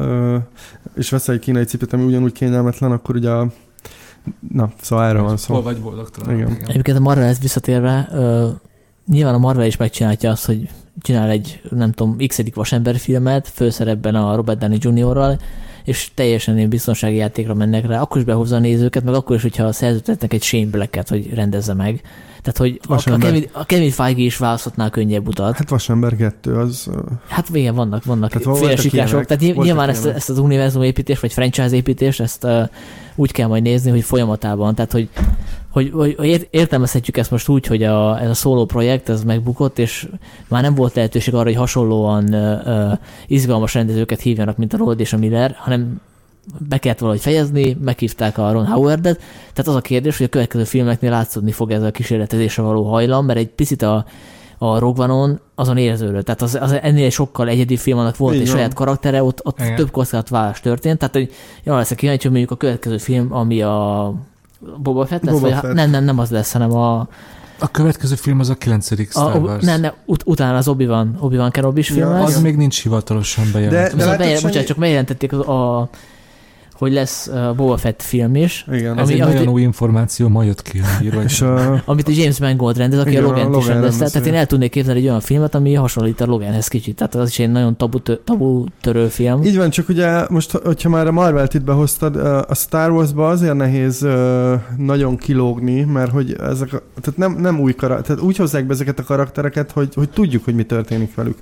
és 0.95 1.11
veszel 1.11 1.35
egy 1.35 1.41
kínai 1.41 1.65
cipőt, 1.65 1.93
ami 1.93 2.05
ugyanúgy 2.05 2.33
kényelmetlen, 2.33 2.93
akkor 2.93 3.17
ugye 3.17 3.31
a 3.31 3.47
Na, 4.53 4.71
szóval 4.81 5.05
erről 5.05 5.23
van 5.23 5.37
szó. 5.37 5.55
Hol 5.55 5.63
vagy 5.63 5.81
boldogtalan. 5.81 6.35
Igen. 6.35 6.51
igen. 6.51 6.69
Egyébként 6.69 6.97
a 6.97 7.01
Marvel 7.01 7.29
ezt 7.29 7.43
visszatérve, 7.43 8.09
nyilván 9.07 9.35
a 9.35 9.39
Marvel 9.39 9.67
is 9.67 9.77
megcsinálja 9.77 10.31
azt, 10.31 10.45
hogy 10.45 10.69
csinál 11.01 11.29
egy, 11.29 11.61
nem 11.71 11.93
tudom, 11.93 12.17
x 12.27 12.41
vasember 12.55 12.97
filmet, 12.97 13.49
főszerepben 13.49 14.15
a 14.15 14.35
Robert 14.35 14.59
Downey 14.59 14.79
Jr.-ral, 14.81 15.41
és 15.87 16.11
teljesen 16.15 16.57
ilyen 16.57 16.69
biztonsági 16.69 17.17
játékra 17.17 17.55
mennek 17.55 17.87
rá, 17.87 18.01
akkor 18.01 18.19
is 18.19 18.25
behozza 18.25 18.57
a 18.57 18.59
nézőket, 18.59 19.05
meg 19.05 19.15
akkor 19.15 19.37
is, 19.37 19.43
hogyha 19.43 19.73
szerződtetnek 19.73 20.33
egy 20.33 20.43
Shane 20.43 20.67
Black-et, 20.67 21.09
hogy 21.09 21.35
rendezze 21.35 21.75
meg. 21.75 22.01
Tehát, 22.43 22.59
hogy 22.59 22.81
a, 22.89 23.11
a, 23.11 23.19
Kevin, 23.19 23.49
a 23.53 23.65
Kevin 23.65 23.91
Feige 23.91 24.23
is 24.23 24.37
választhatná 24.37 24.87
a 24.87 24.91
könnyebb 24.91 25.29
utat. 25.29 25.57
Hát 25.57 25.69
Vasember 25.69 26.17
2 26.17 26.57
az... 26.57 26.91
Hát 27.29 27.49
igen, 27.53 27.75
vannak, 27.75 28.05
vannak 28.05 28.33
féle 28.33 28.77
sikrások. 28.77 29.25
Tehát 29.25 29.57
nyilván 29.57 29.89
ezt, 29.89 30.07
ezt, 30.07 30.31
az 30.31 30.39
univerzum 30.39 30.83
építés, 30.83 31.21
vagy 31.21 31.33
franchise 31.33 31.75
építés, 31.75 32.21
ezt 32.21 32.45
uh, 32.45 32.69
úgy 33.15 33.33
kell 33.33 33.49
majd 33.49 33.63
nézni, 33.63 33.91
hogy 33.91 34.03
folyamatában. 34.03 34.75
Tehát, 34.75 34.93
hogy 34.93 35.09
hogy, 35.83 36.15
hogy 36.17 36.49
értelmezhetjük 36.51 37.17
ezt 37.17 37.31
most 37.31 37.49
úgy, 37.49 37.67
hogy 37.67 37.83
a, 37.83 38.21
ez 38.21 38.31
a 38.31 38.35
szóló 38.35 38.65
projekt, 38.65 39.09
ez 39.09 39.25
megbukott, 39.25 39.79
és 39.79 40.09
már 40.49 40.63
nem 40.63 40.75
volt 40.75 40.95
lehetőség 40.95 41.35
arra, 41.35 41.45
hogy 41.45 41.55
hasonlóan 41.55 42.35
uh, 42.35 42.93
izgalmas 43.27 43.75
rendezőket 43.75 44.21
hívjanak, 44.21 44.57
mint 44.57 44.73
a 44.73 44.77
Rold 44.77 45.01
és 45.01 45.13
a 45.13 45.17
Miller, 45.17 45.55
hanem 45.59 46.01
be 46.69 46.79
kellett 46.79 46.99
valahogy 46.99 47.21
fejezni, 47.21 47.77
meghívták 47.81 48.39
a 48.39 48.53
Ron 48.53 48.67
Howardet, 48.67 49.21
tehát 49.53 49.71
az 49.71 49.75
a 49.75 49.81
kérdés, 49.81 50.17
hogy 50.17 50.27
a 50.27 50.29
következő 50.29 50.65
filmeknél 50.65 51.11
látszódni 51.11 51.53
fog 51.53 51.71
ez 51.71 51.83
a 51.83 51.91
kísérletezésre 51.91 52.63
való 52.63 52.85
hajlam, 52.85 53.27
mert 53.27 53.39
egy 53.39 53.49
picit 53.49 53.83
a, 53.83 54.07
a 54.59 54.79
Rogue 54.79 55.39
azon 55.55 55.77
érződött. 55.77 56.25
Tehát 56.25 56.43
az, 56.43 56.59
az 56.61 56.73
ennél 56.83 57.11
sokkal 57.11 57.49
egyedi 57.49 57.77
film, 57.77 57.99
annak 57.99 58.17
volt 58.17 58.35
Igen. 58.35 58.47
egy 58.47 58.53
saját 58.53 58.75
karaktere, 58.75 59.23
ott, 59.23 59.41
ott 59.47 59.61
több 59.77 59.91
kockázatválás 59.91 60.61
történt, 60.61 60.99
tehát 60.99 61.15
hogy 61.15 61.31
jól 61.63 61.77
leszek 61.77 61.97
kíváncsi, 61.97 62.23
hogy 62.23 62.37
mondjuk 62.37 62.53
a 62.53 62.57
következő 62.57 62.99
film, 62.99 63.33
ami 63.33 63.63
a 63.63 64.15
Boba 64.79 65.07
Fett 65.07 65.25
lesz? 65.25 65.35
Boba 65.35 65.49
vagy, 65.49 65.59
Fett. 65.59 65.73
Nem, 65.73 65.91
nem, 65.91 66.05
nem 66.05 66.19
az 66.19 66.31
lesz, 66.31 66.53
hanem 66.53 66.73
a... 66.73 67.09
A 67.59 67.71
következő 67.71 68.15
film 68.15 68.41
az 68.41 68.49
a 68.51 68.55
9. 68.55 69.09
Star 69.11 69.37
Wars. 69.43 69.65
Nem, 69.65 69.81
nem, 69.81 69.93
ut- 70.05 70.23
utána 70.27 70.57
az 70.57 70.69
Obi-Wan, 70.69 71.17
Obi-Wan 71.21 71.51
Kenobi 71.51 71.83
film 71.83 71.99
ja, 72.09 72.23
Az 72.23 72.41
még 72.41 72.57
nincs 72.57 72.83
hivatalosan 72.83 73.45
bejelentve. 73.53 74.05
De, 74.05 74.11
de 74.11 74.17
bejelent, 74.17 74.43
bocsánat, 74.43 74.67
csak 74.67 74.79
bejelentették 74.79 75.33
a, 75.33 75.81
a 75.81 75.89
hogy 76.79 76.93
lesz 76.93 77.27
uh, 77.27 77.55
Boba 77.55 77.77
Fett 77.77 78.03
film 78.03 78.35
is. 78.35 78.67
Igen, 78.73 78.91
ami, 78.91 79.01
ez 79.01 79.09
egy 79.09 79.21
amit, 79.21 79.35
nagyon 79.35 79.53
új 79.53 79.63
információ, 79.63 80.29
ma 80.29 80.43
jött 80.43 80.63
ki. 80.63 80.81
Írva, 81.03 81.23
és 81.29 81.41
a... 81.41 81.83
amit 81.85 82.09
a 82.09 82.13
James 82.15 82.39
Mangold 82.39 82.77
rendez, 82.77 82.99
aki 82.99 83.11
igen, 83.11 83.25
a 83.25 83.27
Logan 83.27 83.55
is 83.55 83.67
rendezte. 83.67 84.11
Tehát 84.11 84.27
én 84.27 84.35
el 84.35 84.47
tudnék 84.47 84.71
képzelni 84.71 85.01
egy 85.01 85.07
olyan 85.07 85.21
filmet, 85.21 85.55
ami 85.55 85.75
hasonlít 85.75 86.21
a 86.21 86.27
Loganhez 86.27 86.69
kicsit. 86.69 86.97
Tehát 86.97 87.15
az 87.15 87.29
is 87.29 87.39
egy 87.39 87.51
nagyon 87.51 87.77
tabu, 87.77 87.99
tabu 88.25 88.65
törő 88.81 89.07
film. 89.09 89.43
Így 89.43 89.57
van, 89.57 89.71
csak 89.71 89.89
ugye 89.89 90.25
most, 90.29 90.51
hogyha 90.51 90.89
már 90.89 91.07
a 91.07 91.13
Marvel-t 91.13 91.55
itt 91.55 91.65
behoztad, 91.65 92.17
a 92.49 92.55
Star 92.55 92.91
Wars-ba 92.91 93.29
azért 93.29 93.55
nehéz 93.55 94.07
nagyon 94.77 95.17
kilógni, 95.17 95.83
mert 95.83 96.11
hogy 96.11 96.37
ezek, 96.41 96.73
a, 96.73 96.83
tehát 97.01 97.17
nem, 97.19 97.33
nem 97.33 97.61
új 97.61 97.75
karakter, 97.75 98.07
tehát 98.07 98.23
úgy 98.23 98.37
hozzák 98.37 98.67
be 98.67 98.73
ezeket 98.73 98.99
a 98.99 99.05
karaktereket, 99.05 99.71
hogy, 99.73 99.95
hogy 99.95 100.09
tudjuk, 100.09 100.45
hogy 100.45 100.55
mi 100.55 100.65
történik 100.65 101.15
velük. 101.15 101.39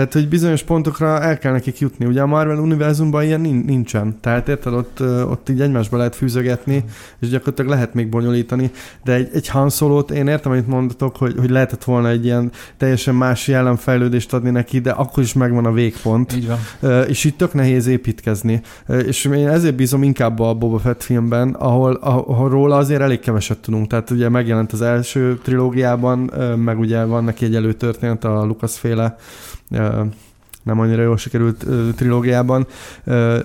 Tehát, 0.00 0.14
hogy 0.14 0.28
bizonyos 0.28 0.62
pontokra 0.62 1.20
el 1.20 1.38
kell 1.38 1.52
nekik 1.52 1.78
jutni. 1.78 2.06
Ugye 2.06 2.22
a 2.22 2.26
Marvel 2.26 2.58
univerzumban 2.58 3.22
ilyen 3.22 3.40
nincsen. 3.40 4.16
Tehát 4.20 4.48
érted, 4.48 4.72
ott, 4.72 5.00
ott 5.30 5.48
így 5.48 5.60
egymásba 5.60 5.96
lehet 5.96 6.16
fűzögetni, 6.16 6.84
és 7.18 7.28
gyakorlatilag 7.28 7.70
lehet 7.70 7.94
még 7.94 8.08
bonyolítani. 8.08 8.70
De 9.04 9.12
egy, 9.12 9.28
egy 9.32 9.48
Han 9.48 9.70
Solo-t 9.70 10.10
én 10.10 10.26
értem, 10.26 10.52
amit 10.52 10.66
mondatok, 10.66 11.16
hogy, 11.16 11.34
hogy 11.38 11.50
lehetett 11.50 11.84
volna 11.84 12.08
egy 12.08 12.24
ilyen 12.24 12.50
teljesen 12.76 13.14
más 13.14 13.48
jellemfejlődést 13.48 14.32
adni 14.32 14.50
neki, 14.50 14.78
de 14.78 14.90
akkor 14.90 15.22
is 15.22 15.32
megvan 15.32 15.64
a 15.66 15.72
végpont. 15.72 16.36
Így 16.36 16.46
van. 16.46 17.04
És 17.06 17.24
itt 17.24 17.36
tök 17.36 17.54
nehéz 17.54 17.86
építkezni. 17.86 18.60
És 19.06 19.24
én 19.24 19.48
ezért 19.48 19.74
bízom 19.74 20.02
inkább 20.02 20.40
a 20.40 20.54
Boba 20.54 20.78
Fett 20.78 21.02
filmben, 21.02 21.50
ahol, 21.50 21.94
ahol 22.02 22.48
róla 22.48 22.76
azért 22.76 23.00
elég 23.00 23.20
keveset 23.20 23.58
tudunk. 23.58 23.86
Tehát 23.86 24.10
ugye 24.10 24.28
megjelent 24.28 24.72
az 24.72 24.82
első 24.82 25.38
trilógiában, 25.42 26.18
meg 26.56 26.78
ugye 26.78 27.04
van 27.04 27.24
neki 27.24 27.44
egy 27.44 27.54
előtörténet 27.54 28.24
a 28.24 28.44
Lucas 28.44 28.78
féle 28.78 29.16
nem 30.62 30.80
annyira 30.80 31.02
jól 31.02 31.16
sikerült 31.16 31.66
trilógiában, 31.96 32.66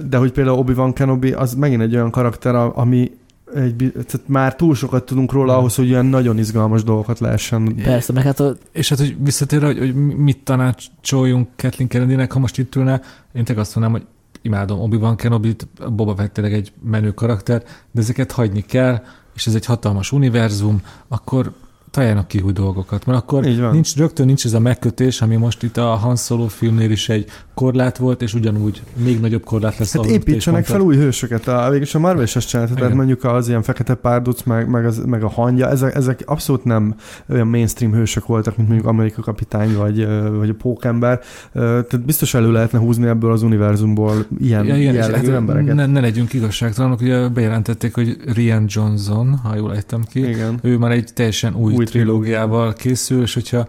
de 0.09 0.17
hogy 0.17 0.31
például 0.31 0.57
Obi-Wan 0.57 0.93
Kenobi 0.93 1.31
az 1.31 1.53
megint 1.53 1.81
egy 1.81 1.95
olyan 1.95 2.11
karakter, 2.11 2.55
ami 2.55 3.11
egy, 3.53 3.91
tehát 3.93 4.21
már 4.25 4.55
túl 4.55 4.75
sokat 4.75 5.05
tudunk 5.05 5.31
róla 5.31 5.57
ahhoz, 5.57 5.75
hogy 5.75 5.91
olyan 5.91 6.05
nagyon 6.05 6.37
izgalmas 6.37 6.83
dolgokat 6.83 7.19
lehessen. 7.19 7.75
Persze, 7.75 8.13
meg 8.13 8.23
hát 8.23 8.39
a... 8.39 8.55
És 8.71 8.89
hát, 8.89 8.97
hogy 8.99 9.15
visszatérve, 9.23 9.65
hogy, 9.65 9.77
hogy 9.77 9.95
mit 9.95 10.43
tanácsoljunk 10.43 11.47
Kathleen 11.55 11.89
Kennedy-nek, 11.89 12.31
ha 12.31 12.39
most 12.39 12.57
itt 12.57 12.75
ülne, 12.75 13.01
én 13.33 13.43
tényleg 13.43 13.57
azt 13.57 13.75
mondanám, 13.75 14.01
hogy 14.01 14.07
imádom 14.41 14.79
Obi-Wan 14.79 15.15
kenobi 15.15 15.55
Boba 15.95 16.15
Fett 16.15 16.33
tényleg 16.33 16.53
egy 16.53 16.71
menő 16.83 17.13
karakter, 17.13 17.63
de 17.91 18.01
ezeket 18.01 18.31
hagyni 18.31 18.61
kell, 18.61 19.01
és 19.35 19.47
ez 19.47 19.55
egy 19.55 19.65
hatalmas 19.65 20.11
univerzum, 20.11 20.81
akkor 21.07 21.51
találjanak 21.95 22.27
ki 22.27 22.39
új 22.39 22.51
dolgokat, 22.51 23.05
mert 23.05 23.19
akkor 23.19 23.43
nincs, 23.71 23.95
rögtön 23.95 24.25
nincs 24.25 24.45
ez 24.45 24.53
a 24.53 24.59
megkötés, 24.59 25.21
ami 25.21 25.35
most 25.35 25.63
itt 25.63 25.77
a 25.77 25.95
Han 25.95 26.15
Solo 26.15 26.47
filmnél 26.47 26.91
is 26.91 27.09
egy 27.09 27.29
korlát 27.55 27.97
volt, 27.97 28.21
és 28.21 28.33
ugyanúgy 28.33 28.81
még 28.95 29.19
nagyobb 29.19 29.43
korlát 29.43 29.77
lesz. 29.77 29.93
Hát 29.93 30.05
építsenek 30.05 30.65
fel 30.65 30.79
új 30.79 30.95
hősöket. 30.95 31.47
A, 31.47 31.69
végülis 31.69 31.95
a 31.95 31.99
Marvel 31.99 32.23
is 32.23 32.35
ezt 32.35 32.47
csinálta, 32.47 32.73
tehát 32.73 32.93
mondjuk 32.93 33.23
az 33.23 33.47
ilyen 33.47 33.61
fekete 33.61 33.93
párduc, 33.93 34.43
meg, 34.43 34.69
meg, 34.69 34.85
az, 34.85 35.01
meg 35.05 35.23
a 35.23 35.29
hangja, 35.29 35.69
ezek, 35.69 35.95
ezek 35.95 36.23
abszolút 36.25 36.63
nem 36.63 36.95
olyan 37.29 37.47
mainstream 37.47 37.93
hősök 37.93 38.25
voltak, 38.25 38.57
mint 38.57 38.69
mondjuk 38.69 38.89
Amerika 38.89 39.21
kapitány, 39.21 39.75
vagy, 39.75 40.07
vagy 40.37 40.49
a 40.49 40.53
pókember. 40.53 41.19
Tehát 41.53 42.05
biztos 42.05 42.33
elő 42.33 42.51
lehetne 42.51 42.79
húzni 42.79 43.07
ebből 43.07 43.31
az 43.31 43.41
univerzumból 43.41 44.25
ilyen 44.39 44.65
ja, 44.65 44.75
igen, 44.75 44.93
jellegű 44.93 45.27
hát 45.27 45.35
embereket. 45.35 45.75
Ne, 45.75 45.85
ne 45.85 45.99
legyünk 45.99 46.33
igazságtalanok, 46.33 47.01
ugye 47.01 47.27
bejelentették, 47.27 47.93
hogy 47.93 48.17
Rian 48.33 48.65
Johnson, 48.67 49.39
ha 49.43 49.55
jól 49.55 49.75
ejtem 49.75 50.03
ki, 50.11 50.29
igen. 50.29 50.59
ő 50.61 50.77
már 50.77 50.91
egy 50.91 51.09
teljesen 51.13 51.55
új, 51.55 51.73
új 51.73 51.85
trilógiával 51.85 52.73
készül, 52.73 53.21
és 53.21 53.33
hogyha, 53.33 53.67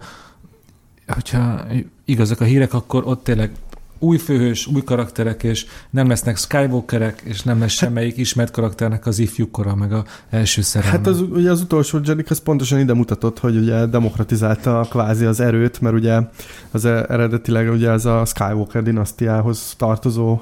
hogyha 1.07 1.65
igazak 2.05 2.41
a 2.41 2.43
hírek, 2.43 2.73
akkor 2.73 3.03
ott 3.05 3.23
tényleg 3.23 3.51
új 3.99 4.17
főhős, 4.17 4.67
új 4.67 4.83
karakterek, 4.83 5.43
és 5.43 5.65
nem 5.89 6.07
lesznek 6.07 6.37
Skywalkerek, 6.37 7.21
és 7.23 7.41
nem 7.41 7.59
lesz 7.59 7.71
semmelyik 7.71 8.17
ismert 8.17 8.51
karakternek 8.51 9.05
az 9.05 9.19
ifjú 9.19 9.51
kora, 9.51 9.75
meg 9.75 9.93
a 9.93 10.05
első 10.29 10.61
szerelme. 10.61 10.97
Hát 10.97 11.07
az, 11.07 11.21
ugye 11.21 11.51
az 11.51 11.61
utolsó 11.61 11.99
Jedi 12.03 12.23
az 12.29 12.39
pontosan 12.39 12.79
ide 12.79 12.93
mutatott, 12.93 13.39
hogy 13.39 13.57
ugye 13.57 13.85
demokratizálta 13.85 14.87
kvázi 14.89 15.25
az 15.25 15.39
erőt, 15.39 15.81
mert 15.81 15.95
ugye 15.95 16.19
az 16.71 16.85
eredetileg 16.85 17.71
ugye 17.71 17.89
ez 17.89 18.05
a 18.05 18.25
Skywalker 18.25 18.83
dinasztiához 18.83 19.73
tartozó 19.77 20.41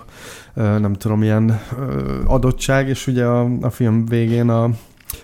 nem 0.53 0.93
tudom, 0.93 1.23
ilyen 1.23 1.61
adottság, 2.25 2.87
és 2.87 3.07
ugye 3.07 3.25
a, 3.25 3.47
a 3.61 3.69
film 3.69 4.05
végén 4.05 4.49
a 4.49 4.69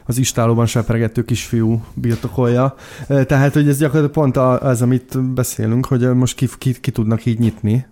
az 0.05 0.17
istálóban 0.17 0.65
sepregető 0.65 1.23
kisfiú 1.23 1.83
birtokolja. 1.93 2.75
Tehát, 3.07 3.53
hogy 3.53 3.67
ez 3.67 3.77
gyakorlatilag 3.77 4.11
pont 4.11 4.37
az, 4.63 4.81
amit 4.81 5.33
beszélünk, 5.33 5.85
hogy 5.85 6.13
most 6.13 6.35
ki, 6.35 6.47
ki, 6.57 6.79
ki 6.79 6.91
tudnak 6.91 7.25
így 7.25 7.39
nyitni. 7.39 7.85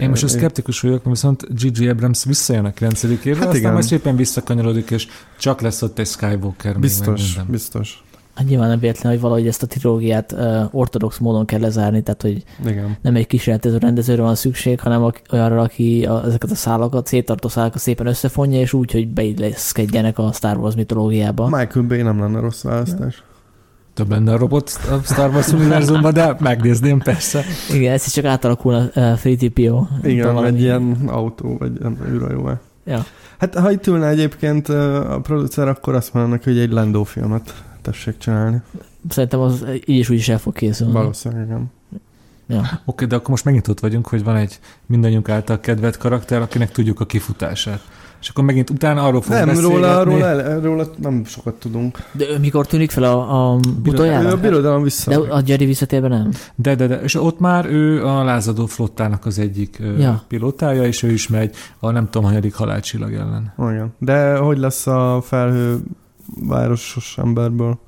Én 0.00 0.08
most 0.08 0.22
a 0.22 0.28
szkeptikus 0.28 0.80
vagyok, 0.80 1.04
mert 1.04 1.16
viszont 1.16 1.54
G.G. 1.54 1.88
Abrams 1.88 2.24
visszajön 2.24 2.64
a 2.64 2.72
9. 2.72 3.02
évre, 3.02 3.34
hát 3.34 3.38
aztán 3.38 3.56
igen. 3.56 3.72
majd 3.72 3.84
szépen 3.84 4.16
visszakanyarodik, 4.16 4.90
és 4.90 5.06
csak 5.38 5.60
lesz 5.60 5.82
ott 5.82 5.98
egy 5.98 6.06
Skywalker. 6.06 6.78
Biztos, 6.78 7.36
még 7.36 7.46
biztos. 7.46 8.02
Hát 8.34 8.46
nyilván 8.46 8.68
nem 8.68 8.78
véletlen, 8.78 9.12
hogy 9.12 9.20
valahogy 9.20 9.46
ezt 9.46 9.62
a 9.62 9.66
trilógiát 9.66 10.32
uh, 10.32 10.74
ortodox 10.74 11.18
módon 11.18 11.46
kell 11.46 11.60
lezárni, 11.60 12.02
tehát 12.02 12.22
hogy 12.22 12.44
Igen. 12.66 12.96
nem 13.02 13.16
egy 13.16 13.26
kísérletező 13.26 13.78
rendezőre 13.78 14.22
van 14.22 14.34
szükség, 14.34 14.80
hanem 14.80 15.12
olyanra, 15.32 15.60
aki 15.60 16.04
a, 16.04 16.24
ezeket 16.24 16.50
a 16.50 16.54
szálakat, 16.54 17.06
széttartó 17.06 17.48
szálakat 17.48 17.80
szépen 17.80 18.06
összefonja, 18.06 18.60
és 18.60 18.72
úgy, 18.72 18.92
hogy 18.92 19.08
beilleszkedjenek 19.08 20.18
a 20.18 20.32
Star 20.32 20.56
Wars 20.56 20.74
mitológiába. 20.74 21.48
Michael 21.48 21.86
Bay 21.86 22.02
nem 22.02 22.20
lenne 22.20 22.40
rossz 22.40 22.62
választás. 22.62 23.22
Több 23.98 24.10
lenne 24.10 24.32
a 24.32 24.36
robot 24.36 24.78
a 24.90 25.02
Star 25.04 25.30
Wars 25.30 25.48
univerzumban, 25.48 26.12
de 26.12 26.36
megnézném 26.40 26.98
persze. 26.98 27.44
Igen, 27.72 27.92
ez 27.92 28.06
is 28.06 28.12
csak 28.12 28.24
átalakulna 28.24 28.78
uh, 28.78 28.92
3TPO. 28.94 29.86
Igen, 30.02 30.44
egy 30.44 30.60
ilyen 30.60 30.96
autó, 31.06 31.56
vagy 31.58 31.72
űrhajó. 32.08 32.50
Ja. 32.84 33.04
Hát 33.38 33.54
ha 33.54 33.70
itt 33.70 33.86
ülne 33.86 34.08
egyébként 34.08 34.68
a 34.68 35.20
producer, 35.22 35.68
akkor 35.68 35.94
azt 35.94 36.14
mondanak, 36.14 36.44
hogy 36.44 36.58
egy 36.58 36.70
Lando 36.70 37.04
filmet 37.04 37.64
tessék 37.82 38.18
csinálni. 38.18 38.60
Szerintem 39.08 39.40
az 39.40 39.64
így 39.86 39.98
is 39.98 40.08
úgy 40.10 40.16
is 40.16 40.28
el 40.28 40.38
fog 40.38 40.52
készülni. 40.52 40.92
Valószínűleg 40.92 41.46
igen. 41.46 41.70
Ja. 42.46 42.58
Oké, 42.58 42.80
okay, 42.84 43.06
de 43.06 43.16
akkor 43.16 43.30
most 43.30 43.44
megint 43.44 43.68
ott 43.68 43.80
vagyunk, 43.80 44.06
hogy 44.06 44.24
van 44.24 44.36
egy 44.36 44.58
mindannyiunk 44.86 45.28
által 45.28 45.60
kedvelt 45.60 45.96
karakter, 45.96 46.40
akinek 46.40 46.70
tudjuk 46.70 47.00
a 47.00 47.06
kifutását. 47.06 47.80
És 48.20 48.28
akkor 48.28 48.44
megint 48.44 48.70
utána 48.70 49.02
arról 49.02 49.22
fogunk 49.22 49.44
Nem, 49.44 49.60
róla, 49.60 50.02
róla, 50.02 50.60
róla 50.60 50.86
nem 50.96 51.24
sokat 51.24 51.54
tudunk. 51.54 51.98
De 52.12 52.28
ő 52.28 52.38
mikor 52.38 52.66
tűnik 52.66 52.90
fel 52.90 53.02
a, 53.02 53.52
a 53.52 53.60
utoljára? 53.86 54.28
Ő 54.28 54.32
a 54.32 54.36
birodalom 54.36 54.82
vissza. 54.82 55.10
De 55.10 55.32
a 55.32 55.42
Jerry 55.46 55.64
visszatérben 55.64 56.10
nem? 56.10 56.30
De, 56.54 56.74
de, 56.74 56.86
de. 56.86 57.00
És 57.02 57.14
ott 57.14 57.40
már 57.40 57.66
ő 57.66 58.04
a 58.04 58.24
lázadó 58.24 58.66
flottának 58.66 59.26
az 59.26 59.38
egyik 59.38 59.82
ja. 59.98 60.22
pilótája, 60.28 60.84
és 60.84 61.02
ő 61.02 61.12
is 61.12 61.28
megy 61.28 61.54
a 61.78 61.90
nem 61.90 62.04
tudom, 62.04 62.26
hanyadik 62.26 62.54
halálcsillag 62.54 63.12
ellen. 63.12 63.52
Olyan. 63.56 63.94
De 63.98 64.36
hogy 64.36 64.58
lesz 64.58 64.86
a 64.86 65.20
felhő 65.24 65.78
városos 66.40 67.18
emberből. 67.18 67.78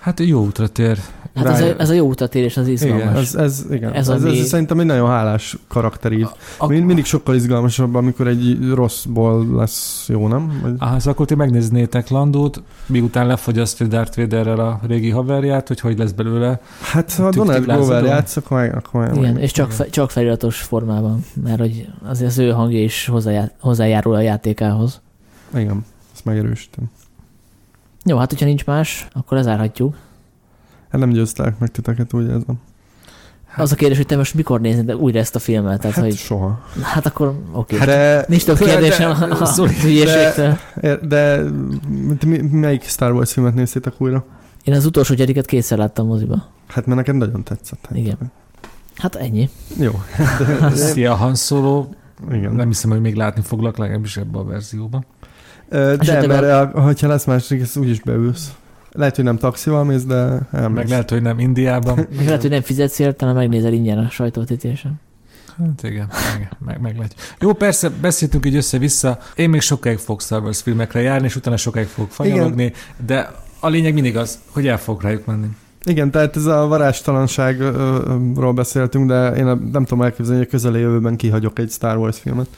Hát 0.00 0.20
jó 0.20 0.44
útra 0.44 0.68
tér. 0.68 0.98
Hát 1.34 1.46
ez 1.46 1.60
a, 1.60 1.74
ez 1.78 1.90
a 1.90 1.92
jó 1.92 2.06
útra 2.06 2.26
térés, 2.26 2.56
az 2.56 2.68
izgalmas. 2.68 3.02
Igen, 3.02 3.16
ez, 3.16 3.34
ez, 3.34 3.64
igen. 3.70 3.92
Ez, 3.92 4.08
ez, 4.08 4.24
ez, 4.24 4.38
ez 4.38 4.46
szerintem 4.46 4.80
egy 4.80 4.86
nagyon 4.86 5.08
hálás 5.08 5.56
karakter 5.68 6.12
így. 6.12 6.22
A, 6.22 6.34
a, 6.58 6.66
Mind, 6.66 6.84
mindig 6.84 7.04
sokkal 7.04 7.34
izgalmasabb, 7.34 7.94
amikor 7.94 8.26
egy 8.26 8.68
rosszból 8.74 9.46
lesz 9.56 10.04
jó, 10.08 10.28
nem? 10.28 10.60
Vagy... 10.62 10.74
Ah, 10.78 10.88
szóval 10.98 11.12
akkor 11.12 11.26
ti 11.26 11.34
megnéznétek 11.34 12.08
Landót, 12.08 12.62
miután 12.86 13.26
lefogyasztja 13.26 13.86
Darth 13.86 14.16
Vaderrel 14.16 14.60
a 14.60 14.80
régi 14.86 15.10
haverját, 15.10 15.68
hogy 15.68 15.80
hogy 15.80 15.98
lesz 15.98 16.12
belőle. 16.12 16.60
Hát 16.80 17.12
ha 17.12 17.30
Donald 17.30 17.64
Glover 17.64 18.04
játsz, 18.04 18.36
akkor, 18.36 18.58
meg, 18.58 18.76
akkor 18.76 19.00
meg, 19.00 19.16
Igen, 19.16 19.32
meg, 19.32 19.42
és 19.42 19.52
csak, 19.52 19.70
fe, 19.70 19.86
csak 19.86 20.10
feliratos 20.10 20.60
formában, 20.60 21.24
mert 21.44 21.58
hogy 21.58 21.88
azért 22.04 22.30
az 22.30 22.38
ő 22.38 22.50
hangja 22.50 22.82
is 22.82 23.10
hozzájárul 23.58 24.14
a 24.14 24.20
játékához. 24.20 25.00
Igen, 25.54 25.84
ezt 26.12 26.24
megerősítem. 26.24 26.90
Jó, 28.04 28.16
hát 28.16 28.30
hogyha 28.30 28.46
nincs 28.46 28.64
más, 28.64 29.08
akkor 29.12 29.36
lezárhatjuk. 29.36 29.96
Hát 30.90 31.00
nem 31.00 31.10
győztek 31.10 31.58
meg 31.58 31.70
titeket, 31.70 32.12
úgy 32.12 32.24
érzem. 32.24 32.60
Hát, 33.46 33.60
az 33.60 33.72
a 33.72 33.74
kérdés, 33.74 33.96
hogy 33.96 34.06
te 34.06 34.16
most 34.16 34.34
mikor 34.34 34.60
nézed 34.60 34.94
újra 34.94 35.18
ezt 35.18 35.34
a 35.34 35.38
filmet? 35.38 35.80
Tehát, 35.80 35.96
hát 35.96 36.04
hogy, 36.04 36.16
soha. 36.16 36.60
Hát 36.82 37.06
akkor 37.06 37.26
oké. 37.52 37.74
Okay. 37.74 37.86
De, 37.86 38.24
Nincs 38.28 38.44
több 38.44 38.58
kérdésem 38.58 39.18
de, 39.18 39.24
a, 39.24 39.42
a 39.42 39.68
de, 40.80 40.96
de, 40.96 41.44
de, 42.18 42.42
melyik 42.50 42.82
Star 42.82 43.12
Wars 43.12 43.32
filmet 43.32 43.54
néztétek 43.54 43.92
újra? 43.98 44.24
Én 44.64 44.74
az 44.74 44.84
utolsó 44.84 45.14
gyeriket 45.14 45.46
kétszer 45.46 45.78
láttam 45.78 46.06
moziba. 46.06 46.46
Hát 46.66 46.86
mert 46.86 46.98
neked 46.98 47.14
nagyon 47.14 47.42
tetszett. 47.42 47.86
Hát. 47.88 47.98
Igen. 47.98 48.18
Hát 48.96 49.14
ennyi. 49.14 49.48
Jó. 49.78 49.90
Szia, 50.74 51.14
Han 51.14 51.34
Solo. 51.34 51.86
Igen. 52.30 52.54
Nem 52.54 52.66
hiszem, 52.66 52.90
hogy 52.90 53.00
még 53.00 53.14
látni 53.14 53.42
foglak, 53.42 53.76
legalábbis 53.76 54.16
ebbe 54.16 54.38
a 54.38 54.44
verzióban. 54.44 55.04
De, 55.70 56.26
mert 56.26 56.74
a... 56.74 56.80
ha 56.80 57.08
lesz 57.08 57.24
másik, 57.24 57.60
ezt 57.60 57.76
úgyis 57.76 58.00
beülsz. 58.00 58.52
Lehet, 58.92 59.16
hogy 59.16 59.24
nem 59.24 59.36
taxival 59.36 59.84
mész, 59.84 60.04
de 60.04 60.38
elmész. 60.52 60.76
Meg 60.76 60.88
lehet, 60.88 61.10
hogy 61.10 61.22
nem 61.22 61.38
Indiában. 61.38 61.94
meg 62.16 62.24
lehet, 62.24 62.40
hogy 62.40 62.50
nem 62.50 62.62
fizetsz 62.62 62.98
érte, 62.98 63.32
megnézel 63.32 63.72
ingyen 63.72 63.98
a 63.98 64.10
sajtótítésen. 64.10 65.00
Hát 65.58 65.82
igen, 65.82 66.08
meg, 66.32 66.50
meg, 66.64 66.80
meg 66.80 66.96
lehet. 66.96 67.14
Jó, 67.40 67.52
persze, 67.52 67.88
beszéltünk 67.88 68.46
így 68.46 68.56
össze-vissza. 68.56 69.18
Én 69.34 69.50
még 69.50 69.60
sokáig 69.60 69.98
fogok 69.98 70.22
Star 70.22 70.42
Wars 70.42 70.62
filmekre 70.62 71.00
járni, 71.00 71.26
és 71.26 71.36
utána 71.36 71.56
sokáig 71.56 71.86
fogok 71.86 72.10
fanyalogni, 72.10 72.72
de 73.06 73.32
a 73.60 73.68
lényeg 73.68 73.94
mindig 73.94 74.16
az, 74.16 74.38
hogy 74.50 74.66
el 74.66 74.78
fogok 74.78 75.02
rájuk 75.02 75.26
menni. 75.26 75.46
Igen, 75.84 76.10
tehát 76.10 76.36
ez 76.36 76.46
a 76.46 76.66
varástalanságról 76.66 78.52
beszéltünk, 78.52 79.08
de 79.08 79.30
én 79.36 79.44
nem 79.44 79.84
tudom 79.84 80.02
elképzelni, 80.02 80.38
hogy 80.38 80.46
a 80.46 80.50
közeljövőben 80.50 81.16
kihagyok 81.16 81.58
egy 81.58 81.70
Star 81.70 81.96
Wars 81.96 82.18
filmet. 82.18 82.48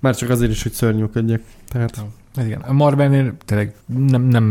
Már 0.00 0.16
csak 0.16 0.30
azért 0.30 0.50
is, 0.50 0.62
hogy 0.62 0.72
szörnyűködjek. 0.72 1.42
Tehát... 1.68 2.04
Hát 2.34 2.46
igen, 2.46 2.60
a 2.60 2.72
Marvelnél 2.72 3.34
tényleg 3.44 3.74
nem, 3.86 4.22
nem, 4.22 4.44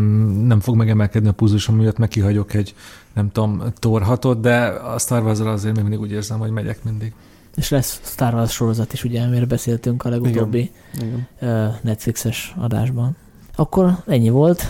nem 0.48 0.60
fog 0.60 0.76
megemelkedni 0.76 1.28
a 1.28 1.32
púzusom 1.32 1.76
miatt, 1.76 1.98
meg 1.98 2.08
kihagyok 2.08 2.54
egy, 2.54 2.76
nem 3.14 3.32
tudom, 3.32 3.64
torhatot, 3.80 4.40
de 4.40 4.66
a 4.66 5.00
Star 5.00 5.24
wars 5.24 5.40
azért 5.40 5.76
még 5.76 5.84
mindig 5.84 6.02
úgy 6.02 6.12
érzem, 6.12 6.40
hogy 6.40 6.52
megyek 6.52 6.84
mindig. 6.84 7.14
És 7.56 7.70
lesz 7.70 8.02
Star 8.04 8.34
Wars 8.34 8.52
sorozat 8.52 8.94
is, 8.94 9.04
ugye, 9.04 9.22
amire 9.22 9.46
beszéltünk 9.46 10.06
a 10.06 10.10
legutóbbi 10.10 10.72
igen. 10.94 11.78
Netflixes 11.82 12.56
adásban. 12.58 13.16
Akkor 13.56 14.04
ennyi 14.08 14.30
volt. 14.30 14.64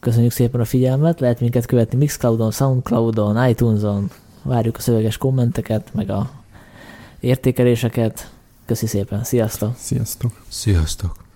Köszönjük 0.00 0.32
szépen 0.32 0.60
a 0.60 0.64
figyelmet. 0.64 1.20
Lehet 1.20 1.40
minket 1.40 1.66
követni 1.66 1.98
Mixcloudon, 1.98 2.50
Soundcloudon, 2.50 3.48
iTunes-on. 3.48 4.10
Várjuk 4.42 4.76
a 4.76 4.80
szöveges 4.80 5.16
kommenteket, 5.16 5.94
meg 5.94 6.10
a 6.10 6.30
értékeléseket. 7.20 8.30
Köszi 8.66 8.86
szépen. 8.86 9.24
Sziasztok! 9.24 9.74
Sziasztok! 9.76 10.32
Sziasztok! 10.48 11.28